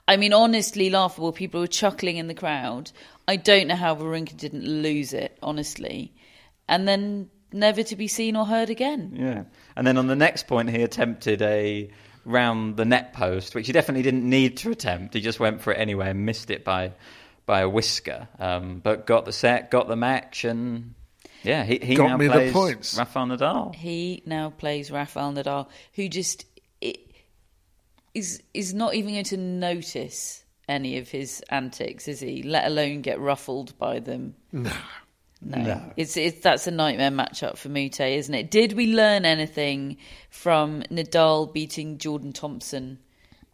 I 0.07 0.16
mean, 0.18 0.32
honestly, 0.32 0.90
laughable. 0.90 1.32
People 1.32 1.61
were 1.61 1.66
chuckling 1.66 2.18
in 2.18 2.28
the 2.28 2.34
crowd. 2.34 2.92
I 3.26 3.36
don't 3.36 3.66
know 3.66 3.76
how 3.76 3.96
Wawrinka 3.96 4.36
didn't 4.36 4.64
lose 4.64 5.14
it, 5.14 5.38
honestly, 5.42 6.14
and 6.68 6.86
then 6.86 7.30
never 7.53 7.82
to 7.82 7.97
be 7.97 8.09
seen 8.09 8.36
or 8.36 8.47
heard 8.47 8.70
again. 8.70 9.12
Yeah, 9.14 9.44
and 9.76 9.86
then 9.86 9.99
on 9.99 10.07
the 10.07 10.16
next 10.16 10.47
point, 10.47 10.70
he 10.70 10.82
attempted 10.82 11.42
a 11.42 11.90
round 12.24 12.76
the 12.76 12.84
net 12.84 13.12
post, 13.12 13.55
which 13.55 13.66
he 13.66 13.72
definitely 13.72 14.03
didn't 14.03 14.28
need 14.28 14.57
to 14.59 14.70
attempt. 14.70 15.14
He 15.14 15.20
just 15.20 15.40
went 15.40 15.61
for 15.61 15.72
it 15.72 15.78
anyway 15.78 16.11
and 16.11 16.26
missed 16.26 16.51
it 16.51 16.64
by 16.64 16.92
by 17.47 17.61
a 17.61 17.68
whisker. 17.68 18.28
Um, 18.38 18.80
but 18.80 19.07
got 19.07 19.24
the 19.24 19.32
set, 19.32 19.70
got 19.70 19.88
the 19.88 19.97
match, 19.97 20.44
and 20.44 20.94
yeah, 21.42 21.64
he, 21.64 21.78
he 21.80 21.94
Got 21.94 22.09
now 22.09 22.16
me 22.16 22.26
the 22.26 22.32
plays 22.32 22.53
points. 22.53 22.99
Rafael 22.99 23.26
Nadal. 23.26 23.74
He 23.74 24.22
now 24.26 24.51
plays 24.51 24.90
Rafael 24.90 25.32
Nadal, 25.32 25.68
who 25.94 26.09
just 26.09 26.44
is 28.14 28.42
is 28.53 28.74
not 28.74 28.94
even 28.94 29.12
going 29.12 29.24
to 29.24 29.36
notice 29.36 30.44
any 30.68 30.99
of 30.99 31.09
his 31.09 31.42
antics, 31.49 32.09
is 32.09 32.20
he? 32.20 32.42
Let 32.42 32.66
alone 32.66 33.03
get 33.03 33.20
ruffled 33.20 33.78
by 33.78 34.01
them. 34.01 34.34
No. 34.51 34.72
No. 35.49 35.92
It's, 35.97 36.16
it's 36.16 36.40
that's 36.40 36.66
a 36.66 36.70
nightmare 36.70 37.11
matchup 37.11 37.57
for 37.57 37.68
Moutet, 37.68 38.16
isn't 38.16 38.34
it? 38.34 38.51
Did 38.51 38.72
we 38.72 38.92
learn 38.94 39.24
anything 39.24 39.97
from 40.30 40.82
Nadal 40.90 41.53
beating 41.53 41.99
Jordan 41.99 42.32
Thompson 42.32 42.99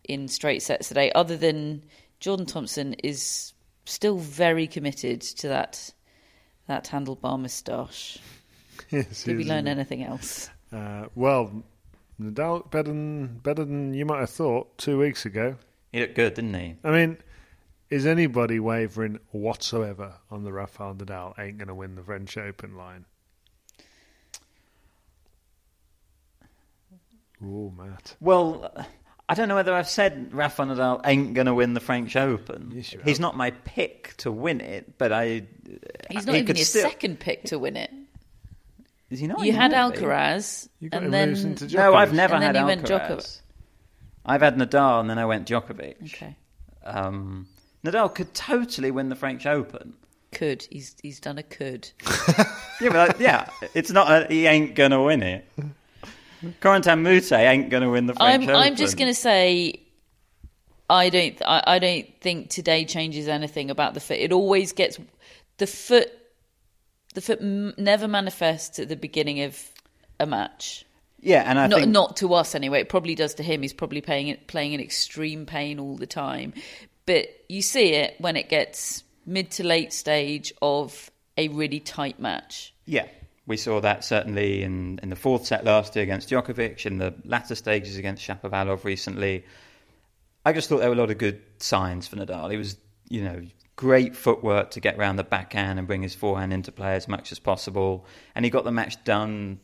in 0.05 0.29
straight 0.29 0.63
sets 0.63 0.89
today, 0.89 1.13
other 1.13 1.37
than 1.37 1.85
Jordan 2.21 2.47
Thompson 2.47 2.95
is 2.95 3.53
still 3.85 4.19
very 4.19 4.67
committed 4.67 5.21
to 5.21 5.49
that 5.49 5.93
that 6.67 6.85
handlebar 6.85 7.39
moustache? 7.41 8.19
Yes, 8.91 9.25
Did 9.25 9.37
we 9.37 9.45
yes, 9.45 9.51
learn 9.51 9.67
yes. 9.67 9.73
anything 9.73 10.03
else? 10.03 10.51
Uh, 10.73 11.07
well, 11.15 11.63
Nadal 12.21 12.71
better 12.71 12.89
than 12.89 13.39
better 13.39 13.65
than 13.65 13.95
you 13.95 14.05
might 14.05 14.21
have 14.21 14.31
thought 14.31 14.77
two 14.77 14.99
weeks 14.99 15.25
ago. 15.25 15.57
He 15.93 16.01
looked 16.01 16.15
good, 16.15 16.35
didn't 16.35 16.55
he? 16.55 16.77
I 16.83 16.91
mean, 16.91 17.19
is 17.93 18.07
anybody 18.07 18.59
wavering 18.59 19.19
whatsoever 19.33 20.15
on 20.31 20.45
the 20.45 20.53
Rafael 20.53 20.95
Nadal 20.95 21.39
ain't 21.39 21.59
going 21.59 21.69
to 21.69 21.75
win 21.75 21.95
the 21.95 22.03
French 22.03 22.39
Open 22.39 22.75
line? 22.77 23.05
Oh, 27.45 27.71
Matt. 27.77 28.17
Well, 28.21 28.73
I 29.29 29.35
don't 29.35 29.49
know 29.49 29.57
whether 29.57 29.75
I've 29.75 29.89
said 29.89 30.33
Rafa 30.33 30.63
Nadal 30.63 31.01
ain't 31.05 31.35
going 31.35 31.47
to 31.47 31.55
win 31.55 31.75
the 31.75 31.81
French 31.81 32.15
Open. 32.17 32.71
Yes, 32.75 32.93
you 32.93 33.01
He's 33.05 33.17
have. 33.17 33.21
not 33.21 33.37
my 33.37 33.51
pick 33.51 34.15
to 34.19 34.31
win 34.31 34.61
it, 34.61 34.97
but 34.97 35.13
I. 35.13 35.43
He's 36.11 36.25
not 36.27 36.35
he 36.35 36.41
even 36.41 36.47
could 36.47 36.57
your 36.59 36.65
still- 36.65 36.89
second 36.89 37.19
pick 37.21 37.45
to 37.45 37.59
win 37.59 37.77
it. 37.77 37.91
Is 39.11 39.19
he 39.21 39.27
not? 39.27 39.41
you 39.41 39.47
He 39.47 39.51
had 39.51 39.73
might 39.73 39.91
be. 39.95 39.99
Alcaraz, 40.01 40.69
You 40.81 40.89
got 40.89 40.97
and 40.99 41.07
him 41.07 41.13
then 41.13 41.29
losing 41.31 41.55
to 41.57 41.69
No, 41.77 41.95
I've 41.95 42.15
never 42.15 42.33
And 42.35 42.43
then 42.43 42.55
had 42.55 42.61
you 42.63 42.67
went 42.67 42.85
Alcaraz. 42.85 43.09
Djokovic. 43.11 43.41
I've 44.25 44.41
had 44.41 44.57
Nadal, 44.57 45.01
and 45.01 45.11
then 45.11 45.19
I 45.19 45.27
went 45.27 45.47
Djokovic. 45.49 46.03
okay, 46.15 46.37
Um, 46.85 47.47
Nadal 47.85 48.15
could 48.15 48.33
totally 48.35 48.91
win 48.91 49.09
the 49.09 49.17
French 49.17 49.47
Open. 49.47 49.95
could 50.31 50.67
he's 50.71 50.97
he's 51.03 51.21
done 51.21 51.39
a 51.39 51.43
could. 51.43 51.91
Yeah, 52.81 52.89
but, 52.91 53.21
yeah, 53.21 53.49
it's 53.75 53.93
not. 53.93 54.11
A, 54.11 54.27
he 54.27 54.47
ain't 54.47 54.75
gonna 54.75 55.01
win 55.01 55.23
it. 55.23 55.49
Corentin 56.61 57.05
Moutet 57.05 57.39
ain't 57.39 57.71
gonna 57.71 57.89
win 57.89 58.07
the 58.07 58.15
French 58.15 58.35
I'm 58.35 58.43
Open. 58.43 58.57
I'm 58.57 58.75
just 58.75 58.97
going 58.97 59.09
to 59.09 59.15
say. 59.15 59.83
I 60.91 61.09
don't. 61.09 61.41
I, 61.43 61.63
I 61.67 61.79
don't 61.79 62.07
think 62.21 62.51
today 62.51 62.85
changes 62.85 63.29
anything 63.29 63.71
about 63.71 63.95
the 63.95 64.01
foot. 64.01 64.19
It 64.19 64.33
always 64.33 64.73
gets 64.73 64.99
the 65.59 65.67
foot. 65.69 66.11
The 67.15 67.21
foot 67.21 67.41
m- 67.41 67.75
never 67.79 68.09
manifests 68.09 68.81
at 68.81 68.89
the 68.89 68.97
beginning 68.97 69.43
of 69.43 69.65
a 70.19 70.27
match. 70.27 70.85
Yeah, 71.21 71.45
and 71.47 71.59
I 71.59 71.69
not 71.69 71.81
think 71.81 71.93
not 71.93 72.17
to 72.17 72.35
us 72.35 72.57
anyway. 72.57 72.81
It 72.81 72.89
probably 72.89 73.15
does 73.15 73.35
to 73.35 73.45
him. 73.45 73.63
He's 73.63 73.73
probably 73.73 74.01
playing 74.01 74.27
it 74.27 74.49
playing 74.49 74.73
in 74.73 74.81
extreme 74.81 75.47
pain 75.47 75.79
all 75.79 75.97
the 75.97 76.07
time. 76.07 76.53
But 77.07 77.29
you 77.49 77.63
see 77.63 77.95
it 77.95 78.15
when 78.19 78.37
it 78.37 78.49
gets 78.49 79.03
mid 79.27 79.51
to 79.53 79.65
late 79.65 79.93
stage 79.93 80.53
of 80.63 81.11
a 81.37 81.49
really 81.49 81.81
tight 81.81 82.21
match. 82.21 82.75
Yeah, 82.85 83.07
we 83.47 83.57
saw 83.57 83.81
that 83.81 84.05
certainly 84.05 84.63
in, 84.63 85.01
in 85.03 85.11
the 85.11 85.17
fourth 85.17 85.47
set 85.47 85.65
last 85.65 85.97
year 85.97 86.03
against 86.03 86.31
Djokovic, 86.31 86.87
in 86.87 86.99
the 86.99 87.15
latter 87.25 87.55
stages 87.55 87.97
against 87.97 88.27
Shapovalov 88.27 88.85
recently. 88.85 89.45
I 90.45 90.53
just 90.53 90.69
thought 90.69 90.79
there 90.79 90.89
were 90.89 90.97
a 90.97 90.99
lot 90.99 91.11
of 91.11 91.19
good 91.19 91.41
signs 91.59 92.09
for 92.09 92.17
Nadal. 92.17 92.51
He 92.51 92.57
was, 92.57 92.77
you 93.09 93.25
know, 93.25 93.43
great 93.77 94.15
footwork 94.15 94.73
to 94.73 94.81
get 94.81 94.99
around 94.99 95.17
the 95.17 95.25
backhand 95.25 95.79
and 95.79 95.89
bring 95.89 96.03
his 96.03 96.15
forehand 96.15 96.53
into 96.53 96.73
play 96.73 96.95
as 96.95 97.09
much 97.09 97.33
as 97.33 97.39
possible. 97.39 98.07
And 98.35 98.45
he 98.45 98.51
got 98.51 98.65
the 98.65 98.73
match 98.73 99.03
done 99.05 99.61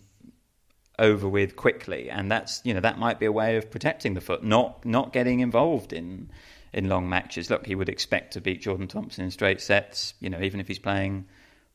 over 0.98 1.28
with 1.28 1.54
quickly, 1.54 2.10
and 2.10 2.30
that's 2.30 2.60
you 2.64 2.74
know 2.74 2.80
that 2.80 2.98
might 2.98 3.20
be 3.20 3.26
a 3.26 3.32
way 3.32 3.56
of 3.56 3.70
protecting 3.70 4.14
the 4.14 4.20
foot, 4.20 4.42
not 4.42 4.84
not 4.84 5.12
getting 5.12 5.40
involved 5.40 5.92
in 5.92 6.30
in 6.72 6.88
long 6.88 7.08
matches. 7.08 7.50
Look, 7.50 7.66
he 7.66 7.74
would 7.74 7.88
expect 7.88 8.32
to 8.34 8.40
beat 8.40 8.62
Jordan 8.62 8.88
Thompson 8.88 9.24
in 9.24 9.30
straight 9.30 9.60
sets, 9.60 10.14
you 10.20 10.30
know, 10.30 10.40
even 10.40 10.60
if 10.60 10.68
he's 10.68 10.78
playing 10.78 11.26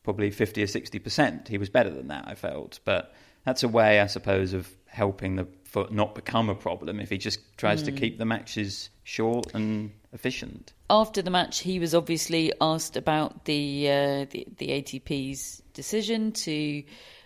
probably 0.02 0.30
fifty 0.30 0.62
or 0.62 0.66
sixty 0.66 0.98
percent. 0.98 1.48
He 1.48 1.58
was 1.58 1.68
better 1.68 1.90
than 1.90 2.08
that, 2.08 2.24
I 2.26 2.34
felt, 2.34 2.80
but 2.84 3.14
that's 3.44 3.62
a 3.62 3.68
way, 3.68 4.00
I 4.00 4.06
suppose, 4.06 4.52
of 4.52 4.68
helping 4.86 5.36
the 5.36 5.46
foot 5.64 5.92
not 5.92 6.14
become 6.14 6.48
a 6.48 6.54
problem 6.54 7.00
if 7.00 7.10
he 7.10 7.18
just 7.18 7.40
tries 7.56 7.82
mm. 7.82 7.86
to 7.86 7.92
keep 7.92 8.18
the 8.18 8.24
matches 8.24 8.90
short 9.02 9.54
and 9.54 9.90
efficient. 10.12 10.72
After 10.88 11.20
the 11.20 11.30
match, 11.30 11.60
he 11.60 11.78
was 11.78 11.94
obviously 11.94 12.52
asked 12.60 12.96
about 12.96 13.44
the 13.44 13.88
uh, 13.88 14.26
the, 14.30 14.46
the 14.58 14.68
ATP's 14.68 15.62
decision 15.72 16.32
to 16.32 16.84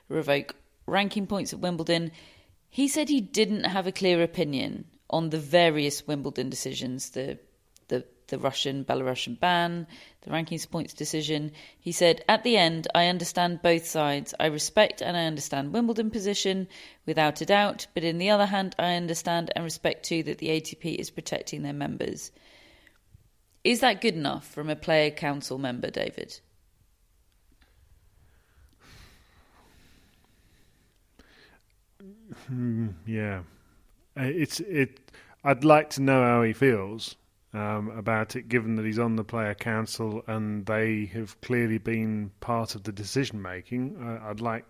revoke 0.09 0.57
ranking 0.87 1.27
points 1.27 1.53
at 1.53 1.61
Wimbledon. 1.61 2.11
He 2.71 2.89
said 2.89 3.09
he 3.09 3.21
didn't 3.21 3.65
have 3.65 3.87
a 3.87 3.93
clear 3.93 4.23
opinion 4.23 4.87
on 5.11 5.31
the 5.31 5.39
various 5.39 6.07
Wimbledon 6.07 6.51
decisions, 6.51 7.11
the 7.11 7.39
the, 8.29 8.39
Russian 8.39 8.85
Belarusian 8.85 9.39
ban, 9.39 9.87
the 10.23 10.31
rankings 10.31 10.71
points 10.71 10.95
decision. 10.95 11.53
He 11.79 11.93
said, 11.93 12.25
At 12.29 12.45
the 12.45 12.57
end, 12.57 12.89
I 12.95 13.07
understand 13.07 13.63
both 13.63 13.87
sides. 13.87 14.35
I 14.39 14.47
respect 14.47 15.03
and 15.03 15.17
I 15.17 15.25
understand 15.25 15.73
Wimbledon 15.73 16.11
position 16.11 16.69
without 17.07 17.41
a 17.41 17.47
doubt, 17.47 17.87
but 17.95 18.05
in 18.05 18.19
the 18.19 18.31
other 18.31 18.47
hand, 18.47 18.75
I 18.79 18.95
understand 18.95 19.51
and 19.55 19.65
respect 19.65 20.05
too 20.05 20.23
that 20.25 20.39
the 20.39 20.49
ATP 20.49 20.97
is 20.97 21.11
protecting 21.11 21.63
their 21.63 21.73
members. 21.73 22.31
Is 23.65 23.81
that 23.81 24.01
good 24.01 24.15
enough 24.15 24.47
from 24.47 24.71
a 24.71 24.77
player 24.77 25.11
council 25.11 25.59
member, 25.59 25.91
David? 25.91 26.41
Mm, 32.51 32.95
yeah, 33.07 33.41
uh, 34.17 34.23
it's 34.23 34.61
it. 34.61 35.11
I'd 35.45 35.65
like 35.65 35.91
to 35.91 36.03
know 36.03 36.23
how 36.23 36.43
he 36.43 36.53
feels 36.53 37.17
um, 37.59 37.91
about 37.91 38.37
it, 38.37 38.49
given 38.49 38.77
that 38.77 38.87
he's 38.87 38.99
on 38.99 39.17
the 39.17 39.25
player 39.25 39.55
council 39.55 40.23
and 40.27 40.65
they 40.67 41.07
have 41.07 41.41
clearly 41.41 41.79
been 41.79 42.31
part 42.41 42.75
of 42.75 42.85
the 42.85 42.93
decision 42.93 43.43
making. 43.43 43.97
Uh, 44.01 44.29
I'd 44.29 44.41
like, 44.41 44.65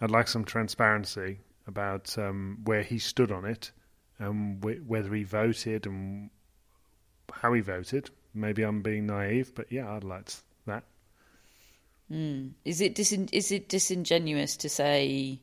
I'd 0.00 0.10
like 0.10 0.28
some 0.28 0.44
transparency 0.44 1.40
about 1.66 2.16
um, 2.18 2.58
where 2.64 2.82
he 2.82 2.98
stood 2.98 3.30
on 3.30 3.44
it 3.44 3.72
and 4.18 4.62
wh- 4.64 4.88
whether 4.88 5.14
he 5.14 5.24
voted 5.24 5.86
and 5.86 6.30
how 7.32 7.52
he 7.52 7.60
voted. 7.60 8.10
Maybe 8.34 8.62
I'm 8.62 8.82
being 8.82 9.06
naive, 9.06 9.54
but 9.54 9.70
yeah, 9.70 9.92
I'd 9.92 10.04
like 10.04 10.30
that. 10.66 10.84
Mm. 12.10 12.52
Is 12.64 12.80
it 12.80 12.94
disin- 12.94 13.28
is 13.32 13.52
it 13.52 13.68
disingenuous 13.68 14.56
to 14.58 14.68
say 14.68 15.40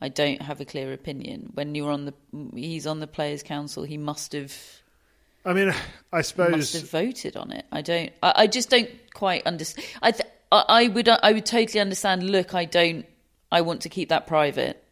I 0.00 0.08
don't 0.08 0.42
have 0.42 0.60
a 0.60 0.64
clear 0.64 0.92
opinion. 0.92 1.50
When 1.54 1.74
you're 1.74 1.90
on 1.90 2.04
the, 2.04 2.14
he's 2.54 2.86
on 2.86 3.00
the 3.00 3.06
players' 3.06 3.42
council. 3.42 3.84
He 3.84 3.96
must 3.96 4.32
have. 4.32 4.54
I 5.44 5.52
mean, 5.52 5.74
I 6.12 6.22
suppose 6.22 6.50
must 6.52 6.72
have 6.74 6.90
voted 6.90 7.36
on 7.36 7.52
it. 7.52 7.66
I 7.70 7.82
don't. 7.82 8.12
I, 8.22 8.32
I 8.36 8.46
just 8.46 8.70
don't 8.70 8.88
quite 9.12 9.46
understand. 9.46 9.86
I, 10.02 10.10
th- 10.12 10.28
I, 10.50 10.64
I 10.68 10.88
would. 10.88 11.08
I 11.08 11.32
would 11.32 11.46
totally 11.46 11.80
understand. 11.80 12.22
Look, 12.22 12.54
I 12.54 12.64
don't. 12.64 13.06
I 13.52 13.60
want 13.60 13.82
to 13.82 13.88
keep 13.88 14.08
that 14.08 14.26
private. 14.26 14.82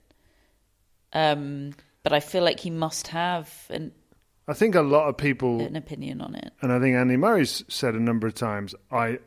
Um, 1.13 1.75
but 2.03 2.13
I 2.13 2.21
feel 2.21 2.43
like 2.43 2.61
he 2.61 2.71
must 2.71 3.09
have 3.09 3.51
an. 3.71 3.93
I 4.49 4.55
think 4.55 4.75
a 4.75 4.83
lot 4.83 5.09
of 5.09 5.17
people 5.17 5.65
an 5.65 5.77
opinion 5.77 6.21
on 6.21 6.35
it, 6.35 6.53
and 6.61 6.73
I 6.73 6.81
think 6.81 6.97
Andy 6.97 7.17
Murray's 7.17 7.65
said 7.69 7.95
a 7.95 8.01
number 8.01 8.27
of 8.27 8.35
times. 8.35 8.75
I, 8.91 9.21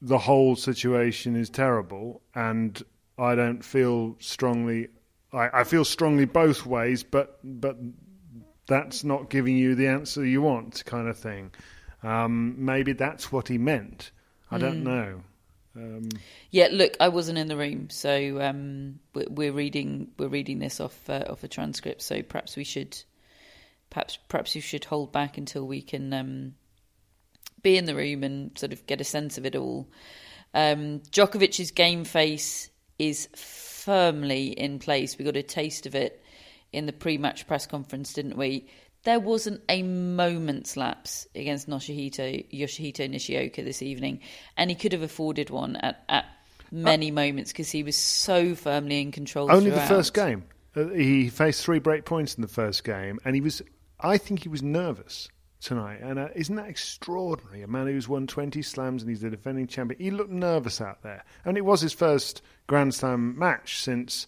the 0.00 0.18
whole 0.18 0.56
situation 0.56 1.36
is 1.36 1.50
terrible, 1.50 2.22
and 2.34 2.80
I 3.18 3.34
don't 3.34 3.64
feel 3.64 4.16
strongly. 4.20 4.88
I, 5.32 5.60
I 5.60 5.64
feel 5.64 5.84
strongly 5.84 6.24
both 6.26 6.64
ways, 6.64 7.02
but 7.02 7.40
but 7.42 7.76
that's 8.70 9.02
not 9.02 9.28
giving 9.28 9.56
you 9.56 9.74
the 9.74 9.88
answer 9.88 10.24
you 10.24 10.40
want, 10.40 10.84
kind 10.86 11.08
of 11.08 11.18
thing. 11.18 11.50
Um, 12.04 12.54
maybe 12.56 12.92
that's 12.92 13.32
what 13.32 13.48
he 13.48 13.58
meant. 13.58 14.12
I 14.50 14.56
mm. 14.56 14.60
don't 14.60 14.78
hmm. 14.78 14.84
know. 14.84 15.22
Um, 15.76 16.08
yeah, 16.50 16.68
look, 16.70 16.96
I 17.00 17.08
wasn't 17.08 17.38
in 17.38 17.48
the 17.48 17.56
room, 17.56 17.90
so 17.90 18.40
um, 18.40 19.00
we're 19.12 19.52
reading 19.52 20.08
we're 20.18 20.28
reading 20.28 20.60
this 20.60 20.80
off 20.80 21.10
uh, 21.10 21.24
off 21.28 21.44
a 21.44 21.48
transcript. 21.48 22.02
So 22.02 22.22
perhaps 22.22 22.56
we 22.56 22.64
should 22.64 22.96
perhaps 23.90 24.18
perhaps 24.28 24.54
you 24.54 24.60
should 24.60 24.84
hold 24.84 25.12
back 25.12 25.36
until 25.36 25.66
we 25.66 25.82
can 25.82 26.12
um, 26.12 26.54
be 27.62 27.76
in 27.76 27.84
the 27.84 27.94
room 27.94 28.24
and 28.24 28.56
sort 28.58 28.72
of 28.72 28.86
get 28.86 29.00
a 29.00 29.04
sense 29.04 29.36
of 29.36 29.46
it 29.46 29.56
all. 29.56 29.88
Um, 30.54 31.00
Djokovic's 31.10 31.70
game 31.70 32.04
face 32.04 32.70
is 32.98 33.28
firmly 33.34 34.48
in 34.48 34.78
place. 34.78 35.18
We 35.18 35.24
got 35.24 35.36
a 35.36 35.42
taste 35.42 35.86
of 35.86 35.94
it 35.94 36.22
in 36.72 36.86
the 36.86 36.92
pre-match 36.92 37.46
press 37.46 37.66
conference, 37.66 38.12
didn't 38.12 38.36
we? 38.36 38.68
There 39.04 39.20
wasn't 39.20 39.62
a 39.68 39.82
moment's 39.82 40.76
lapse 40.76 41.26
against 41.34 41.68
Yoshihito, 41.68 42.50
Yoshihito 42.52 43.08
Nishioka 43.08 43.62
this 43.62 43.82
evening, 43.82 44.20
and 44.56 44.70
he 44.70 44.76
could 44.76 44.92
have 44.92 45.02
afforded 45.02 45.48
one 45.48 45.76
at, 45.76 46.04
at 46.08 46.26
many 46.70 47.10
uh, 47.10 47.14
moments 47.14 47.50
because 47.50 47.70
he 47.70 47.82
was 47.82 47.96
so 47.96 48.54
firmly 48.54 49.00
in 49.00 49.10
control. 49.10 49.50
Only 49.50 49.70
throughout. 49.70 49.88
the 49.88 49.94
first 49.94 50.14
game. 50.14 50.44
Uh, 50.76 50.88
he 50.88 51.30
faced 51.30 51.64
three 51.64 51.78
break 51.78 52.04
points 52.04 52.34
in 52.34 52.42
the 52.42 52.48
first 52.48 52.84
game, 52.84 53.18
and 53.24 53.34
he 53.34 53.40
was. 53.40 53.62
I 53.98 54.18
think 54.18 54.42
he 54.42 54.48
was 54.48 54.62
nervous 54.62 55.28
tonight. 55.60 56.00
And 56.02 56.18
uh, 56.18 56.28
isn't 56.34 56.56
that 56.56 56.68
extraordinary? 56.68 57.62
A 57.62 57.68
man 57.68 57.86
who's 57.86 58.08
won 58.08 58.26
20 58.26 58.62
slams 58.62 59.02
and 59.02 59.10
he's 59.10 59.20
the 59.20 59.30
defending 59.30 59.66
champion. 59.66 60.00
He 60.00 60.10
looked 60.10 60.30
nervous 60.30 60.80
out 60.80 61.02
there. 61.02 61.24
And 61.44 61.56
it 61.56 61.64
was 61.64 61.80
his 61.80 61.92
first 61.92 62.42
Grand 62.66 62.94
Slam 62.94 63.38
match 63.38 63.78
since, 63.78 64.26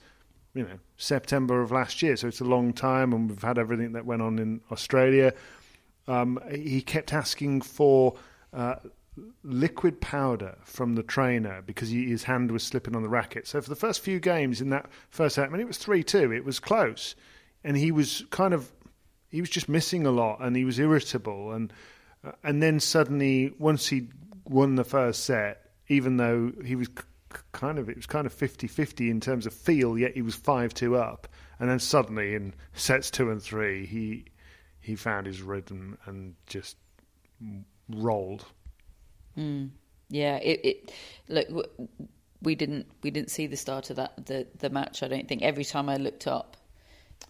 you 0.54 0.62
know, 0.62 0.78
September 0.96 1.62
of 1.62 1.72
last 1.72 2.02
year. 2.02 2.16
So 2.16 2.28
it's 2.28 2.40
a 2.40 2.44
long 2.44 2.72
time, 2.72 3.12
and 3.12 3.28
we've 3.28 3.42
had 3.42 3.58
everything 3.58 3.92
that 3.92 4.04
went 4.04 4.22
on 4.22 4.38
in 4.38 4.60
Australia. 4.70 5.32
Um, 6.06 6.38
he 6.50 6.82
kept 6.82 7.12
asking 7.12 7.62
for. 7.62 8.14
Uh, 8.52 8.76
liquid 9.44 10.00
powder 10.00 10.56
from 10.62 10.94
the 10.94 11.02
trainer 11.02 11.60
because 11.66 11.90
he, 11.90 12.06
his 12.06 12.24
hand 12.24 12.50
was 12.50 12.62
slipping 12.62 12.96
on 12.96 13.02
the 13.02 13.08
racket. 13.10 13.46
So 13.46 13.60
for 13.60 13.68
the 13.68 13.76
first 13.76 14.00
few 14.00 14.18
games 14.18 14.62
in 14.62 14.70
that 14.70 14.88
first 15.10 15.34
set, 15.34 15.46
I 15.46 15.50
mean, 15.50 15.60
it 15.60 15.66
was 15.66 15.76
3 15.76 16.02
2, 16.02 16.32
it 16.32 16.46
was 16.46 16.58
close. 16.58 17.14
And 17.62 17.76
he 17.76 17.92
was 17.92 18.24
kind 18.30 18.54
of 18.54 18.72
he 19.32 19.40
was 19.40 19.50
just 19.50 19.68
missing 19.68 20.06
a 20.06 20.10
lot, 20.10 20.40
and 20.40 20.54
he 20.54 20.64
was 20.64 20.78
irritable, 20.78 21.52
and 21.52 21.72
uh, 22.22 22.32
and 22.44 22.62
then 22.62 22.78
suddenly 22.78 23.52
once 23.58 23.88
he 23.88 24.08
won 24.44 24.76
the 24.76 24.84
first 24.84 25.24
set, 25.24 25.70
even 25.88 26.18
though 26.18 26.52
he 26.64 26.76
was 26.76 26.88
kind 27.52 27.78
of 27.78 27.88
it 27.88 27.96
was 27.96 28.06
kind 28.06 28.26
of 28.26 28.34
50-50 28.34 29.10
in 29.10 29.20
terms 29.20 29.46
of 29.46 29.52
feel, 29.52 29.98
yet 29.98 30.14
he 30.14 30.22
was 30.22 30.34
five 30.34 30.74
two 30.74 30.96
up, 30.96 31.28
and 31.58 31.68
then 31.68 31.78
suddenly 31.78 32.34
in 32.34 32.54
sets 32.74 33.10
two 33.10 33.30
and 33.30 33.42
three, 33.42 33.86
he 33.86 34.24
he 34.80 34.96
found 34.96 35.26
his 35.26 35.42
rhythm 35.42 35.96
and 36.06 36.34
just 36.46 36.76
rolled. 37.88 38.44
Mm. 39.38 39.70
Yeah, 40.08 40.36
it, 40.36 40.60
it 40.64 40.92
look 41.28 41.48
we 42.42 42.54
didn't 42.54 42.86
we 43.02 43.10
didn't 43.10 43.30
see 43.30 43.46
the 43.46 43.56
start 43.56 43.90
of 43.90 43.96
that 43.96 44.26
the 44.26 44.46
the 44.58 44.70
match. 44.70 45.02
I 45.02 45.08
don't 45.08 45.28
think 45.28 45.42
every 45.42 45.64
time 45.64 45.88
I 45.88 45.96
looked 45.96 46.26
up, 46.26 46.56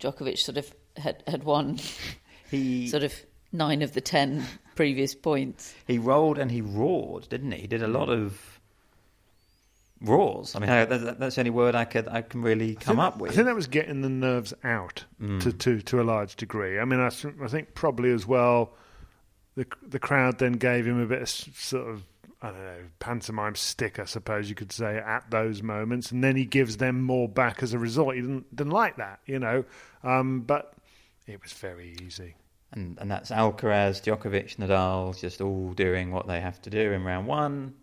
Djokovic 0.00 0.38
sort 0.38 0.59
of 0.59 0.72
had 0.96 1.22
had 1.26 1.44
won 1.44 1.78
he 2.50 2.88
sort 2.88 3.03
of 3.03 3.14
nine 3.53 3.82
of 3.82 3.92
the 3.92 4.00
ten 4.00 4.44
previous 4.74 5.14
points. 5.14 5.74
He 5.86 5.98
rolled 5.98 6.38
and 6.38 6.50
he 6.50 6.61
roared, 6.61 7.28
didn't 7.28 7.53
he? 7.53 7.62
He 7.62 7.66
did 7.66 7.82
a 7.82 7.88
lot 7.88 8.09
of 8.09 8.51
roars. 10.03 10.55
I 10.55 10.59
mean, 10.59 10.70
I, 10.70 10.84
that, 10.84 11.18
that's 11.18 11.36
the 11.36 11.40
only 11.40 11.50
word 11.50 11.74
I 11.74 11.84
could 11.84 12.09
I 12.09 12.22
can 12.22 12.42
really 12.42 12.74
come 12.74 12.96
think, 12.96 13.07
up 13.07 13.18
with. 13.18 13.32
I 13.32 13.34
think 13.34 13.46
that 13.46 13.55
was 13.55 13.66
getting 13.66 14.03
the 14.03 14.09
nerves 14.09 14.55
out 14.64 15.05
mm. 15.20 15.40
to, 15.42 15.53
to 15.53 15.80
to 15.82 16.00
a 16.00 16.05
large 16.05 16.36
degree. 16.36 16.78
I 16.78 16.84
mean, 16.84 17.00
I, 17.00 17.11
I 17.42 17.48
think 17.48 17.74
probably 17.74 18.12
as 18.12 18.26
well. 18.26 18.74
The 19.55 19.66
the 19.86 19.98
crowd 19.98 20.38
then 20.38 20.53
gave 20.55 20.86
him 20.86 21.00
a 21.00 21.07
bit 21.07 21.22
of 21.22 21.28
sort 21.28 21.88
of 21.88 22.05
I 22.42 22.50
don't 22.50 22.64
know, 22.64 22.84
pantomime 22.98 23.55
stick, 23.55 24.00
I 24.00 24.05
suppose 24.05 24.48
you 24.48 24.57
could 24.57 24.72
say, 24.72 24.96
at 24.96 25.30
those 25.30 25.62
moments, 25.62 26.11
and 26.11 26.24
then 26.24 26.34
he 26.34 26.44
gives 26.44 26.78
them 26.78 27.00
more 27.00 27.28
back 27.28 27.62
as 27.62 27.72
a 27.72 27.78
result. 27.78 28.16
He 28.16 28.20
didn't 28.20 28.55
didn't 28.55 28.72
like 28.72 28.96
that, 28.96 29.20
you 29.26 29.38
know. 29.38 29.64
Um, 30.03 30.40
but 30.40 30.74
it 31.26 31.40
was 31.40 31.53
very 31.53 31.96
easy. 32.03 32.34
And 32.72 32.98
and 33.00 33.11
that's 33.11 33.30
Alcaraz, 33.30 34.03
Djokovic, 34.03 34.57
Nadal 34.57 35.18
just 35.18 35.40
all 35.40 35.72
doing 35.72 36.11
what 36.11 36.26
they 36.26 36.40
have 36.40 36.61
to 36.62 36.70
do 36.70 36.92
in 36.92 37.05
round 37.05 37.26
one. 37.28 37.74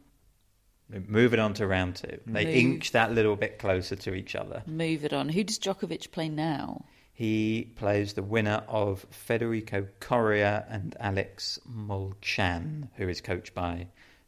Move 1.07 1.33
it 1.33 1.39
on 1.39 1.53
to 1.55 1.67
round 1.67 1.97
two. 1.97 2.19
They 2.25 2.45
Move. 2.45 2.55
inch 2.55 2.91
that 2.91 3.13
little 3.13 3.35
bit 3.35 3.59
closer 3.59 3.95
to 3.95 4.13
each 4.13 4.35
other. 4.35 4.63
Move 4.65 5.05
it 5.05 5.13
on. 5.13 5.29
Who 5.29 5.43
does 5.43 5.59
Djokovic 5.59 6.11
play 6.11 6.29
now? 6.29 6.85
He 7.13 7.71
plays 7.75 8.13
the 8.13 8.23
winner 8.23 8.63
of 8.67 9.05
Federico 9.11 9.87
Coria 9.99 10.65
and 10.69 10.95
Alex 10.99 11.59
Molcan, 11.69 12.87
who 12.95 13.09
is 13.09 13.19
coached 13.21 13.53
by 13.53 13.87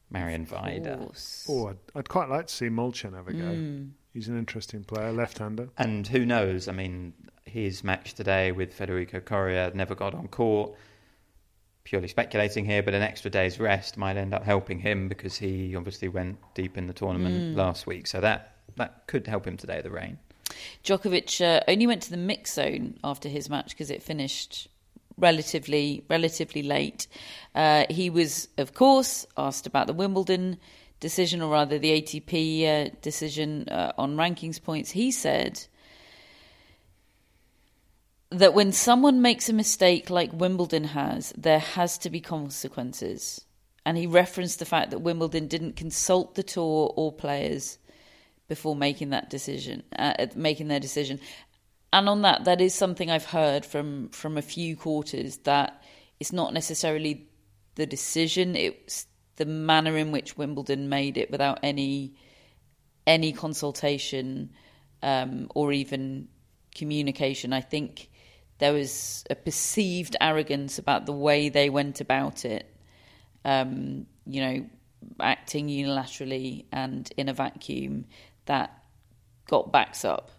Marian 0.10 0.46
Vajda. 0.46 1.48
Oh, 1.50 1.70
I'd, 1.70 1.78
I'd, 1.96 2.10
quite 2.10 2.30
like 2.30 2.48
to 2.48 2.54
see 2.54 2.68
Molcan 2.68 3.16
have 3.16 3.30
a 3.30 3.34
go. 3.34 3.46
Mm. 3.46 3.92
He's 4.14 4.28
an 4.28 4.38
interesting 4.38 4.84
player, 4.84 5.14
left-hander. 5.14 5.70
And 5.78 6.06
who 6.06 6.26
knows? 6.26 6.68
I 6.68 6.74
mean, 6.74 7.14
his 7.46 7.82
match 7.84 8.14
today 8.14 8.52
with 8.52 8.74
Federico 8.74 9.22
Coria 9.22 9.72
never 9.74 9.96
got 9.96 10.14
on 10.14 10.28
court. 10.28 10.74
Purely 11.84 12.08
speculating 12.08 12.66
here, 12.66 12.84
but 12.84 12.94
an 12.94 13.02
extra 13.02 13.32
day's 13.32 13.60
rest 13.60 13.98
might 13.98 14.18
end 14.18 14.34
up 14.34 14.44
helping 14.44 14.80
him 14.80 15.08
because 15.08 15.38
he 15.38 15.76
obviously 15.76 16.08
went 16.08 16.38
deep 16.54 16.78
in 16.78 16.88
the 16.88 16.94
tournament 16.94 17.56
last 17.56 17.88
week. 17.88 18.08
So 18.08 18.22
that 18.22 18.56
that 18.78 19.08
could 19.08 19.28
help 19.28 19.46
him 19.46 19.58
today. 19.58 19.82
The 19.82 19.92
rain. 19.92 20.18
Djokovic 20.84 21.42
uh, 21.42 21.62
only 21.68 21.88
went 21.88 22.04
to 22.04 22.12
the 22.12 22.18
mix 22.18 22.54
zone 22.54 22.98
after 23.04 23.30
his 23.30 23.50
match 23.50 23.70
because 23.70 23.90
it 23.90 24.04
finished 24.04 24.68
relatively 25.18 26.04
relatively 26.10 26.64
late. 26.64 27.08
Uh, 27.56 27.86
he 27.90 28.10
was, 28.10 28.48
of 28.58 28.74
course, 28.74 29.26
asked 29.38 29.68
about 29.68 29.88
the 29.88 29.94
Wimbledon 29.94 30.58
decision, 31.00 31.42
or 31.42 31.52
rather 31.52 31.80
the 31.80 32.02
ATP 32.02 32.66
uh, 32.66 32.96
decision 33.02 33.68
uh, 33.70 33.92
on 33.98 34.16
rankings 34.16 34.62
points. 34.62 34.92
He 34.92 35.12
said 35.12 35.66
that 38.32 38.54
when 38.54 38.72
someone 38.72 39.22
makes 39.22 39.50
a 39.50 39.54
mistake 39.54 40.10
like 40.10 40.32
Wimbledon 40.34 40.86
has, 40.86 41.34
there 41.38 41.60
has 41.60 41.98
to 42.00 42.10
be 42.10 42.22
consequences. 42.22 43.46
And 43.86 43.98
he 43.98 44.08
referenced 44.08 44.60
the 44.60 44.66
fact 44.66 44.92
that 44.92 45.00
Wimbledon 45.00 45.48
didn't 45.48 45.76
consult 45.76 46.36
the 46.36 46.44
tour 46.44 46.94
or 46.96 47.12
players 47.12 47.78
before 48.48 48.76
making 48.76 49.10
that 49.10 49.30
decision, 49.30 49.84
uh, 49.98 50.28
making 50.36 50.70
their 50.70 50.80
decision. 50.80 51.20
And 51.92 52.08
on 52.08 52.22
that, 52.22 52.46
that 52.46 52.62
is 52.62 52.74
something 52.74 53.12
I've 53.12 53.26
heard 53.26 53.66
from 53.66 54.10
from 54.10 54.38
a 54.38 54.42
few 54.42 54.78
quarters 54.78 55.38
that 55.40 55.84
it's 56.20 56.32
not 56.32 56.54
necessarily 56.54 57.28
the 57.76 57.86
decision; 57.86 58.56
it's 58.56 59.08
the 59.36 59.46
manner 59.46 59.98
in 59.98 60.12
which 60.12 60.38
Wimbledon 60.38 60.88
made 60.88 61.18
it 61.18 61.32
without 61.32 61.60
any 61.64 62.14
any 63.08 63.34
consultation 63.34 64.52
um, 65.02 65.48
or 65.56 65.74
even 65.74 66.30
communication. 66.76 67.52
I 67.52 67.62
think 67.62 68.10
there 68.62 68.74
was 68.74 69.24
a 69.28 69.34
perceived 69.34 70.16
arrogance 70.22 70.78
about 70.78 71.08
the 71.08 71.12
way 71.12 71.50
they 71.50 71.68
went 71.68 72.00
about 72.00 72.46
it. 72.46 72.72
Um, 73.44 74.06
you 74.28 74.40
know, 74.40 74.66
acting 75.20 75.68
unilaterally 75.68 76.66
and 76.72 77.12
in 77.18 77.28
a 77.28 77.34
vacuum 77.34 78.06
that 78.46 78.84
got 79.48 79.72
backs 79.72 80.06
up. 80.06 80.30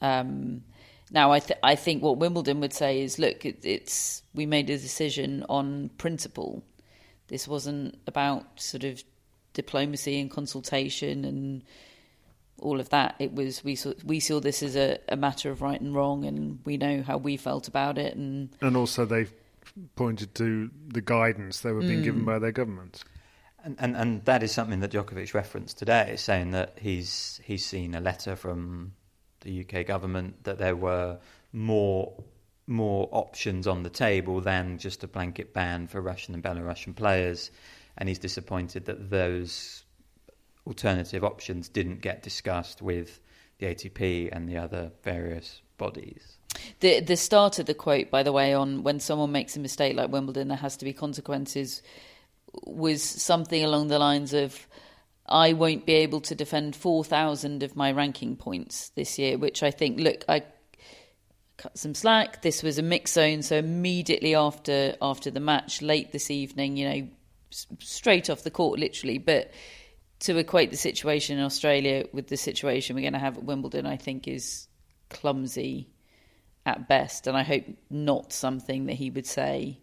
Um, 0.00 0.62
now, 1.10 1.30
I, 1.30 1.40
th- 1.40 1.58
I 1.62 1.74
think 1.74 2.02
what 2.02 2.16
Wimbledon 2.16 2.58
would 2.60 2.72
say 2.72 3.02
is, 3.02 3.18
look, 3.18 3.44
it, 3.44 3.58
it's 3.64 4.22
we 4.32 4.46
made 4.46 4.70
a 4.70 4.78
decision 4.78 5.44
on 5.50 5.90
principle. 5.98 6.64
This 7.28 7.46
wasn't 7.46 7.98
about 8.06 8.62
sort 8.62 8.84
of 8.84 9.04
diplomacy 9.52 10.18
and 10.18 10.30
consultation 10.30 11.26
and 11.26 11.64
all 12.62 12.80
of 12.80 12.88
that. 12.90 13.14
It 13.18 13.34
was 13.34 13.62
we 13.64 13.74
saw 13.74 13.92
we 14.04 14.20
saw 14.20 14.40
this 14.40 14.62
as 14.62 14.76
a, 14.76 14.98
a 15.08 15.16
matter 15.16 15.50
of 15.50 15.62
right 15.62 15.80
and 15.80 15.94
wrong, 15.94 16.24
and 16.24 16.60
we 16.64 16.76
know 16.76 17.02
how 17.02 17.18
we 17.18 17.36
felt 17.36 17.68
about 17.68 17.98
it. 17.98 18.16
And 18.16 18.50
And 18.60 18.76
also, 18.76 19.04
they 19.04 19.26
pointed 19.96 20.34
to 20.36 20.70
the 20.88 21.00
guidance 21.00 21.60
they 21.60 21.72
were 21.72 21.80
being 21.80 22.00
mm. 22.00 22.04
given 22.04 22.24
by 22.24 22.38
their 22.38 22.52
governments. 22.52 23.04
And, 23.64 23.76
and 23.78 23.96
and 23.96 24.24
that 24.24 24.42
is 24.42 24.52
something 24.52 24.80
that 24.80 24.90
Djokovic 24.90 25.34
referenced 25.34 25.78
today, 25.78 26.16
saying 26.16 26.50
that 26.52 26.78
he's 26.80 27.40
he's 27.44 27.64
seen 27.64 27.94
a 27.94 28.00
letter 28.00 28.34
from 28.36 28.92
the 29.40 29.64
UK 29.64 29.86
government 29.86 30.44
that 30.44 30.58
there 30.58 30.76
were 30.76 31.18
more 31.52 32.12
more 32.66 33.08
options 33.12 33.66
on 33.66 33.82
the 33.82 33.90
table 33.90 34.40
than 34.40 34.78
just 34.78 35.04
a 35.04 35.08
blanket 35.08 35.52
ban 35.52 35.86
for 35.86 36.00
Russian 36.00 36.34
and 36.34 36.42
Belarusian 36.42 36.94
players, 36.94 37.50
and 37.98 38.08
he's 38.08 38.18
disappointed 38.18 38.86
that 38.86 39.10
those 39.10 39.81
alternative 40.66 41.24
options 41.24 41.68
didn't 41.68 42.00
get 42.00 42.22
discussed 42.22 42.82
with 42.82 43.20
the 43.58 43.66
ATP 43.66 44.28
and 44.32 44.48
the 44.48 44.56
other 44.56 44.92
various 45.02 45.62
bodies. 45.78 46.38
the 46.80 47.00
the 47.00 47.16
start 47.16 47.58
of 47.58 47.66
the 47.66 47.74
quote, 47.74 48.10
by 48.10 48.22
the 48.22 48.32
way, 48.32 48.54
on 48.54 48.82
when 48.82 49.00
someone 49.00 49.32
makes 49.32 49.56
a 49.56 49.60
mistake 49.60 49.96
like 49.96 50.10
Wimbledon, 50.10 50.48
there 50.48 50.56
has 50.56 50.76
to 50.78 50.84
be 50.84 50.92
consequences, 50.92 51.82
was 52.64 53.02
something 53.02 53.62
along 53.64 53.88
the 53.88 53.98
lines 53.98 54.32
of. 54.32 54.66
I 55.28 55.52
won't 55.52 55.86
be 55.86 55.92
able 55.92 56.20
to 56.22 56.34
defend 56.34 56.74
4,000 56.74 57.62
of 57.62 57.76
my 57.76 57.92
ranking 57.92 58.34
points 58.36 58.88
this 58.90 59.20
year, 59.20 59.38
which 59.38 59.62
I 59.62 59.70
think, 59.70 60.00
look, 60.00 60.24
I 60.28 60.42
cut 61.56 61.78
some 61.78 61.94
slack. 61.94 62.42
This 62.42 62.62
was 62.62 62.76
a 62.76 62.82
mix 62.82 63.12
zone, 63.12 63.42
so 63.42 63.56
immediately 63.56 64.34
after 64.34 64.96
after 65.00 65.30
the 65.30 65.40
match, 65.40 65.80
late 65.80 66.10
this 66.10 66.30
evening, 66.30 66.76
you 66.76 66.90
know, 66.90 67.08
straight 67.78 68.28
off 68.30 68.42
the 68.42 68.50
court, 68.50 68.80
literally. 68.80 69.18
But 69.18 69.52
to 70.22 70.36
equate 70.36 70.70
the 70.70 70.76
situation 70.76 71.38
in 71.38 71.44
Australia 71.44 72.04
with 72.12 72.28
the 72.28 72.36
situation 72.36 72.94
we're 72.94 73.02
going 73.02 73.12
to 73.12 73.18
have 73.18 73.36
at 73.36 73.44
Wimbledon, 73.44 73.86
I 73.86 73.96
think 73.96 74.28
is 74.28 74.68
clumsy 75.10 75.88
at 76.64 76.88
best, 76.88 77.26
and 77.26 77.36
I 77.36 77.42
hope 77.42 77.64
not 77.90 78.32
something 78.32 78.86
that 78.86 78.94
he 78.94 79.10
would 79.10 79.26
say 79.26 79.80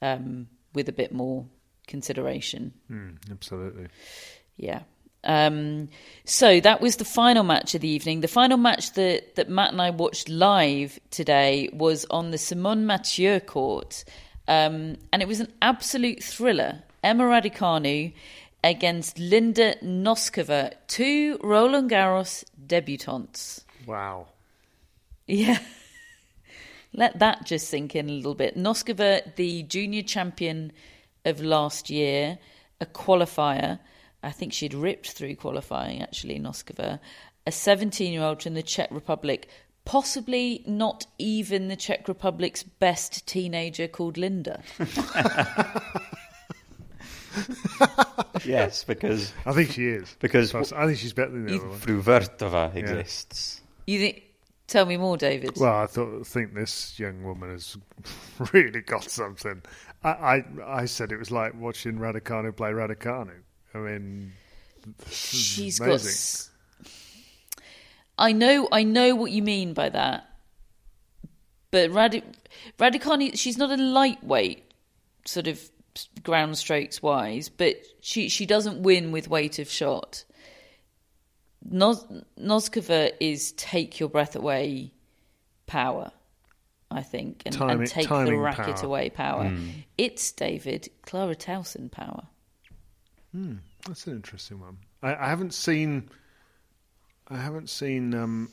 um, 0.00 0.48
with 0.74 0.88
a 0.88 0.92
bit 0.92 1.12
more 1.12 1.46
consideration. 1.88 2.72
Mm, 2.90 3.16
absolutely. 3.32 3.88
Yeah. 4.56 4.82
Um, 5.24 5.88
so 6.24 6.60
that 6.60 6.80
was 6.80 6.96
the 6.96 7.04
final 7.04 7.42
match 7.42 7.74
of 7.74 7.80
the 7.80 7.88
evening. 7.88 8.20
The 8.20 8.28
final 8.28 8.58
match 8.58 8.92
that, 8.92 9.34
that 9.34 9.48
Matt 9.48 9.72
and 9.72 9.82
I 9.82 9.90
watched 9.90 10.28
live 10.28 11.00
today 11.10 11.68
was 11.72 12.06
on 12.10 12.30
the 12.30 12.38
Simone 12.38 12.86
Mathieu 12.86 13.40
court. 13.40 14.04
Um, 14.46 14.98
and 15.12 15.20
it 15.22 15.26
was 15.26 15.40
an 15.40 15.52
absolute 15.62 16.22
thriller. 16.22 16.82
Emma 17.02 17.24
Raducanu 17.24 18.12
against 18.64 19.18
Linda 19.18 19.74
Noskova, 19.82 20.72
two 20.88 21.38
Roland 21.42 21.90
Garros 21.90 22.44
debutantes. 22.66 23.62
Wow. 23.86 24.28
Yeah. 25.26 25.58
Let 26.94 27.18
that 27.18 27.44
just 27.44 27.68
sink 27.68 27.94
in 27.94 28.08
a 28.08 28.12
little 28.12 28.34
bit. 28.34 28.56
Noskova, 28.56 29.36
the 29.36 29.64
junior 29.64 30.02
champion 30.02 30.72
of 31.26 31.42
last 31.42 31.90
year, 31.90 32.38
a 32.80 32.86
qualifier. 32.86 33.80
I 34.22 34.30
think 34.30 34.54
she'd 34.54 34.72
ripped 34.72 35.10
through 35.10 35.36
qualifying, 35.36 36.00
actually, 36.00 36.40
Noskova. 36.40 37.00
A 37.46 37.52
17 37.52 38.14
year 38.14 38.22
old 38.22 38.42
from 38.42 38.54
the 38.54 38.62
Czech 38.62 38.88
Republic, 38.90 39.46
possibly 39.84 40.64
not 40.66 41.06
even 41.18 41.68
the 41.68 41.76
Czech 41.76 42.08
Republic's 42.08 42.62
best 42.62 43.26
teenager 43.26 43.88
called 43.88 44.16
Linda. 44.16 44.62
yes, 48.44 48.84
because 48.84 49.32
I 49.46 49.52
think 49.52 49.72
she 49.72 49.86
is. 49.86 50.16
Because 50.20 50.54
I 50.54 50.86
think 50.86 50.98
she's 50.98 51.12
better 51.12 51.30
than 51.30 51.46
the 51.46 51.56
other 51.56 51.68
one. 51.68 51.78
Fruhvirtova 51.78 52.74
exists. 52.76 53.60
You 53.86 53.98
think? 53.98 54.22
Tell 54.66 54.86
me 54.86 54.96
more, 54.96 55.16
David. 55.18 55.52
Well, 55.58 55.74
I 55.76 55.86
thought 55.86 56.26
think 56.26 56.54
this 56.54 56.98
young 56.98 57.22
woman 57.22 57.50
has 57.50 57.76
really 58.52 58.80
got 58.80 59.04
something. 59.04 59.62
I, 60.02 60.08
I 60.08 60.44
I 60.66 60.84
said 60.86 61.12
it 61.12 61.18
was 61.18 61.30
like 61.30 61.54
watching 61.54 61.98
Raducanu 61.98 62.56
play 62.56 62.70
Raducanu. 62.70 63.34
I 63.74 63.78
mean, 63.78 64.32
she's 65.10 65.78
got. 65.78 65.86
amazing. 65.88 66.08
s- 66.08 66.50
I 68.16 68.32
know, 68.32 68.68
I 68.70 68.84
know 68.84 69.16
what 69.16 69.32
you 69.32 69.42
mean 69.42 69.74
by 69.74 69.88
that, 69.88 70.30
but 71.72 71.90
Radu, 71.90 72.22
Raducanu, 72.78 73.36
she's 73.36 73.58
not 73.58 73.70
a 73.76 73.82
lightweight, 73.82 74.62
sort 75.24 75.48
of 75.48 75.60
ground 76.22 76.56
strokes 76.58 77.02
wise, 77.02 77.48
but 77.48 77.76
she 78.00 78.28
she 78.28 78.46
doesn't 78.46 78.82
win 78.82 79.12
with 79.12 79.28
weight 79.28 79.58
of 79.58 79.70
shot. 79.70 80.24
Nos, 81.66 82.04
Noskova 82.38 83.12
is 83.20 83.52
take 83.52 83.98
your 83.98 84.08
breath 84.08 84.36
away 84.36 84.92
power, 85.66 86.12
I 86.90 87.02
think, 87.02 87.42
and, 87.46 87.54
Timing- 87.54 87.80
and 87.80 87.86
take 87.90 88.08
the 88.08 88.36
racket 88.36 88.76
power. 88.76 88.84
away 88.84 89.10
power. 89.10 89.52
It's 89.96 90.30
David 90.32 90.90
Clara 91.02 91.34
Tauson 91.34 91.90
power. 91.90 92.24
Hmm, 93.32 93.56
that's 93.86 94.06
an 94.06 94.14
interesting 94.14 94.60
one. 94.60 94.78
I, 95.02 95.14
I 95.14 95.28
haven't 95.28 95.54
seen. 95.54 96.10
I 97.28 97.38
haven't 97.38 97.70
seen 97.70 98.12
um, 98.14 98.50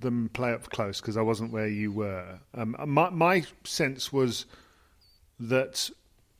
them 0.00 0.28
play 0.34 0.52
up 0.52 0.68
close 0.70 1.00
because 1.00 1.16
I 1.16 1.22
wasn't 1.22 1.52
where 1.52 1.68
you 1.68 1.92
were. 1.92 2.38
Um, 2.54 2.76
my 2.86 3.10
my 3.10 3.44
sense 3.64 4.12
was 4.12 4.46
that 5.40 5.90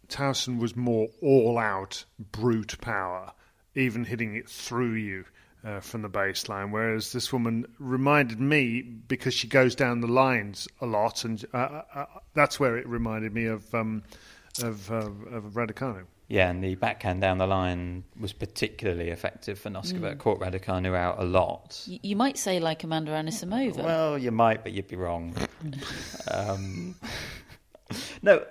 Tauson 0.09 0.59
was 0.59 0.77
more 0.77 1.09
all 1.23 1.59
out 1.59 2.05
brute 2.33 2.81
power, 2.81 3.33
even 3.75 4.05
hitting 4.05 4.37
it 4.37 4.49
through 4.49 4.95
you. 4.95 5.25
Uh, 5.65 5.81
from 5.81 6.03
the 6.03 6.11
baseline, 6.11 6.71
whereas 6.71 7.13
this 7.13 7.33
woman 7.33 7.65
reminded 7.79 8.39
me 8.39 8.83
because 8.83 9.33
she 9.33 9.49
goes 9.49 9.75
down 9.75 10.03
the 10.03 10.07
lines 10.07 10.69
a 10.83 10.85
lot, 10.85 11.25
and 11.25 11.43
uh, 11.55 11.57
uh, 11.57 11.83
uh, 11.95 12.05
that's 12.35 12.61
where 12.61 12.77
it 12.77 12.87
reminded 12.87 13.33
me 13.33 13.47
of 13.47 13.75
um, 13.75 14.03
of, 14.63 14.91
uh, 14.91 15.07
of 15.35 15.55
Raducanu. 15.55 16.05
Yeah, 16.29 16.49
and 16.49 16.65
the 16.65 16.75
backhand 16.75 17.21
down 17.21 17.39
the 17.39 17.47
line 17.47 18.05
was 18.19 18.33
particularly 18.33 19.11
effective 19.11 19.59
for 19.59 19.69
Noskova. 19.69 20.13
It 20.13 20.19
Caught 20.19 20.41
Raducanu 20.41 20.97
out 20.97 21.21
a 21.21 21.25
lot. 21.25 21.83
You, 21.87 21.99
you 22.03 22.17
might 22.17 22.39
say 22.39 22.61
like 22.61 22.83
Amanda 22.83 23.13
Anisimova. 23.13 23.85
Well, 23.85 24.19
you 24.19 24.31
might, 24.31 24.63
but 24.63 24.73
you'd 24.73 24.89
be 24.89 24.97
wrong. 24.97 25.35
um, 26.31 26.95
no, 28.23 28.43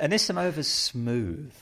Anisimova's 0.00 0.68
smooth. 0.68 1.52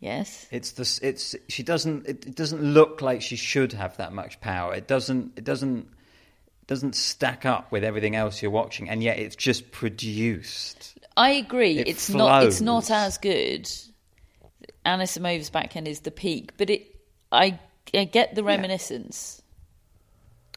yes. 0.00 0.46
It's 0.50 0.72
the 0.72 1.06
it's 1.06 1.34
she 1.48 1.62
doesn't 1.62 2.06
it, 2.06 2.26
it 2.26 2.34
doesn't 2.34 2.62
look 2.62 3.02
like 3.02 3.22
she 3.22 3.36
should 3.36 3.72
have 3.72 3.96
that 3.96 4.12
much 4.12 4.40
power. 4.40 4.74
It 4.74 4.86
doesn't 4.86 5.32
it 5.36 5.44
doesn't 5.44 5.88
doesn't 6.66 6.94
stack 6.94 7.44
up 7.44 7.70
with 7.70 7.84
everything 7.84 8.16
else 8.16 8.40
you're 8.40 8.50
watching, 8.50 8.88
and 8.88 9.02
yet 9.02 9.18
it's 9.18 9.36
just 9.36 9.70
produced. 9.70 10.98
I 11.16 11.30
agree. 11.30 11.78
It 11.78 11.88
it's 11.88 12.10
not. 12.10 12.44
It's 12.44 12.60
not 12.60 12.90
as 12.90 13.18
good. 13.18 13.70
Anisimova's 14.84 15.50
backhand 15.50 15.88
is 15.88 16.00
the 16.00 16.10
peak, 16.10 16.52
but 16.56 16.70
it. 16.70 16.86
I, 17.32 17.58
I 17.92 18.04
get 18.04 18.34
the 18.34 18.44
reminiscence. 18.44 19.42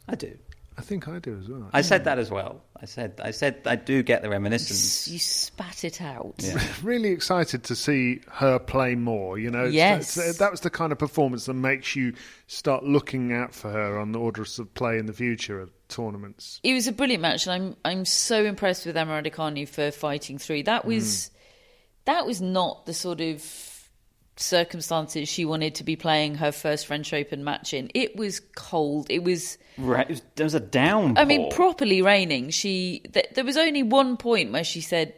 I 0.08 0.16
do. 0.16 0.38
I 0.78 0.82
think 0.84 1.08
I 1.08 1.18
do 1.18 1.40
as 1.40 1.50
well. 1.50 1.70
I 1.74 1.82
said 1.82 2.04
that 2.04 2.20
as 2.20 2.30
well. 2.30 2.62
I 2.80 2.86
said 2.86 3.20
I 3.24 3.32
said 3.32 3.62
I 3.66 3.76
do 3.76 4.04
get 4.04 4.22
the 4.22 4.30
reminiscence. 4.30 5.08
You 5.08 5.18
spat 5.18 5.84
it 5.84 6.02
out. 6.02 6.36
really 6.84 7.10
excited 7.10 7.64
to 7.64 7.76
see 7.76 8.22
her 8.34 8.60
play 8.60 8.94
more. 8.94 9.40
You 9.40 9.50
know, 9.50 9.66
Yes. 9.66 10.16
it's- 10.18 10.38
that 10.38 10.52
was 10.52 10.62
the 10.62 10.70
kind 10.70 10.92
of 10.92 11.00
performance 11.00 11.46
that 11.48 11.56
makes 11.56 11.96
you 11.96 12.14
start 12.46 12.84
looking 12.84 13.34
out 13.34 13.56
for 13.56 13.72
her 13.72 13.98
on 14.00 14.12
the 14.12 14.20
orders 14.20 14.60
of 14.60 14.72
play 14.76 15.00
in 15.00 15.08
the 15.08 15.14
future 15.14 15.62
at 15.62 15.70
tournaments. 15.90 16.60
It 16.64 16.74
was 16.74 16.88
a 16.88 16.92
brilliant 16.92 17.22
match, 17.24 17.48
and 17.48 17.54
I'm 17.54 17.76
I'm 17.84 18.06
so 18.06 18.46
impressed 18.46 18.86
with 18.86 18.96
Emma 18.96 19.20
Raducanu 19.22 19.68
for 19.68 19.90
fighting 19.90 20.38
through. 20.38 20.64
That 20.64 20.84
Mm. 20.84 20.88
was 20.90 21.32
that 22.06 22.26
was 22.28 22.40
not 22.40 22.86
the 22.86 22.94
sort 22.94 23.20
of 23.20 23.42
circumstances 24.40 25.28
she 25.30 25.46
wanted 25.46 25.76
to 25.76 25.84
be 25.84 25.96
playing 25.96 26.36
her 26.36 26.52
first 26.52 26.88
French 26.88 27.14
Open 27.14 27.44
match 27.44 27.74
in. 27.74 27.90
It 27.94 28.16
was 28.16 28.40
cold. 28.56 29.08
It 29.10 29.24
was. 29.24 29.58
Right, 29.78 30.02
it 30.08 30.10
was- 30.10 30.22
there 30.36 30.46
was 30.46 30.54
a 30.54 30.60
downpour. 30.60 31.22
I 31.22 31.26
mean, 31.26 31.52
properly 31.52 32.02
raining. 32.02 32.50
She 32.50 33.02
th- 33.14 33.28
there 33.36 33.44
was 33.44 33.58
only 33.58 33.84
one 33.84 34.18
point 34.18 34.52
where 34.52 34.64
she 34.64 34.82
said, 34.82 35.14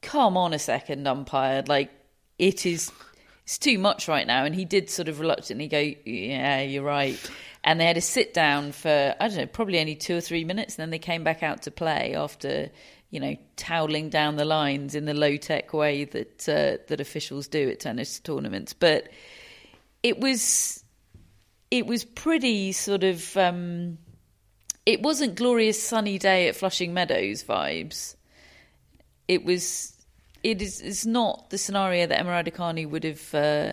"Come 0.00 0.36
on 0.36 0.52
a 0.52 0.58
second, 0.58 1.06
umpire. 1.06 1.62
Like 1.66 1.90
it 2.38 2.66
is, 2.66 2.90
it's 3.44 3.58
too 3.58 3.78
much 3.78 4.08
right 4.08 4.26
now." 4.26 4.44
And 4.44 4.54
he 4.54 4.64
did 4.64 4.90
sort 4.90 5.08
of 5.08 5.20
reluctantly 5.20 5.68
go, 5.68 5.92
"Yeah, 6.04 6.60
you're 6.62 6.82
right." 6.82 7.18
And 7.64 7.78
they 7.80 7.84
had 7.86 7.96
a 7.96 8.00
sit 8.00 8.34
down 8.34 8.72
for 8.72 9.14
I 9.20 9.28
don't 9.28 9.36
know, 9.36 9.46
probably 9.46 9.78
only 9.78 9.94
two 9.94 10.16
or 10.16 10.20
three 10.20 10.44
minutes, 10.44 10.74
and 10.76 10.82
then 10.82 10.90
they 10.90 10.98
came 10.98 11.22
back 11.22 11.42
out 11.44 11.62
to 11.62 11.70
play 11.70 12.14
after 12.16 12.70
you 13.12 13.20
know 13.20 13.36
toweling 13.56 14.08
down 14.08 14.36
the 14.36 14.44
lines 14.44 14.94
in 14.96 15.04
the 15.04 15.14
low 15.14 15.36
tech 15.36 15.72
way 15.72 16.04
that 16.04 16.48
uh, 16.48 16.82
that 16.88 17.00
officials 17.00 17.46
do 17.46 17.68
at 17.68 17.78
tennis 17.78 18.18
tournaments. 18.18 18.72
But 18.72 19.10
it 20.02 20.18
was 20.18 20.82
it 21.70 21.86
was 21.86 22.04
pretty 22.04 22.72
sort 22.72 23.04
of 23.04 23.36
um, 23.36 23.98
it 24.86 25.02
wasn't 25.02 25.36
glorious 25.36 25.80
sunny 25.80 26.18
day 26.18 26.48
at 26.48 26.56
Flushing 26.56 26.94
Meadows 26.94 27.44
vibes. 27.44 28.16
It 29.28 29.44
was 29.44 29.92
it 30.42 30.62
is 30.62 30.80
it's 30.80 31.06
not 31.06 31.50
the 31.50 31.58
scenario 31.58 32.06
that 32.06 32.18
Emma 32.18 32.30
Raducanu 32.30 32.88
would 32.88 33.04
have 33.04 33.34
uh, 33.34 33.72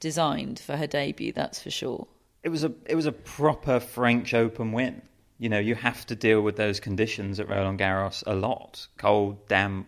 designed 0.00 0.58
for 0.58 0.76
her 0.76 0.86
debut. 0.86 1.32
That's 1.32 1.62
for 1.62 1.70
sure. 1.70 2.06
it 2.44 2.50
was 2.50 2.62
a 2.62 2.72
it 2.84 2.94
was 2.94 3.06
a 3.06 3.12
proper 3.12 3.80
French 3.80 4.34
Open 4.34 4.72
win. 4.72 5.00
You 5.38 5.48
know, 5.48 5.58
you 5.58 5.74
have 5.74 6.06
to 6.06 6.14
deal 6.14 6.40
with 6.40 6.56
those 6.56 6.80
conditions 6.80 7.40
at 7.40 7.48
Roland 7.48 7.78
Garros 7.78 8.22
a 8.26 8.34
lot. 8.34 8.86
Cold, 8.96 9.46
damp, 9.48 9.86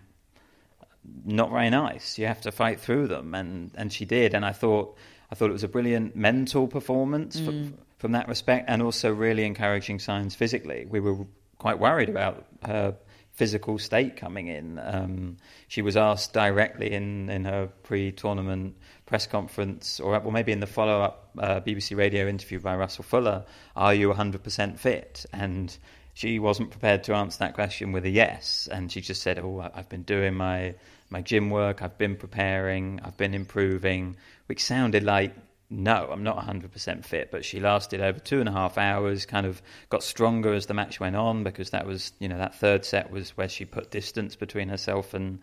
not 1.24 1.50
very 1.50 1.70
nice. 1.70 2.18
You 2.18 2.26
have 2.26 2.42
to 2.42 2.52
fight 2.52 2.80
through 2.80 3.08
them, 3.08 3.34
and, 3.34 3.70
and 3.74 3.92
she 3.92 4.04
did. 4.04 4.34
And 4.34 4.44
I 4.44 4.52
thought 4.52 4.96
I 5.30 5.34
thought 5.34 5.50
it 5.50 5.54
was 5.54 5.64
a 5.64 5.68
brilliant 5.68 6.16
mental 6.16 6.66
performance 6.68 7.36
f- 7.36 7.44
mm. 7.44 7.72
from 7.98 8.12
that 8.12 8.28
respect, 8.28 8.68
and 8.68 8.82
also 8.82 9.12
really 9.12 9.44
encouraging 9.44 9.98
signs 9.98 10.34
physically. 10.34 10.86
We 10.88 11.00
were 11.00 11.26
quite 11.58 11.78
worried 11.78 12.08
about 12.08 12.46
her 12.64 12.96
physical 13.38 13.78
state 13.78 14.16
coming 14.16 14.48
in. 14.48 14.80
Um, 14.82 15.36
she 15.68 15.80
was 15.80 15.96
asked 15.96 16.32
directly 16.32 16.90
in, 16.90 17.30
in 17.30 17.44
her 17.44 17.68
pre-tournament 17.84 18.74
press 19.06 19.28
conference, 19.28 20.00
or 20.00 20.10
well, 20.10 20.32
maybe 20.32 20.50
in 20.50 20.58
the 20.58 20.66
follow-up 20.66 21.30
uh, 21.38 21.60
BBC 21.60 21.96
Radio 21.96 22.26
interview 22.26 22.58
by 22.58 22.74
Russell 22.74 23.04
Fuller, 23.04 23.44
"Are 23.76 23.94
you 23.94 24.12
100% 24.12 24.76
fit?" 24.80 25.24
And 25.32 25.74
she 26.14 26.40
wasn't 26.40 26.72
prepared 26.72 27.04
to 27.04 27.14
answer 27.14 27.38
that 27.38 27.54
question 27.54 27.92
with 27.92 28.04
a 28.04 28.10
yes, 28.10 28.68
and 28.72 28.90
she 28.90 29.00
just 29.00 29.22
said, 29.22 29.38
"Oh, 29.38 29.70
I've 29.72 29.88
been 29.88 30.02
doing 30.02 30.34
my 30.34 30.74
my 31.08 31.22
gym 31.22 31.48
work. 31.48 31.80
I've 31.80 31.96
been 31.96 32.16
preparing. 32.16 32.98
I've 33.04 33.16
been 33.16 33.34
improving," 33.34 34.16
which 34.46 34.64
sounded 34.64 35.04
like 35.04 35.32
no, 35.70 36.08
I'm 36.10 36.22
not 36.22 36.38
100% 36.38 37.04
fit, 37.04 37.30
but 37.30 37.44
she 37.44 37.60
lasted 37.60 38.00
over 38.00 38.18
two 38.18 38.40
and 38.40 38.48
a 38.48 38.52
half 38.52 38.78
hours, 38.78 39.26
kind 39.26 39.46
of 39.46 39.60
got 39.90 40.02
stronger 40.02 40.54
as 40.54 40.66
the 40.66 40.74
match 40.74 40.98
went 40.98 41.14
on 41.14 41.44
because 41.44 41.70
that 41.70 41.86
was, 41.86 42.12
you 42.18 42.28
know, 42.28 42.38
that 42.38 42.54
third 42.54 42.84
set 42.84 43.10
was 43.10 43.36
where 43.36 43.48
she 43.48 43.64
put 43.66 43.90
distance 43.90 44.34
between 44.34 44.68
herself 44.70 45.12
and 45.12 45.40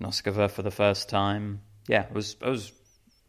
Noskova 0.00 0.50
for 0.50 0.62
the 0.62 0.70
first 0.70 1.08
time. 1.10 1.60
Yeah, 1.88 2.06
I 2.10 2.12
was, 2.14 2.36
I 2.40 2.48
was 2.48 2.72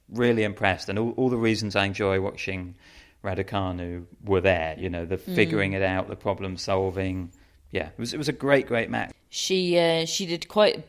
really 0.09 0.43
impressed. 0.43 0.87
And 0.87 0.97
all, 0.97 1.11
all 1.17 1.29
the 1.29 1.37
reasons 1.37 1.75
I 1.75 1.85
enjoy 1.85 2.21
watching 2.21 2.75
Raducanu 3.23 4.05
were 4.23 4.41
there, 4.41 4.75
you 4.79 4.89
know, 4.89 5.05
the 5.05 5.17
figuring 5.17 5.73
it 5.73 5.81
out, 5.81 6.07
the 6.07 6.15
problem 6.15 6.55
solving. 6.55 7.31
Yeah, 7.71 7.87
it 7.87 7.99
was, 7.99 8.13
it 8.13 8.17
was 8.17 8.29
a 8.29 8.33
great, 8.33 8.67
great 8.67 8.89
match. 8.89 9.11
She 9.29 9.77
uh, 9.77 10.05
she 10.05 10.25
did 10.25 10.47
quite 10.47 10.85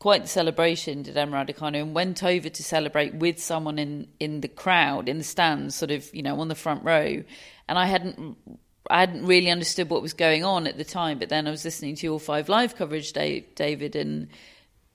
quite 0.00 0.22
the 0.22 0.28
celebration, 0.28 1.02
did 1.02 1.16
Emma 1.16 1.36
Raducanu, 1.36 1.82
and 1.82 1.94
went 1.94 2.24
over 2.24 2.48
to 2.48 2.62
celebrate 2.64 3.14
with 3.14 3.38
someone 3.40 3.78
in 3.78 4.08
in 4.18 4.40
the 4.40 4.48
crowd 4.48 5.08
in 5.08 5.18
the 5.18 5.24
stands, 5.24 5.76
sort 5.76 5.92
of 5.92 6.12
you 6.12 6.22
know 6.22 6.40
on 6.40 6.48
the 6.48 6.56
front 6.56 6.82
row. 6.82 7.22
And 7.68 7.78
I 7.78 7.86
hadn't 7.86 8.36
I 8.90 8.98
hadn't 8.98 9.24
really 9.24 9.50
understood 9.50 9.88
what 9.88 10.02
was 10.02 10.14
going 10.14 10.44
on 10.44 10.66
at 10.66 10.76
the 10.76 10.84
time, 10.84 11.20
but 11.20 11.28
then 11.28 11.46
I 11.46 11.50
was 11.50 11.64
listening 11.64 11.94
to 11.96 12.06
your 12.06 12.18
five 12.18 12.48
live 12.48 12.74
coverage, 12.74 13.12
Dave, 13.12 13.54
David, 13.54 13.94
and 13.94 14.28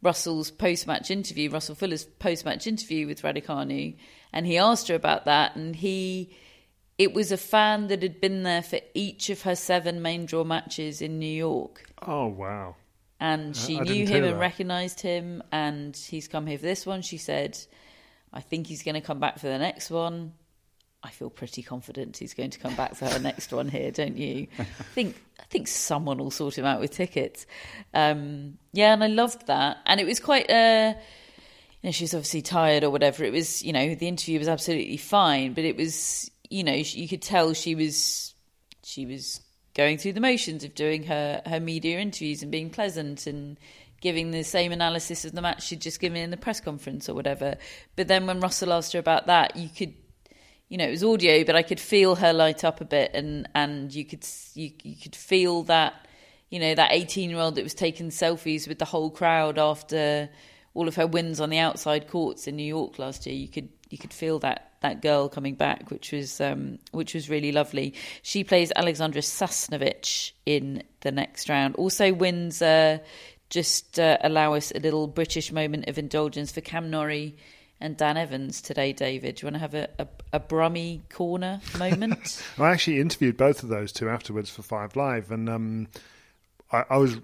Russell's 0.01 0.51
post 0.51 0.85
match 0.87 1.09
interview, 1.09 1.49
Russell 1.49 1.75
Fuller's 1.75 2.03
post 2.03 2.43
match 2.43 2.67
interview 2.67 3.07
with 3.07 3.21
Raducanu, 3.21 3.95
and 4.33 4.45
he 4.45 4.57
asked 4.57 4.89
her 4.89 4.95
about 4.95 5.23
that, 5.25 5.55
and 5.55 5.77
he. 5.77 6.35
It 6.97 7.13
was 7.13 7.29
a 7.29 7.37
fan 7.37 7.87
that 7.87 8.01
had 8.01 8.21
been 8.21 8.43
there 8.43 8.63
for 8.63 8.79
each 8.93 9.29
of 9.29 9.41
her 9.41 9.57
seven 9.57 10.01
main 10.01 10.25
draw 10.25 10.45
matches 10.45 11.01
in 11.01 11.19
New 11.19 11.25
York 11.25 11.83
Oh 12.01 12.27
wow! 12.27 12.75
And 13.19 13.55
she 13.55 13.79
I 13.79 13.83
knew 13.83 14.07
him 14.07 14.23
and 14.23 14.39
recognised 14.39 15.01
him, 15.01 15.43
and 15.51 15.95
he's 15.95 16.27
come 16.27 16.45
here 16.47 16.57
for 16.57 16.65
this 16.65 16.85
one. 16.85 17.01
She 17.01 17.17
said, 17.17 17.57
"I 18.33 18.41
think 18.41 18.67
he's 18.67 18.83
going 18.83 18.95
to 18.95 19.01
come 19.01 19.19
back 19.19 19.39
for 19.39 19.47
the 19.47 19.57
next 19.57 19.89
one." 19.89 20.33
I 21.03 21.09
feel 21.11 21.29
pretty 21.29 21.61
confident 21.61 22.17
he's 22.17 22.33
going 22.33 22.49
to 22.49 22.57
come 22.57 22.73
back 22.73 22.95
for 22.95 23.05
her 23.05 23.19
next 23.19 23.53
one 23.53 23.69
here, 23.69 23.91
don't 23.91 24.17
you? 24.17 24.47
I 24.57 24.63
think 24.63 25.15
I 25.39 25.43
think 25.43 25.67
someone 25.67 26.17
will 26.17 26.31
sort 26.31 26.57
him 26.57 26.65
out 26.65 26.79
with 26.79 26.91
tickets. 26.91 27.45
Um, 27.93 28.57
yeah, 28.73 28.93
and 28.93 29.03
I 29.03 29.07
loved 29.07 29.47
that, 29.47 29.77
and 29.85 29.99
it 29.99 30.05
was 30.05 30.19
quite. 30.19 30.49
Uh, 30.49 30.95
you 31.81 31.89
know, 31.89 31.91
she 31.91 32.05
was 32.05 32.15
obviously 32.15 32.41
tired 32.41 32.83
or 32.83 32.89
whatever. 32.89 33.23
It 33.23 33.31
was, 33.31 33.63
you 33.63 33.71
know, 33.71 33.93
the 33.93 34.07
interview 34.07 34.39
was 34.39 34.47
absolutely 34.47 34.97
fine, 34.97 35.53
but 35.53 35.65
it 35.65 35.77
was, 35.77 36.31
you 36.49 36.63
know, 36.63 36.73
you 36.73 37.07
could 37.07 37.21
tell 37.21 37.53
she 37.53 37.75
was, 37.75 38.33
she 38.83 39.05
was 39.05 39.39
going 39.75 39.97
through 39.97 40.13
the 40.13 40.21
motions 40.21 40.63
of 40.63 40.73
doing 40.73 41.03
her 41.03 41.41
her 41.45 41.59
media 41.59 41.99
interviews 41.99 42.41
and 42.41 42.51
being 42.51 42.69
pleasant 42.69 43.27
and 43.27 43.59
giving 44.01 44.31
the 44.31 44.43
same 44.43 44.71
analysis 44.71 45.25
of 45.25 45.31
the 45.33 45.41
match 45.41 45.63
she'd 45.63 45.81
just 45.81 45.99
given 45.99 46.17
in 46.17 46.29
the 46.29 46.37
press 46.37 46.59
conference 46.59 47.09
or 47.09 47.13
whatever. 47.13 47.55
But 47.95 48.07
then 48.07 48.27
when 48.27 48.39
Russell 48.39 48.73
asked 48.73 48.93
her 48.93 48.99
about 48.99 49.27
that, 49.27 49.55
you 49.55 49.69
could, 49.69 49.93
you 50.69 50.77
know, 50.77 50.85
it 50.85 50.91
was 50.91 51.03
audio, 51.03 51.43
but 51.43 51.55
I 51.55 51.63
could 51.63 51.79
feel 51.79 52.15
her 52.15 52.33
light 52.33 52.63
up 52.63 52.81
a 52.81 52.85
bit, 52.85 53.11
and 53.13 53.47
and 53.53 53.93
you 53.93 54.05
could 54.05 54.25
you 54.53 54.71
you 54.83 54.95
could 54.95 55.15
feel 55.15 55.63
that, 55.63 56.07
you 56.49 56.59
know, 56.59 56.75
that 56.75 56.91
eighteen 56.91 57.29
year 57.29 57.39
old 57.39 57.55
that 57.55 57.63
was 57.63 57.73
taking 57.73 58.09
selfies 58.09 58.67
with 58.67 58.79
the 58.79 58.85
whole 58.85 59.09
crowd 59.09 59.57
after 59.57 60.29
all 60.73 60.87
of 60.87 60.95
her 60.95 61.07
wins 61.07 61.39
on 61.39 61.49
the 61.49 61.57
outside 61.57 62.07
courts 62.07 62.47
in 62.47 62.55
New 62.55 62.63
York 62.63 62.99
last 62.99 63.25
year. 63.25 63.35
You 63.35 63.47
could 63.47 63.69
you 63.89 63.97
could 63.97 64.13
feel 64.13 64.39
that 64.39 64.64
that 64.85 65.01
girl 65.01 65.27
coming 65.27 65.55
back, 65.55 65.89
which 65.89 66.11
was 66.11 66.39
um, 66.39 66.79
which 66.91 67.13
was 67.13 67.29
really 67.29 67.51
lovely. 67.51 67.93
She 68.21 68.43
plays 68.43 68.71
Alexandra 68.75 69.21
Sasnovich 69.21 70.31
in 70.45 70.83
the 71.01 71.11
next 71.11 71.49
round. 71.49 71.75
Also 71.75 72.13
wins. 72.13 72.61
Uh, 72.61 72.99
just 73.47 73.99
uh, 73.99 74.17
allow 74.21 74.55
us 74.55 74.71
a 74.73 74.79
little 74.79 75.05
British 75.05 75.51
moment 75.51 75.87
of 75.87 75.99
indulgence 75.99 76.51
for 76.51 76.61
Cam 76.61 76.89
Norrie 76.89 77.35
and 77.79 77.95
Dan 77.95 78.17
Evans 78.17 78.59
today, 78.59 78.91
David. 78.91 79.35
Do 79.35 79.41
you 79.45 79.51
want 79.51 79.55
to 79.55 79.59
have 79.59 79.75
a, 79.75 79.89
a, 79.99 80.07
a 80.33 80.39
Brummy 80.39 81.03
corner 81.09 81.61
moment? 81.77 82.43
I 82.57 82.71
actually 82.71 82.99
interviewed 82.99 83.37
both 83.37 83.61
of 83.61 83.69
those 83.69 83.91
two 83.91 84.09
afterwards 84.09 84.49
for 84.49 84.63
Five 84.63 84.95
Live, 84.95 85.29
and 85.29 85.47
um, 85.47 85.87
I, 86.71 86.85
I 86.89 86.97
was 86.97 87.19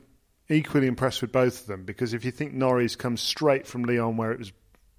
equally 0.48 0.86
impressed 0.86 1.22
with 1.22 1.32
both 1.32 1.62
of 1.62 1.68
them 1.68 1.86
because 1.86 2.14
if 2.14 2.24
you 2.24 2.32
think 2.32 2.54
Norris 2.54 2.96
comes 2.96 3.20
straight 3.20 3.66
from 3.66 3.84
Lyon 3.84 4.16
where 4.16 4.32
it 4.32 4.40
was 4.40 4.52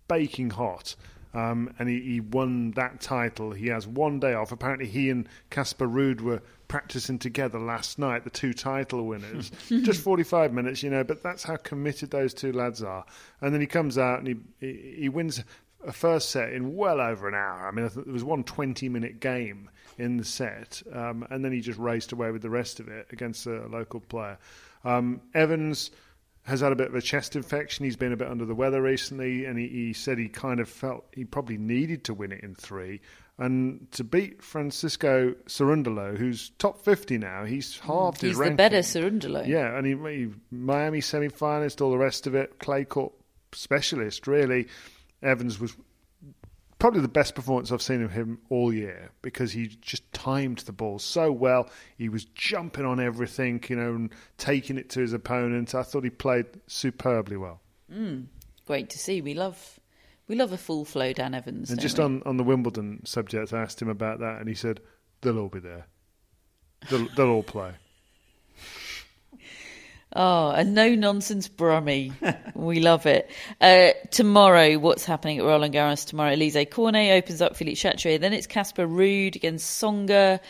baking 0.09 0.51
hot. 0.51 0.95
Um, 1.35 1.75
and 1.79 1.89
he, 1.89 2.01
he 2.01 2.21
won 2.21 2.73
that 2.73 3.01
title. 3.01 3.53
He 3.53 3.69
has 3.69 3.87
one 3.87 4.21
day 4.21 4.35
off. 4.35 4.53
Apparently, 4.53 4.87
he 4.87 5.09
and 5.11 5.29
Casper 5.51 5.89
Ruud 5.89 6.21
were 6.21 6.43
practicing 6.69 7.19
together 7.19 7.59
last 7.59 7.99
night, 7.99 8.25
the 8.25 8.31
two 8.31 8.53
title 8.53 9.07
winners. 9.07 9.51
Just 9.69 10.03
45 10.03 10.53
minutes, 10.53 10.83
you 10.83 10.91
know, 10.91 11.05
but 11.05 11.23
that's 11.23 11.43
how 11.43 11.57
committed 11.57 12.11
those 12.11 12.35
two 12.35 12.53
lads 12.53 12.83
are. 12.83 13.05
And 13.41 13.55
then 13.55 13.61
he 13.61 13.67
comes 13.67 13.97
out 13.99 14.19
and 14.19 14.29
he, 14.29 14.37
he, 14.61 14.95
he 15.01 15.09
wins 15.09 15.43
a 15.87 15.93
first 15.93 16.31
set 16.31 16.53
in 16.53 16.77
well 16.77 17.01
over 17.01 17.29
an 17.29 17.35
hour. 17.35 17.67
I 17.67 17.71
mean, 17.71 17.91
there 17.95 18.13
was 18.13 18.25
one 18.25 18.45
20 18.45 18.89
minute 18.89 19.21
game 19.21 19.71
in 19.99 20.17
the 20.17 20.25
set, 20.25 20.83
um, 20.93 21.27
and 21.31 21.45
then 21.45 21.53
he 21.53 21.61
just 21.61 21.79
raced 21.79 22.13
away 22.13 22.31
with 22.31 22.43
the 22.43 22.51
rest 22.51 22.81
of 22.81 22.89
it 22.89 23.07
against 23.11 23.47
a 23.47 23.67
local 23.67 24.01
player. 24.01 24.39
Um, 24.85 25.21
Evans 25.35 25.91
has 26.45 26.61
had 26.61 26.73
a 26.73 26.77
bit 26.77 26.89
of 26.89 26.95
a 26.95 27.01
chest 27.01 27.37
infection. 27.37 27.85
He's 27.85 27.97
been 27.97 28.13
a 28.13 28.17
bit 28.17 28.29
under 28.29 28.45
the 28.45 28.55
weather 28.55 28.83
recently, 28.83 29.45
and 29.45 29.59
he, 29.59 29.69
he 29.69 29.93
said 29.93 30.19
he 30.19 30.29
kind 30.29 30.59
of 30.61 30.69
felt 30.69 31.05
he 31.13 31.25
probably 31.25 31.57
needed 31.57 32.05
to 32.05 32.15
win 32.15 32.33
it 32.33 32.43
in 32.43 32.55
three. 32.55 33.01
And 33.39 33.89
to 33.93 34.05
beat 34.05 34.43
Francisco 34.43 35.35
Cerundolo, 35.47 36.17
who's 36.17 36.51
top 36.59 36.81
50 36.85 37.19
now, 37.19 37.45
he's 37.45 37.79
halved 37.79 38.21
his 38.21 38.37
ranking. 38.37 38.53
He's 38.75 38.93
the 38.93 39.01
better 39.01 39.11
Cerundolo. 39.11 39.47
Yeah, 39.47 39.77
and 39.77 39.87
he, 39.87 39.95
he 39.95 40.31
Miami 40.51 41.01
semi-finalist, 41.01 41.81
all 41.81 41.91
the 41.91 41.99
rest 41.99 42.27
of 42.27 42.35
it, 42.35 42.59
clay 42.59 42.85
court 42.85 43.13
specialist. 43.53 44.27
Really, 44.27 44.69
Evans 45.23 45.61
was 45.61 45.77
probably 46.83 47.01
the 47.01 47.07
best 47.07 47.37
performance 47.37 47.71
I've 47.71 47.81
seen 47.81 48.03
of 48.03 48.11
him 48.11 48.41
all 48.51 48.75
year 48.75 49.13
because 49.23 49.53
he 49.53 49.69
just 49.69 50.13
timed 50.13 50.59
the 50.59 50.73
ball 50.73 50.99
so 50.99 51.31
well. 51.31 51.71
He 51.97 52.09
was 52.09 52.25
jumping 52.25 52.85
on 52.85 52.99
everything, 52.99 53.63
you 53.69 53.77
know, 53.77 53.95
and 53.95 54.13
taking 54.37 54.79
it 54.79 54.91
to 54.91 55.01
his 55.01 55.13
opponent. 55.13 55.77
I 55.77 55.85
thought 55.85 56.03
he 56.03 56.11
played 56.11 56.47
superbly 56.67 57.37
well. 57.37 57.61
Mm, 57.89 58.27
great 58.67 58.91
to 58.91 58.99
see. 58.99 59.21
We 59.21 59.33
love 59.35 59.79
we 60.27 60.35
love 60.35 60.51
a 60.51 60.59
full 60.59 60.85
flow 60.85 61.13
Dan 61.13 61.35
Evans. 61.35 61.71
And 61.71 61.81
just 61.81 61.99
we? 61.99 62.05
on, 62.05 62.23
on 62.27 62.37
the 62.37 62.43
Wimbledon 62.43 63.07
subject, 63.07 63.53
I 63.53 63.63
asked 63.63 63.81
him 63.81 63.89
about 63.89 64.19
that, 64.19 64.41
and 64.41 64.49
he 64.49 64.57
said 64.57 64.81
they'll 65.21 65.39
all 65.39 65.49
be 65.49 65.61
there. 65.61 65.87
They'll, 66.91 67.07
they'll 67.15 67.31
all 67.31 67.45
play. 67.45 67.75
Oh, 70.15 70.51
a 70.51 70.63
no 70.63 70.95
nonsense 70.95 71.49
Brummy. 71.49 72.13
we 72.55 72.81
love 72.81 73.07
it. 73.07 73.31
Uh, 73.61 73.91
tomorrow, 74.11 74.77
what's 74.79 75.07
happening 75.07 75.39
at 75.39 75.45
Roland 75.45 75.73
Garros 75.73 76.07
tomorrow? 76.07 76.35
Alizé 76.35 76.71
Cornet 76.71 77.13
opens 77.13 77.41
up 77.41 77.57
Philippe 77.57 77.77
Chatrier. 77.77 78.21
Then 78.21 78.35
it's 78.35 78.47
Casper 78.47 78.87
Ruud 78.87 79.37
against 79.37 79.81
Tsonga. 79.81 80.41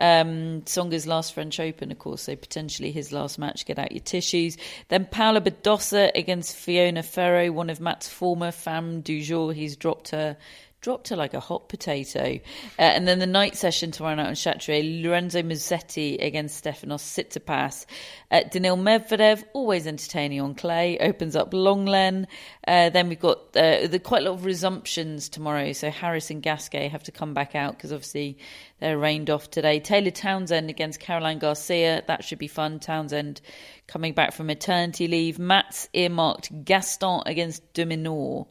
Um, 0.00 0.62
Tsonga's 0.62 1.08
last 1.08 1.34
French 1.34 1.58
Open, 1.58 1.90
of 1.90 1.98
course, 1.98 2.22
so 2.22 2.36
potentially 2.36 2.92
his 2.92 3.10
last 3.12 3.38
match. 3.38 3.66
Get 3.66 3.80
out 3.80 3.90
your 3.90 4.00
tissues. 4.00 4.56
Then 4.86 5.06
Paula 5.06 5.40
Badosa 5.40 6.12
against 6.14 6.54
Fiona 6.54 7.02
Ferro, 7.02 7.50
one 7.50 7.70
of 7.70 7.80
Matt's 7.80 8.08
former 8.08 8.52
femme 8.52 9.00
du 9.00 9.20
jour. 9.20 9.52
He's 9.52 9.74
dropped 9.74 10.10
her 10.10 10.36
dropped 10.80 11.08
her 11.08 11.16
like 11.16 11.34
a 11.34 11.40
hot 11.40 11.68
potato. 11.68 12.38
Uh, 12.78 12.82
and 12.82 13.06
then 13.08 13.18
the 13.18 13.26
night 13.26 13.56
session 13.56 13.90
tomorrow 13.90 14.14
night 14.14 14.28
on 14.28 14.34
Chatrier, 14.34 15.02
Lorenzo 15.02 15.42
Musetti 15.42 16.24
against 16.24 16.62
Stefanos 16.62 17.02
Tsitsipas. 17.02 17.84
Uh, 18.30 18.42
Daniil 18.50 18.76
Medvedev, 18.76 19.42
always 19.54 19.86
entertaining 19.86 20.40
on 20.40 20.54
clay, 20.54 20.98
opens 20.98 21.34
up 21.34 21.50
Lenglen. 21.52 22.26
Uh, 22.66 22.90
then 22.90 23.08
we've 23.08 23.18
got 23.18 23.38
uh, 23.56 23.86
the, 23.88 23.98
quite 23.98 24.22
a 24.22 24.30
lot 24.30 24.38
of 24.38 24.44
resumptions 24.44 25.28
tomorrow. 25.28 25.72
So 25.72 25.90
Harris 25.90 26.30
and 26.30 26.42
Gasquet 26.42 26.88
have 26.88 27.02
to 27.04 27.12
come 27.12 27.34
back 27.34 27.54
out 27.54 27.76
because 27.76 27.92
obviously 27.92 28.38
they're 28.78 28.98
rained 28.98 29.30
off 29.30 29.50
today. 29.50 29.80
Taylor 29.80 30.12
Townsend 30.12 30.70
against 30.70 31.00
Caroline 31.00 31.38
Garcia. 31.38 32.04
That 32.06 32.22
should 32.22 32.38
be 32.38 32.48
fun. 32.48 32.78
Townsend 32.78 33.40
coming 33.88 34.12
back 34.12 34.32
from 34.32 34.46
maternity 34.46 35.08
leave. 35.08 35.38
Matt's 35.38 35.88
earmarked 35.92 36.64
Gaston 36.64 37.22
against 37.26 37.72
Dominor 37.74 38.46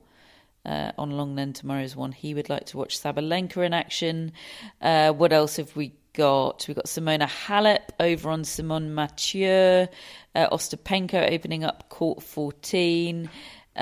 uh, 0.68 0.92
on 0.98 1.12
Lenglen 1.14 1.54
tomorrow's 1.54 1.96
one. 1.96 2.12
He 2.12 2.34
would 2.34 2.50
like 2.50 2.66
to 2.68 2.78
watch 2.78 3.00
Sabalenka 3.00 3.66
in 3.66 3.74
action. 3.74 4.34
Uh, 4.82 5.12
what 5.12 5.32
else 5.32 5.56
have 5.56 5.76
we 5.76 5.94
got? 6.14 6.66
We've 6.68 6.76
got 6.76 6.86
Simona 6.86 7.28
Halep 7.28 7.90
over 8.00 8.30
on 8.30 8.44
Simonne 8.44 8.90
Mathieu. 8.90 9.88
Uh, 10.36 10.50
Ostapenko 10.50 11.32
opening 11.32 11.64
up 11.64 11.90
court 11.90 12.22
14. 12.22 13.30
Uh, 13.76 13.80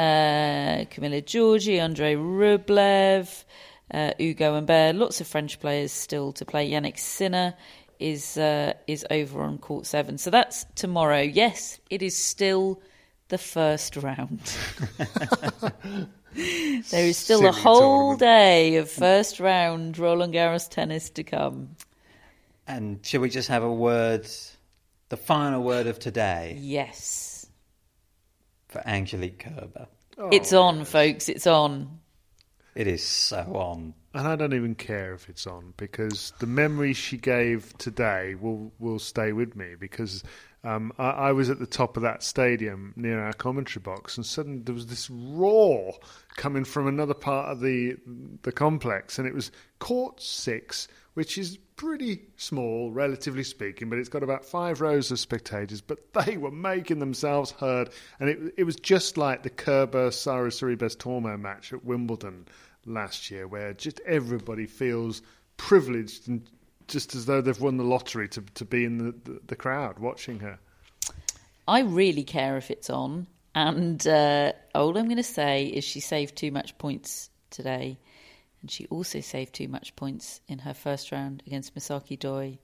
Camila 0.91 1.23
Giorgi, 1.23 1.79
Andrei 1.79 2.15
Rublev, 2.15 3.45
uh, 3.93 4.11
Ugo 4.19 4.53
Humbert. 4.53 4.95
Lots 4.95 5.21
of 5.21 5.27
French 5.27 5.59
players 5.59 5.91
still 5.91 6.33
to 6.33 6.45
play. 6.45 6.69
Jannik 6.69 6.99
Sinner 6.99 7.55
is 7.97 8.37
uh, 8.37 8.73
is 8.87 9.05
over 9.09 9.41
on 9.41 9.57
court 9.57 9.85
seven. 9.85 10.17
So 10.17 10.29
that's 10.29 10.65
tomorrow. 10.75 11.21
Yes, 11.21 11.79
it 11.89 12.01
is 12.01 12.17
still 12.17 12.81
the 13.29 13.37
first 13.37 13.95
round. 13.95 14.41
there 16.91 17.05
is 17.05 17.17
still 17.17 17.45
a 17.45 17.51
whole 17.51 18.17
tournament. 18.17 18.19
day 18.19 18.75
of 18.75 18.89
first 18.89 19.39
round 19.39 19.97
Roland 19.97 20.33
Garros 20.33 20.69
tennis 20.69 21.09
to 21.11 21.23
come. 21.23 21.75
And 22.67 23.05
shall 23.05 23.21
we 23.21 23.29
just 23.29 23.47
have 23.49 23.63
a 23.63 23.71
word, 23.71 24.27
the 25.09 25.17
final 25.17 25.61
word 25.63 25.87
of 25.87 25.99
today 25.99 26.57
Yes. 26.59 27.45
for 28.67 28.81
Angelique 28.87 29.39
Kerber? 29.39 29.87
it's 30.31 30.51
oh, 30.53 30.61
on, 30.63 30.85
folks. 30.85 31.29
It's 31.29 31.47
on. 31.47 31.99
It 32.73 32.87
is 32.87 33.03
so 33.03 33.37
on. 33.55 33.93
And 34.13 34.27
I 34.27 34.35
don't 34.35 34.53
even 34.53 34.75
care 34.75 35.13
if 35.13 35.29
it's 35.29 35.45
on 35.47 35.73
because 35.77 36.33
the 36.39 36.47
memory 36.47 36.93
she 36.93 37.17
gave 37.17 37.77
today 37.77 38.35
will 38.35 38.71
will 38.79 38.99
stay 38.99 39.31
with 39.33 39.55
me 39.55 39.75
because 39.79 40.23
um, 40.65 40.91
I, 40.97 41.09
I 41.09 41.31
was 41.31 41.49
at 41.49 41.59
the 41.59 41.67
top 41.67 41.95
of 41.95 42.03
that 42.03 42.23
stadium 42.23 42.93
near 42.95 43.19
our 43.19 43.33
commentary 43.33 43.81
box 43.81 44.17
and 44.17 44.25
suddenly 44.25 44.59
there 44.59 44.75
was 44.75 44.87
this 44.87 45.09
roar 45.09 45.93
coming 46.35 46.63
from 46.65 46.87
another 46.87 47.13
part 47.13 47.51
of 47.51 47.59
the 47.59 47.95
the 48.41 48.51
complex 48.51 49.19
and 49.19 49.27
it 49.27 49.33
was 49.33 49.51
court 49.79 50.21
six, 50.21 50.87
which 51.13 51.37
is 51.37 51.57
pretty 51.75 52.21
small 52.37 52.91
relatively 52.91 53.43
speaking, 53.43 53.89
but 53.89 53.99
it's 53.99 54.09
got 54.09 54.23
about 54.23 54.45
five 54.45 54.81
rows 54.81 55.11
of 55.11 55.19
spectators. 55.19 55.81
But 55.81 56.13
they 56.25 56.37
were 56.37 56.51
making 56.51 56.99
themselves 56.99 57.51
heard, 57.51 57.89
and 58.19 58.29
it 58.29 58.53
it 58.57 58.63
was 58.63 58.75
just 58.75 59.17
like 59.17 59.43
the 59.43 59.49
Kerber 59.49 60.11
Sara 60.11 60.49
Sorribes 60.49 60.95
Tormo 60.95 61.39
match 61.39 61.73
at 61.73 61.85
Wimbledon 61.85 62.47
last 62.85 63.29
year, 63.31 63.47
where 63.47 63.73
just 63.73 63.99
everybody 64.05 64.65
feels 64.65 65.21
privileged 65.57 66.27
and 66.27 66.49
just 66.87 67.15
as 67.15 67.25
though 67.25 67.41
they've 67.41 67.59
won 67.59 67.77
the 67.77 67.83
lottery 67.83 68.27
to 68.29 68.41
to 68.55 68.65
be 68.65 68.85
in 68.85 68.97
the, 68.97 69.11
the, 69.23 69.39
the 69.47 69.55
crowd 69.55 69.99
watching 69.99 70.39
her. 70.39 70.59
I 71.67 71.79
really 71.81 72.23
care 72.23 72.57
if 72.57 72.69
it's 72.69 72.89
on. 72.89 73.27
And 73.55 74.05
uh, 74.05 74.51
all 74.73 74.97
I'm 74.97 75.05
going 75.05 75.15
to 75.17 75.23
say 75.23 75.65
is 75.65 75.83
she 75.83 76.01
saved 76.01 76.35
too 76.35 76.51
much 76.51 76.77
points 76.77 77.29
today. 77.49 77.97
And 78.61 78.69
she 78.69 78.85
also 78.87 79.21
saved 79.21 79.53
too 79.53 79.67
much 79.67 79.95
points 79.95 80.41
in 80.47 80.59
her 80.59 80.73
first 80.73 81.11
round 81.11 81.41
against 81.47 81.73
Misaki 81.75 82.19
Doi 82.19 82.59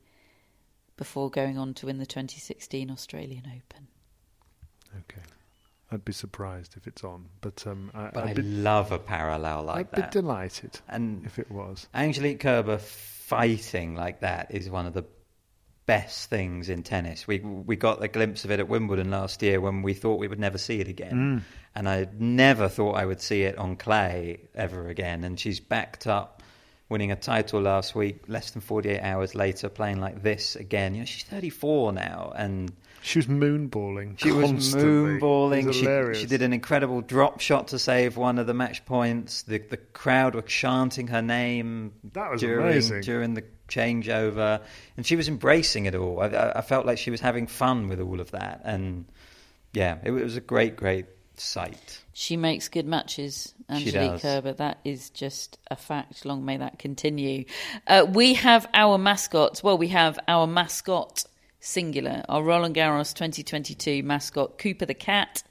before 0.97 1.29
going 1.29 1.57
on 1.57 1.73
to 1.75 1.85
win 1.85 1.97
the 1.97 2.05
2016 2.05 2.91
Australian 2.91 3.45
Open. 3.47 3.87
Okay, 4.99 5.21
I'd 5.91 6.03
be 6.03 6.11
surprised 6.11 6.75
if 6.75 6.85
it's 6.85 7.03
on, 7.03 7.25
but 7.39 7.65
um, 7.65 7.89
I, 7.93 8.09
But 8.13 8.25
I 8.25 8.29
I'd, 8.31 8.35
be, 8.35 8.41
love 8.41 8.91
a 8.91 8.99
parallel 8.99 9.63
like 9.63 9.91
that. 9.91 10.05
I'd 10.05 10.11
be 10.11 10.19
delighted 10.19 10.79
And 10.89 11.25
if 11.25 11.39
it 11.39 11.49
was. 11.49 11.87
Angelique 11.93 12.41
Kerber 12.41 12.79
fighting 13.31 13.95
like 13.95 14.19
that 14.19 14.53
is 14.53 14.69
one 14.69 14.85
of 14.85 14.93
the 14.93 15.05
best 15.85 16.29
things 16.29 16.69
in 16.69 16.83
tennis. 16.83 17.25
We 17.27 17.39
we 17.39 17.77
got 17.77 18.03
a 18.03 18.09
glimpse 18.09 18.43
of 18.45 18.51
it 18.51 18.59
at 18.59 18.67
Wimbledon 18.67 19.09
last 19.09 19.41
year 19.41 19.61
when 19.61 19.81
we 19.83 19.93
thought 19.93 20.19
we 20.19 20.27
would 20.27 20.39
never 20.39 20.57
see 20.57 20.81
it 20.81 20.89
again, 20.89 21.13
mm. 21.13 21.41
and 21.73 21.87
I 21.87 22.07
never 22.19 22.67
thought 22.67 22.93
I 22.93 23.05
would 23.05 23.21
see 23.21 23.43
it 23.43 23.57
on 23.57 23.77
clay 23.77 24.49
ever 24.53 24.89
again. 24.89 25.23
And 25.23 25.39
she's 25.39 25.61
backed 25.61 26.07
up, 26.07 26.43
winning 26.89 27.11
a 27.11 27.15
title 27.15 27.61
last 27.61 27.95
week, 27.95 28.23
less 28.27 28.51
than 28.51 28.61
forty 28.61 28.89
eight 28.89 29.01
hours 29.01 29.33
later, 29.33 29.69
playing 29.69 30.01
like 30.01 30.21
this 30.21 30.57
again. 30.57 30.93
You 30.93 31.01
know, 31.01 31.05
she's 31.05 31.23
thirty 31.23 31.49
four 31.49 31.93
now, 31.93 32.33
and 32.35 32.73
She 33.01 33.19
was 33.19 33.27
moonballing. 33.27 34.19
she 34.19 34.31
was 34.31 34.51
moonballing. 34.51 35.65
Was 35.65 35.75
She, 35.75 36.21
she 36.21 36.27
did 36.27 36.41
an 36.41 36.53
incredible 36.53 37.01
drop 37.01 37.39
shot 37.39 37.69
to 37.69 37.79
save 37.79 38.15
one 38.17 38.37
of 38.37 38.47
the 38.47 38.53
match 38.53 38.85
points. 38.85 39.41
The 39.43 39.57
the 39.57 39.77
crowd 39.77 40.35
were 40.35 40.41
chanting 40.43 41.07
her 41.07 41.21
name 41.21 41.93
That 42.13 42.31
was 42.31 42.41
during 42.41 42.67
amazing. 42.67 43.01
during 43.01 43.33
the 43.33 43.43
changeover, 43.67 44.61
and 44.97 45.05
she 45.05 45.15
was 45.15 45.27
embracing 45.27 45.85
it 45.85 45.95
all. 45.95 46.19
I, 46.21 46.27
I, 46.27 46.59
I 46.59 46.61
felt 46.61 46.85
like 46.85 46.97
she 46.97 47.09
was 47.11 47.21
having 47.21 47.47
fun 47.47 47.87
with 47.87 47.99
all 47.99 48.19
of 48.19 48.31
that, 48.31 48.61
and 48.63 49.05
yeah, 49.73 49.97
it, 50.03 50.11
was 50.11 50.35
a 50.37 50.41
great, 50.41 50.75
great 50.75 51.05
sight. 51.37 52.01
She 52.13 52.35
makes 52.37 52.67
good 52.67 52.85
matches, 52.85 53.53
She 53.69 53.75
Angelique 53.87 54.11
does. 54.11 54.21
Kerber. 54.21 54.53
That 54.53 54.79
is 54.83 55.09
just 55.09 55.57
a 55.71 55.75
fact. 55.75 56.25
Long 56.25 56.43
may 56.45 56.57
that 56.57 56.77
continue. 56.77 57.45
Uh, 57.87 58.05
we 58.07 58.33
have 58.35 58.67
our 58.73 58.97
mascots. 58.97 59.63
Well, 59.63 59.77
we 59.77 59.87
have 59.87 60.19
our 60.27 60.45
mascot 60.45 61.23
singular, 61.61 62.23
our 62.27 62.43
Roland 62.43 62.75
Garros 62.75 63.13
2022 63.13 64.03
mascot, 64.03 64.57
Cooper 64.57 64.85
the 64.85 64.93
Cat, 64.93 65.43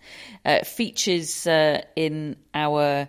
uh, 0.44 0.62
features 0.64 1.46
uh, 1.46 1.80
in 1.96 2.36
our 2.52 3.08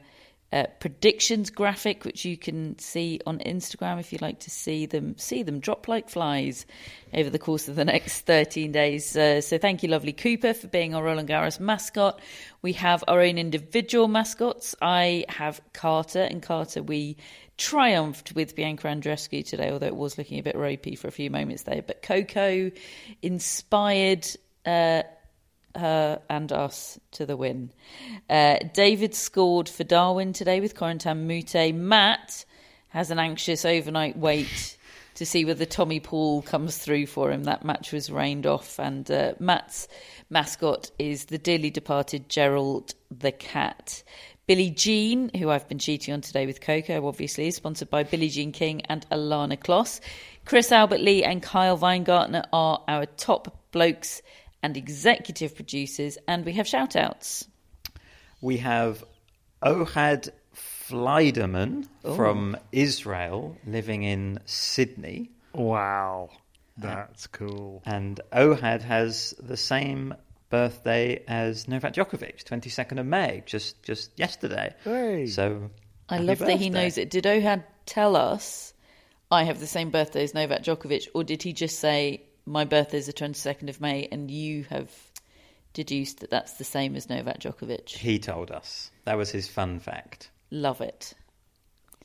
uh, 0.54 0.66
predictions 0.80 1.50
graphic, 1.50 2.04
which 2.04 2.26
you 2.26 2.38
can 2.38 2.78
see 2.78 3.20
on 3.26 3.40
Instagram 3.40 4.00
if 4.00 4.12
you'd 4.12 4.22
like 4.22 4.40
to 4.40 4.50
see 4.50 4.86
them. 4.86 5.18
See 5.18 5.44
them 5.44 5.60
drop 5.60 5.88
like 5.88 6.10
flies 6.10 6.66
over 7.14 7.30
the 7.30 7.40
course 7.40 7.68
of 7.68 7.76
the 7.76 7.86
next 7.86 8.22
13 8.26 8.72
days. 8.72 9.16
Uh, 9.16 9.42
so 9.42 9.58
thank 9.58 9.82
you, 9.82 9.90
lovely 9.90 10.14
Cooper, 10.14 10.54
for 10.54 10.68
being 10.68 10.94
our 10.94 11.04
Roland 11.04 11.30
Garros 11.30 11.60
mascot. 11.60 12.20
We 12.62 12.74
have 12.74 13.04
our 13.08 13.22
own 13.22 13.38
individual 13.38 14.08
mascots. 14.08 14.76
I 14.82 15.26
have 15.30 15.62
Carter, 15.74 16.24
and 16.24 16.42
Carter, 16.42 16.84
we 16.84 17.18
triumphed 17.62 18.34
with 18.34 18.56
Bianca 18.56 18.88
Andreescu 18.88 19.46
today, 19.46 19.70
although 19.70 19.86
it 19.86 19.96
was 19.96 20.18
looking 20.18 20.40
a 20.40 20.44
bit 20.44 20.56
ropey 20.56 20.96
for 20.96 21.08
a 21.08 21.12
few 21.12 21.30
moments 21.30 21.64
there. 21.64 21.82
But 21.82 22.02
Coco 22.02 22.72
inspired. 23.22 24.28
Uh, 24.66 25.04
her 25.74 26.22
and 26.30 26.52
us 26.52 27.00
to 27.12 27.26
the 27.26 27.38
win. 27.38 27.72
Uh, 28.30 28.58
David 28.74 29.16
scored 29.16 29.70
for 29.70 29.86
Darwin 29.86 30.34
today 30.34 30.60
with 30.60 30.76
Corentin 30.76 31.30
Moutet. 31.30 31.74
Matt 31.74 32.44
has 32.90 33.10
an 33.10 33.20
anxious 33.20 33.64
overnight 33.64 34.18
wait 34.18 34.78
to 35.16 35.26
see 35.26 35.46
whether 35.46 35.66
Tommy 35.66 36.00
Paul 36.00 36.42
comes 36.42 36.78
through 36.78 37.06
for 37.06 37.32
him. 37.32 37.46
That 37.46 37.64
match 37.64 37.92
was 37.92 38.12
rained 38.12 38.46
off, 38.46 38.80
and 38.80 39.10
uh, 39.10 39.34
Matt's 39.40 39.88
mascot 40.30 40.92
is 41.00 41.26
the 41.26 41.38
dearly 41.38 41.70
departed 41.70 42.28
Gerald 42.28 42.94
the 43.10 43.32
Cat. 43.32 44.04
Billie 44.52 44.70
Jean, 44.70 45.32
who 45.38 45.50
I've 45.50 45.70
been 45.70 45.80
cheating 45.80 46.14
on 46.14 46.20
today 46.20 46.46
with 46.46 46.60
Coco, 46.60 47.08
obviously, 47.08 47.48
is 47.48 47.56
sponsored 47.56 47.90
by 47.90 48.04
Billie 48.04 48.28
Jean 48.28 48.52
King 48.52 48.82
and 48.90 49.10
Ilana 49.10 49.58
Kloss. 49.58 50.02
Chris 50.44 50.74
Albert 50.74 51.00
Lee 51.00 51.24
and 51.24 51.42
Kyle 51.42 51.78
Weingartner 51.78 52.44
are 52.52 52.84
our 52.86 53.06
top 53.06 53.72
blokes 53.72 54.22
and 54.62 54.76
executive 54.76 55.56
producers, 55.56 56.18
and 56.28 56.44
we 56.44 56.52
have 56.52 56.68
shout 56.68 56.98
outs. 56.98 57.48
We 58.42 58.58
have 58.58 59.06
Ohad 59.64 60.32
Fleiderman 60.54 61.88
from 62.04 62.58
Israel 62.74 63.56
living 63.66 64.04
in 64.04 64.38
Sydney. 64.44 65.32
Wow, 65.54 66.30
uh, 66.34 66.88
that's 66.88 67.28
cool. 67.28 67.84
And 67.86 68.20
Ohad 68.34 68.82
has 68.82 69.34
the 69.42 69.56
same 69.56 70.14
birthday 70.52 71.24
as 71.28 71.68
Novak 71.68 71.94
Djokovic, 71.94 72.44
22nd 72.44 73.00
of 73.00 73.06
May, 73.08 73.42
just 73.48 73.82
just 73.82 74.12
yesterday. 74.20 74.76
Hey. 74.84 75.26
So 75.26 75.72
I 76.08 76.16
happy 76.16 76.28
love 76.28 76.40
that 76.40 76.60
he 76.60 76.70
knows 76.70 77.00
it. 77.00 77.10
Did 77.10 77.24
Ohad 77.24 77.64
tell 77.88 78.16
us 78.16 78.74
I 79.32 79.44
have 79.46 79.60
the 79.60 79.68
same 79.68 79.90
birthday 79.90 80.24
as 80.24 80.34
Novak 80.34 80.64
Djokovic, 80.64 81.08
or 81.16 81.24
did 81.24 81.42
he 81.42 81.54
just 81.54 81.80
say 81.80 82.22
my 82.46 82.66
birthday 82.66 82.98
is 82.98 83.08
the 83.08 83.14
22nd 83.14 83.70
of 83.70 83.82
May 83.82 84.08
and 84.12 84.30
you 84.30 84.66
have 84.70 84.92
deduced 85.74 86.20
that 86.20 86.30
that's 86.30 86.54
the 86.54 86.64
same 86.64 86.96
as 86.96 87.10
Novak 87.10 87.40
Djokovic? 87.40 87.90
He 87.90 88.20
told 88.20 88.52
us. 88.52 88.92
That 89.06 89.18
was 89.18 89.32
his 89.32 89.48
fun 89.48 89.80
fact. 89.80 90.30
Love 90.52 90.82
it. 90.82 91.14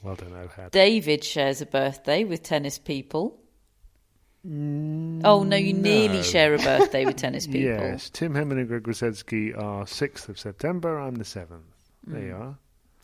Well 0.02 0.14
done, 0.14 0.30
Ohad. 0.30 0.70
David 0.70 1.24
shares 1.24 1.60
a 1.60 1.66
birthday 1.66 2.24
with 2.24 2.42
tennis 2.42 2.78
people. 2.78 3.38
Oh 4.48 5.42
no, 5.42 5.56
you 5.56 5.72
nearly 5.72 6.18
no. 6.18 6.22
share 6.22 6.54
a 6.54 6.58
birthday 6.58 7.04
with 7.04 7.16
tennis 7.24 7.46
people. 7.46 7.62
Yes, 7.62 8.10
Tim 8.10 8.32
Henman 8.34 8.52
and 8.58 8.68
Greg 8.68 8.84
Rusedski 8.84 9.56
are 9.56 9.84
6th 9.84 10.28
of 10.28 10.38
September. 10.38 10.98
I'm 10.98 11.16
the 11.16 11.24
7th. 11.24 11.62
There 12.06 12.22
you 12.22 12.34
are. 12.34 12.58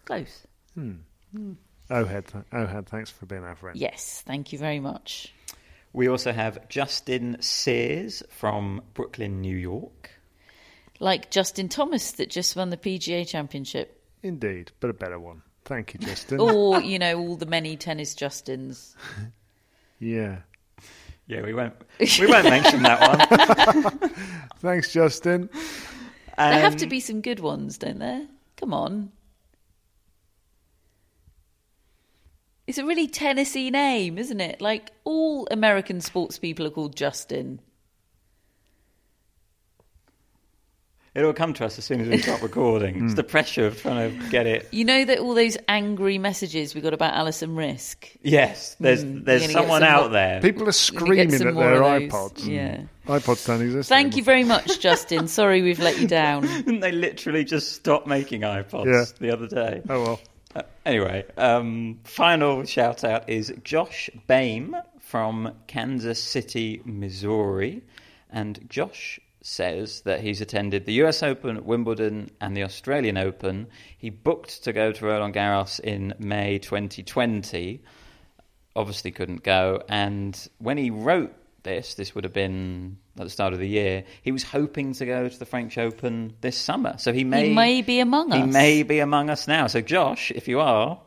Close. 0.04 0.46
Hmm. 0.74 0.92
Hmm. 1.34 1.52
Ohad, 1.90 2.26
th- 2.30 2.44
Ohad, 2.52 2.86
thanks 2.86 3.10
for 3.10 3.26
being 3.26 3.42
our 3.42 3.56
friend. 3.56 3.76
Yes, 3.76 4.22
thank 4.24 4.52
you 4.52 4.58
very 4.58 4.78
much. 4.78 5.34
We 5.92 6.08
also 6.08 6.32
have 6.32 6.68
Justin 6.68 7.36
Sears 7.40 8.22
from 8.30 8.80
Brooklyn, 8.94 9.40
New 9.40 9.56
York. 9.56 10.10
Like 11.00 11.30
Justin 11.30 11.68
Thomas 11.68 12.12
that 12.12 12.30
just 12.30 12.54
won 12.54 12.70
the 12.70 12.76
PGA 12.76 13.26
Championship. 13.26 14.00
Indeed, 14.22 14.70
but 14.78 14.90
a 14.90 14.94
better 14.94 15.18
one. 15.18 15.42
Thank 15.64 15.94
you, 15.94 16.00
Justin. 16.06 16.38
Or, 16.40 16.80
you 16.82 16.98
know, 17.00 17.18
all 17.18 17.36
the 17.36 17.46
many 17.46 17.76
tennis 17.76 18.14
Justins. 18.14 18.94
Yeah. 19.98 20.38
Yeah, 21.32 21.40
we 21.40 21.54
won't 21.54 21.72
we 21.98 22.26
won't 22.26 22.44
mention 22.44 22.82
that 22.82 23.00
one. 24.00 24.10
Thanks, 24.58 24.92
Justin. 24.92 25.48
There 26.36 26.60
have 26.60 26.72
Um, 26.74 26.78
to 26.78 26.86
be 26.86 27.00
some 27.00 27.22
good 27.22 27.40
ones, 27.40 27.78
don't 27.78 27.98
there? 27.98 28.26
Come 28.56 28.74
on. 28.74 29.12
It's 32.66 32.76
a 32.78 32.84
really 32.84 33.06
Tennessee 33.08 33.70
name, 33.70 34.18
isn't 34.18 34.40
it? 34.40 34.60
Like 34.60 34.90
all 35.04 35.48
American 35.50 36.00
sports 36.02 36.38
people 36.38 36.66
are 36.66 36.70
called 36.70 36.96
Justin. 36.96 37.60
It'll 41.14 41.34
come 41.34 41.52
to 41.54 41.66
us 41.66 41.76
as 41.78 41.84
soon 41.84 42.00
as 42.00 42.08
we 42.08 42.16
start 42.18 42.40
recording. 42.40 43.04
It's 43.04 43.12
the 43.14 43.22
pressure 43.22 43.66
of 43.66 43.78
trying 43.78 44.18
to 44.18 44.30
get 44.30 44.46
it. 44.46 44.66
You 44.72 44.86
know 44.86 45.04
that 45.04 45.18
all 45.18 45.34
those 45.34 45.58
angry 45.68 46.16
messages 46.16 46.74
we 46.74 46.80
got 46.80 46.94
about 46.94 47.12
Alison 47.12 47.50
Riske. 47.54 48.16
Yes, 48.22 48.76
there's 48.80 49.04
Mm, 49.04 49.26
there's 49.26 49.42
you're 49.42 49.48
gonna 49.52 49.60
get 49.60 49.68
someone 49.68 49.80
some 49.82 49.88
out 49.90 50.00
more- 50.04 50.08
there. 50.10 50.40
People 50.40 50.66
are 50.70 50.72
screaming 50.72 51.34
at 51.34 51.38
their 51.40 51.52
iPods. 51.52 52.46
Yeah. 52.48 52.84
iPods 53.06 53.46
don't 53.46 53.60
exist. 53.60 53.90
Thank 53.90 54.06
anymore. 54.06 54.16
you 54.18 54.24
very 54.24 54.44
much, 54.44 54.80
Justin. 54.80 55.28
Sorry 55.28 55.60
we've 55.60 55.80
let 55.80 55.98
you 56.00 56.08
down. 56.08 56.46
they 56.80 56.92
literally 56.92 57.44
just 57.44 57.72
stopped 57.74 58.06
making 58.06 58.40
iPods 58.40 58.86
Yeah. 58.86 59.04
the 59.20 59.30
other 59.34 59.46
day. 59.48 59.82
Oh, 59.90 60.00
well. 60.02 60.20
Uh, 60.56 60.62
anyway, 60.86 61.24
um, 61.36 61.98
final 62.04 62.64
shout 62.64 63.04
out 63.04 63.28
is 63.28 63.52
Josh 63.64 64.08
Bame 64.28 64.74
from 65.00 65.52
Kansas 65.66 66.22
City, 66.22 66.80
Missouri. 66.86 67.82
And 68.34 68.58
Josh 68.70 69.20
says 69.42 70.02
that 70.02 70.20
he's 70.20 70.40
attended 70.40 70.86
the 70.86 70.94
US 71.04 71.22
Open, 71.22 71.64
Wimbledon, 71.64 72.30
and 72.40 72.56
the 72.56 72.62
Australian 72.62 73.16
Open. 73.16 73.66
He 73.98 74.10
booked 74.10 74.64
to 74.64 74.72
go 74.72 74.92
to 74.92 75.04
Roland 75.06 75.34
Garros 75.34 75.80
in 75.80 76.14
May 76.18 76.58
2020. 76.58 77.82
Obviously, 78.74 79.10
couldn't 79.10 79.42
go. 79.42 79.82
And 79.88 80.48
when 80.58 80.78
he 80.78 80.90
wrote 80.90 81.34
this, 81.62 81.94
this 81.94 82.14
would 82.14 82.24
have 82.24 82.32
been 82.32 82.98
at 83.18 83.24
the 83.24 83.30
start 83.30 83.52
of 83.52 83.58
the 83.58 83.68
year, 83.68 84.04
he 84.22 84.32
was 84.32 84.42
hoping 84.42 84.94
to 84.94 85.04
go 85.04 85.28
to 85.28 85.38
the 85.38 85.44
French 85.44 85.76
Open 85.76 86.34
this 86.40 86.56
summer. 86.56 86.94
So 86.98 87.12
he 87.12 87.24
may, 87.24 87.48
he 87.48 87.54
may 87.54 87.82
be 87.82 88.00
among 88.00 88.32
he 88.32 88.40
us. 88.42 88.52
may 88.52 88.82
be 88.82 89.00
among 89.00 89.28
us 89.28 89.46
now. 89.46 89.66
So, 89.66 89.80
Josh, 89.82 90.30
if 90.30 90.48
you 90.48 90.60
are, 90.60 90.98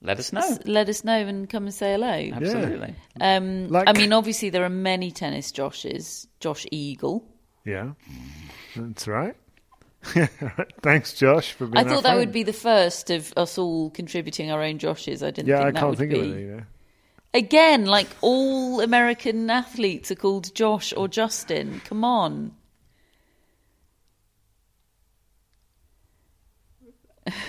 let 0.00 0.18
us 0.18 0.32
know. 0.32 0.58
Let 0.64 0.88
us 0.88 1.04
know 1.04 1.14
and 1.18 1.48
come 1.48 1.64
and 1.64 1.74
say 1.74 1.92
hello. 1.92 2.36
Absolutely. 2.36 2.94
Um, 3.20 3.68
Like- 3.68 3.88
I 3.88 3.92
mean, 3.92 4.12
obviously 4.12 4.50
there 4.50 4.64
are 4.64 4.70
many 4.70 5.10
tennis 5.10 5.52
Joshes. 5.52 6.26
Josh 6.40 6.66
Eagle. 6.70 7.24
Yeah. 7.66 7.92
That's 8.76 9.08
right. 9.08 9.36
Thanks, 10.82 11.14
Josh, 11.14 11.52
for 11.52 11.66
being 11.66 11.76
I 11.76 11.84
thought 11.84 12.04
that 12.04 12.16
friend. 12.16 12.18
would 12.20 12.32
be 12.32 12.44
the 12.44 12.52
first 12.52 13.10
of 13.10 13.34
us 13.36 13.58
all 13.58 13.90
contributing 13.90 14.52
our 14.52 14.62
own 14.62 14.78
Joshes. 14.78 15.26
I 15.26 15.32
didn't 15.32 15.48
Yeah, 15.48 15.58
think 15.58 15.68
I 15.68 15.72
that 15.72 15.80
can't 15.80 15.90
would 15.90 15.98
think 15.98 16.12
be. 16.12 16.20
of 16.20 16.22
it 16.22 16.40
either. 16.42 16.68
Again, 17.34 17.86
like 17.86 18.08
all 18.22 18.80
American 18.80 19.50
athletes 19.50 20.10
are 20.12 20.16
called 20.16 20.54
Josh 20.54 20.94
or 20.96 21.08
Justin. 21.08 21.82
Come 21.84 22.04
on. 22.04 22.52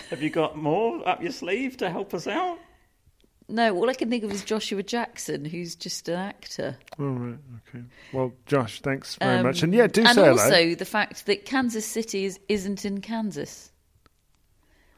Have 0.09 0.23
you 0.23 0.29
got 0.29 0.57
more 0.57 1.07
up 1.07 1.21
your 1.21 1.31
sleeve 1.31 1.77
to 1.77 1.89
help 1.89 2.13
us 2.13 2.27
out? 2.27 2.59
No, 3.49 3.73
all 3.77 3.89
I 3.89 3.93
can 3.93 4.09
think 4.09 4.23
of 4.25 4.31
is 4.31 4.43
Joshua 4.43 4.83
Jackson, 4.83 5.45
who's 5.45 5.73
just 5.75 6.09
an 6.09 6.15
actor. 6.15 6.77
All 6.99 7.05
right, 7.05 7.37
okay. 7.69 7.83
Well, 8.11 8.33
Josh, 8.45 8.81
thanks 8.81 9.15
very 9.15 9.37
Um, 9.37 9.43
much. 9.45 9.63
And 9.63 9.73
yeah, 9.73 9.87
do 9.87 10.01
so 10.03 10.07
and 10.09 10.15
say 10.15 10.27
also 10.27 10.43
hello. 10.51 10.75
the 10.75 10.85
fact 10.85 11.25
that 11.27 11.45
Kansas 11.45 11.85
City 11.85 12.25
is, 12.25 12.39
isn't 12.49 12.83
in 12.83 12.99
Kansas. 12.99 13.71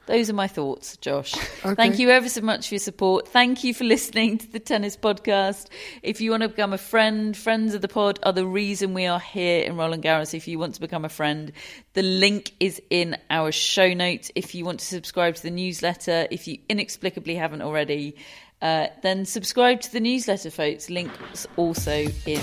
Those 0.10 0.28
are 0.32 0.34
my 0.34 0.48
thoughts, 0.48 0.98
Josh. 0.98 1.34
Thank 1.62 2.00
you 2.00 2.10
ever 2.10 2.28
so 2.30 2.42
much 2.42 2.70
for 2.70 2.74
your 2.74 2.80
support. 2.80 3.28
Thank 3.28 3.64
you 3.64 3.76
for 3.76 3.84
listening 3.96 4.40
to 4.40 4.52
the 4.52 4.60
Tennis 4.60 4.98
Podcast. 4.98 5.68
If 6.02 6.20
you 6.20 6.32
want 6.32 6.42
to 6.42 6.50
become 6.50 6.74
a 6.74 6.80
friend, 6.80 7.38
friends 7.38 7.76
of 7.76 7.82
the 7.82 7.88
pod 7.88 8.20
are 8.24 8.34
the 8.34 8.44
reason 8.44 8.96
we 8.96 9.06
are 9.06 9.20
here 9.20 9.64
in 9.64 9.78
Roland 9.78 10.02
Garros. 10.02 10.34
If 10.34 10.48
you 10.48 10.58
want 10.58 10.74
to 10.74 10.82
become 10.82 11.06
a 11.06 11.10
friend, 11.10 11.52
the 11.94 12.02
link 12.02 12.54
is 12.60 12.82
in 12.90 13.18
our 13.30 13.52
show 13.52 13.94
notes. 13.94 14.32
If 14.34 14.56
you 14.56 14.66
want 14.66 14.80
to 14.80 14.86
subscribe 14.88 15.36
to 15.36 15.44
the 15.44 15.52
newsletter, 15.52 16.28
if 16.32 16.48
you 16.48 16.58
inexplicably 16.68 17.36
haven't 17.36 17.62
already, 17.62 18.16
uh, 18.64 18.88
then 19.04 19.26
subscribe 19.26 19.82
to 19.82 19.92
the 19.92 20.00
newsletter, 20.00 20.50
folks. 20.50 20.90
Links 20.90 21.46
also 21.56 22.08
in 22.26 22.42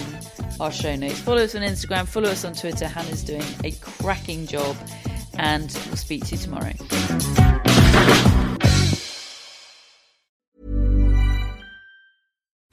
our 0.61 0.71
show 0.71 0.95
notes. 0.95 1.19
Follow 1.19 1.43
us 1.43 1.57
on 1.57 1.62
Instagram, 1.62 2.07
follow 2.07 2.31
us 2.31 2.45
on 2.45 2.55
Twitter. 2.55 2.87
Hannah's 2.87 3.25
doing 3.25 3.43
a 3.64 3.73
cracking 3.73 4.47
job, 4.47 4.77
and 5.39 5.72
we'll 5.87 5.97
speak 5.97 6.26
to 6.26 6.37
you 6.37 6.43
tomorrow. 6.43 6.72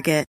Target. 0.00 0.29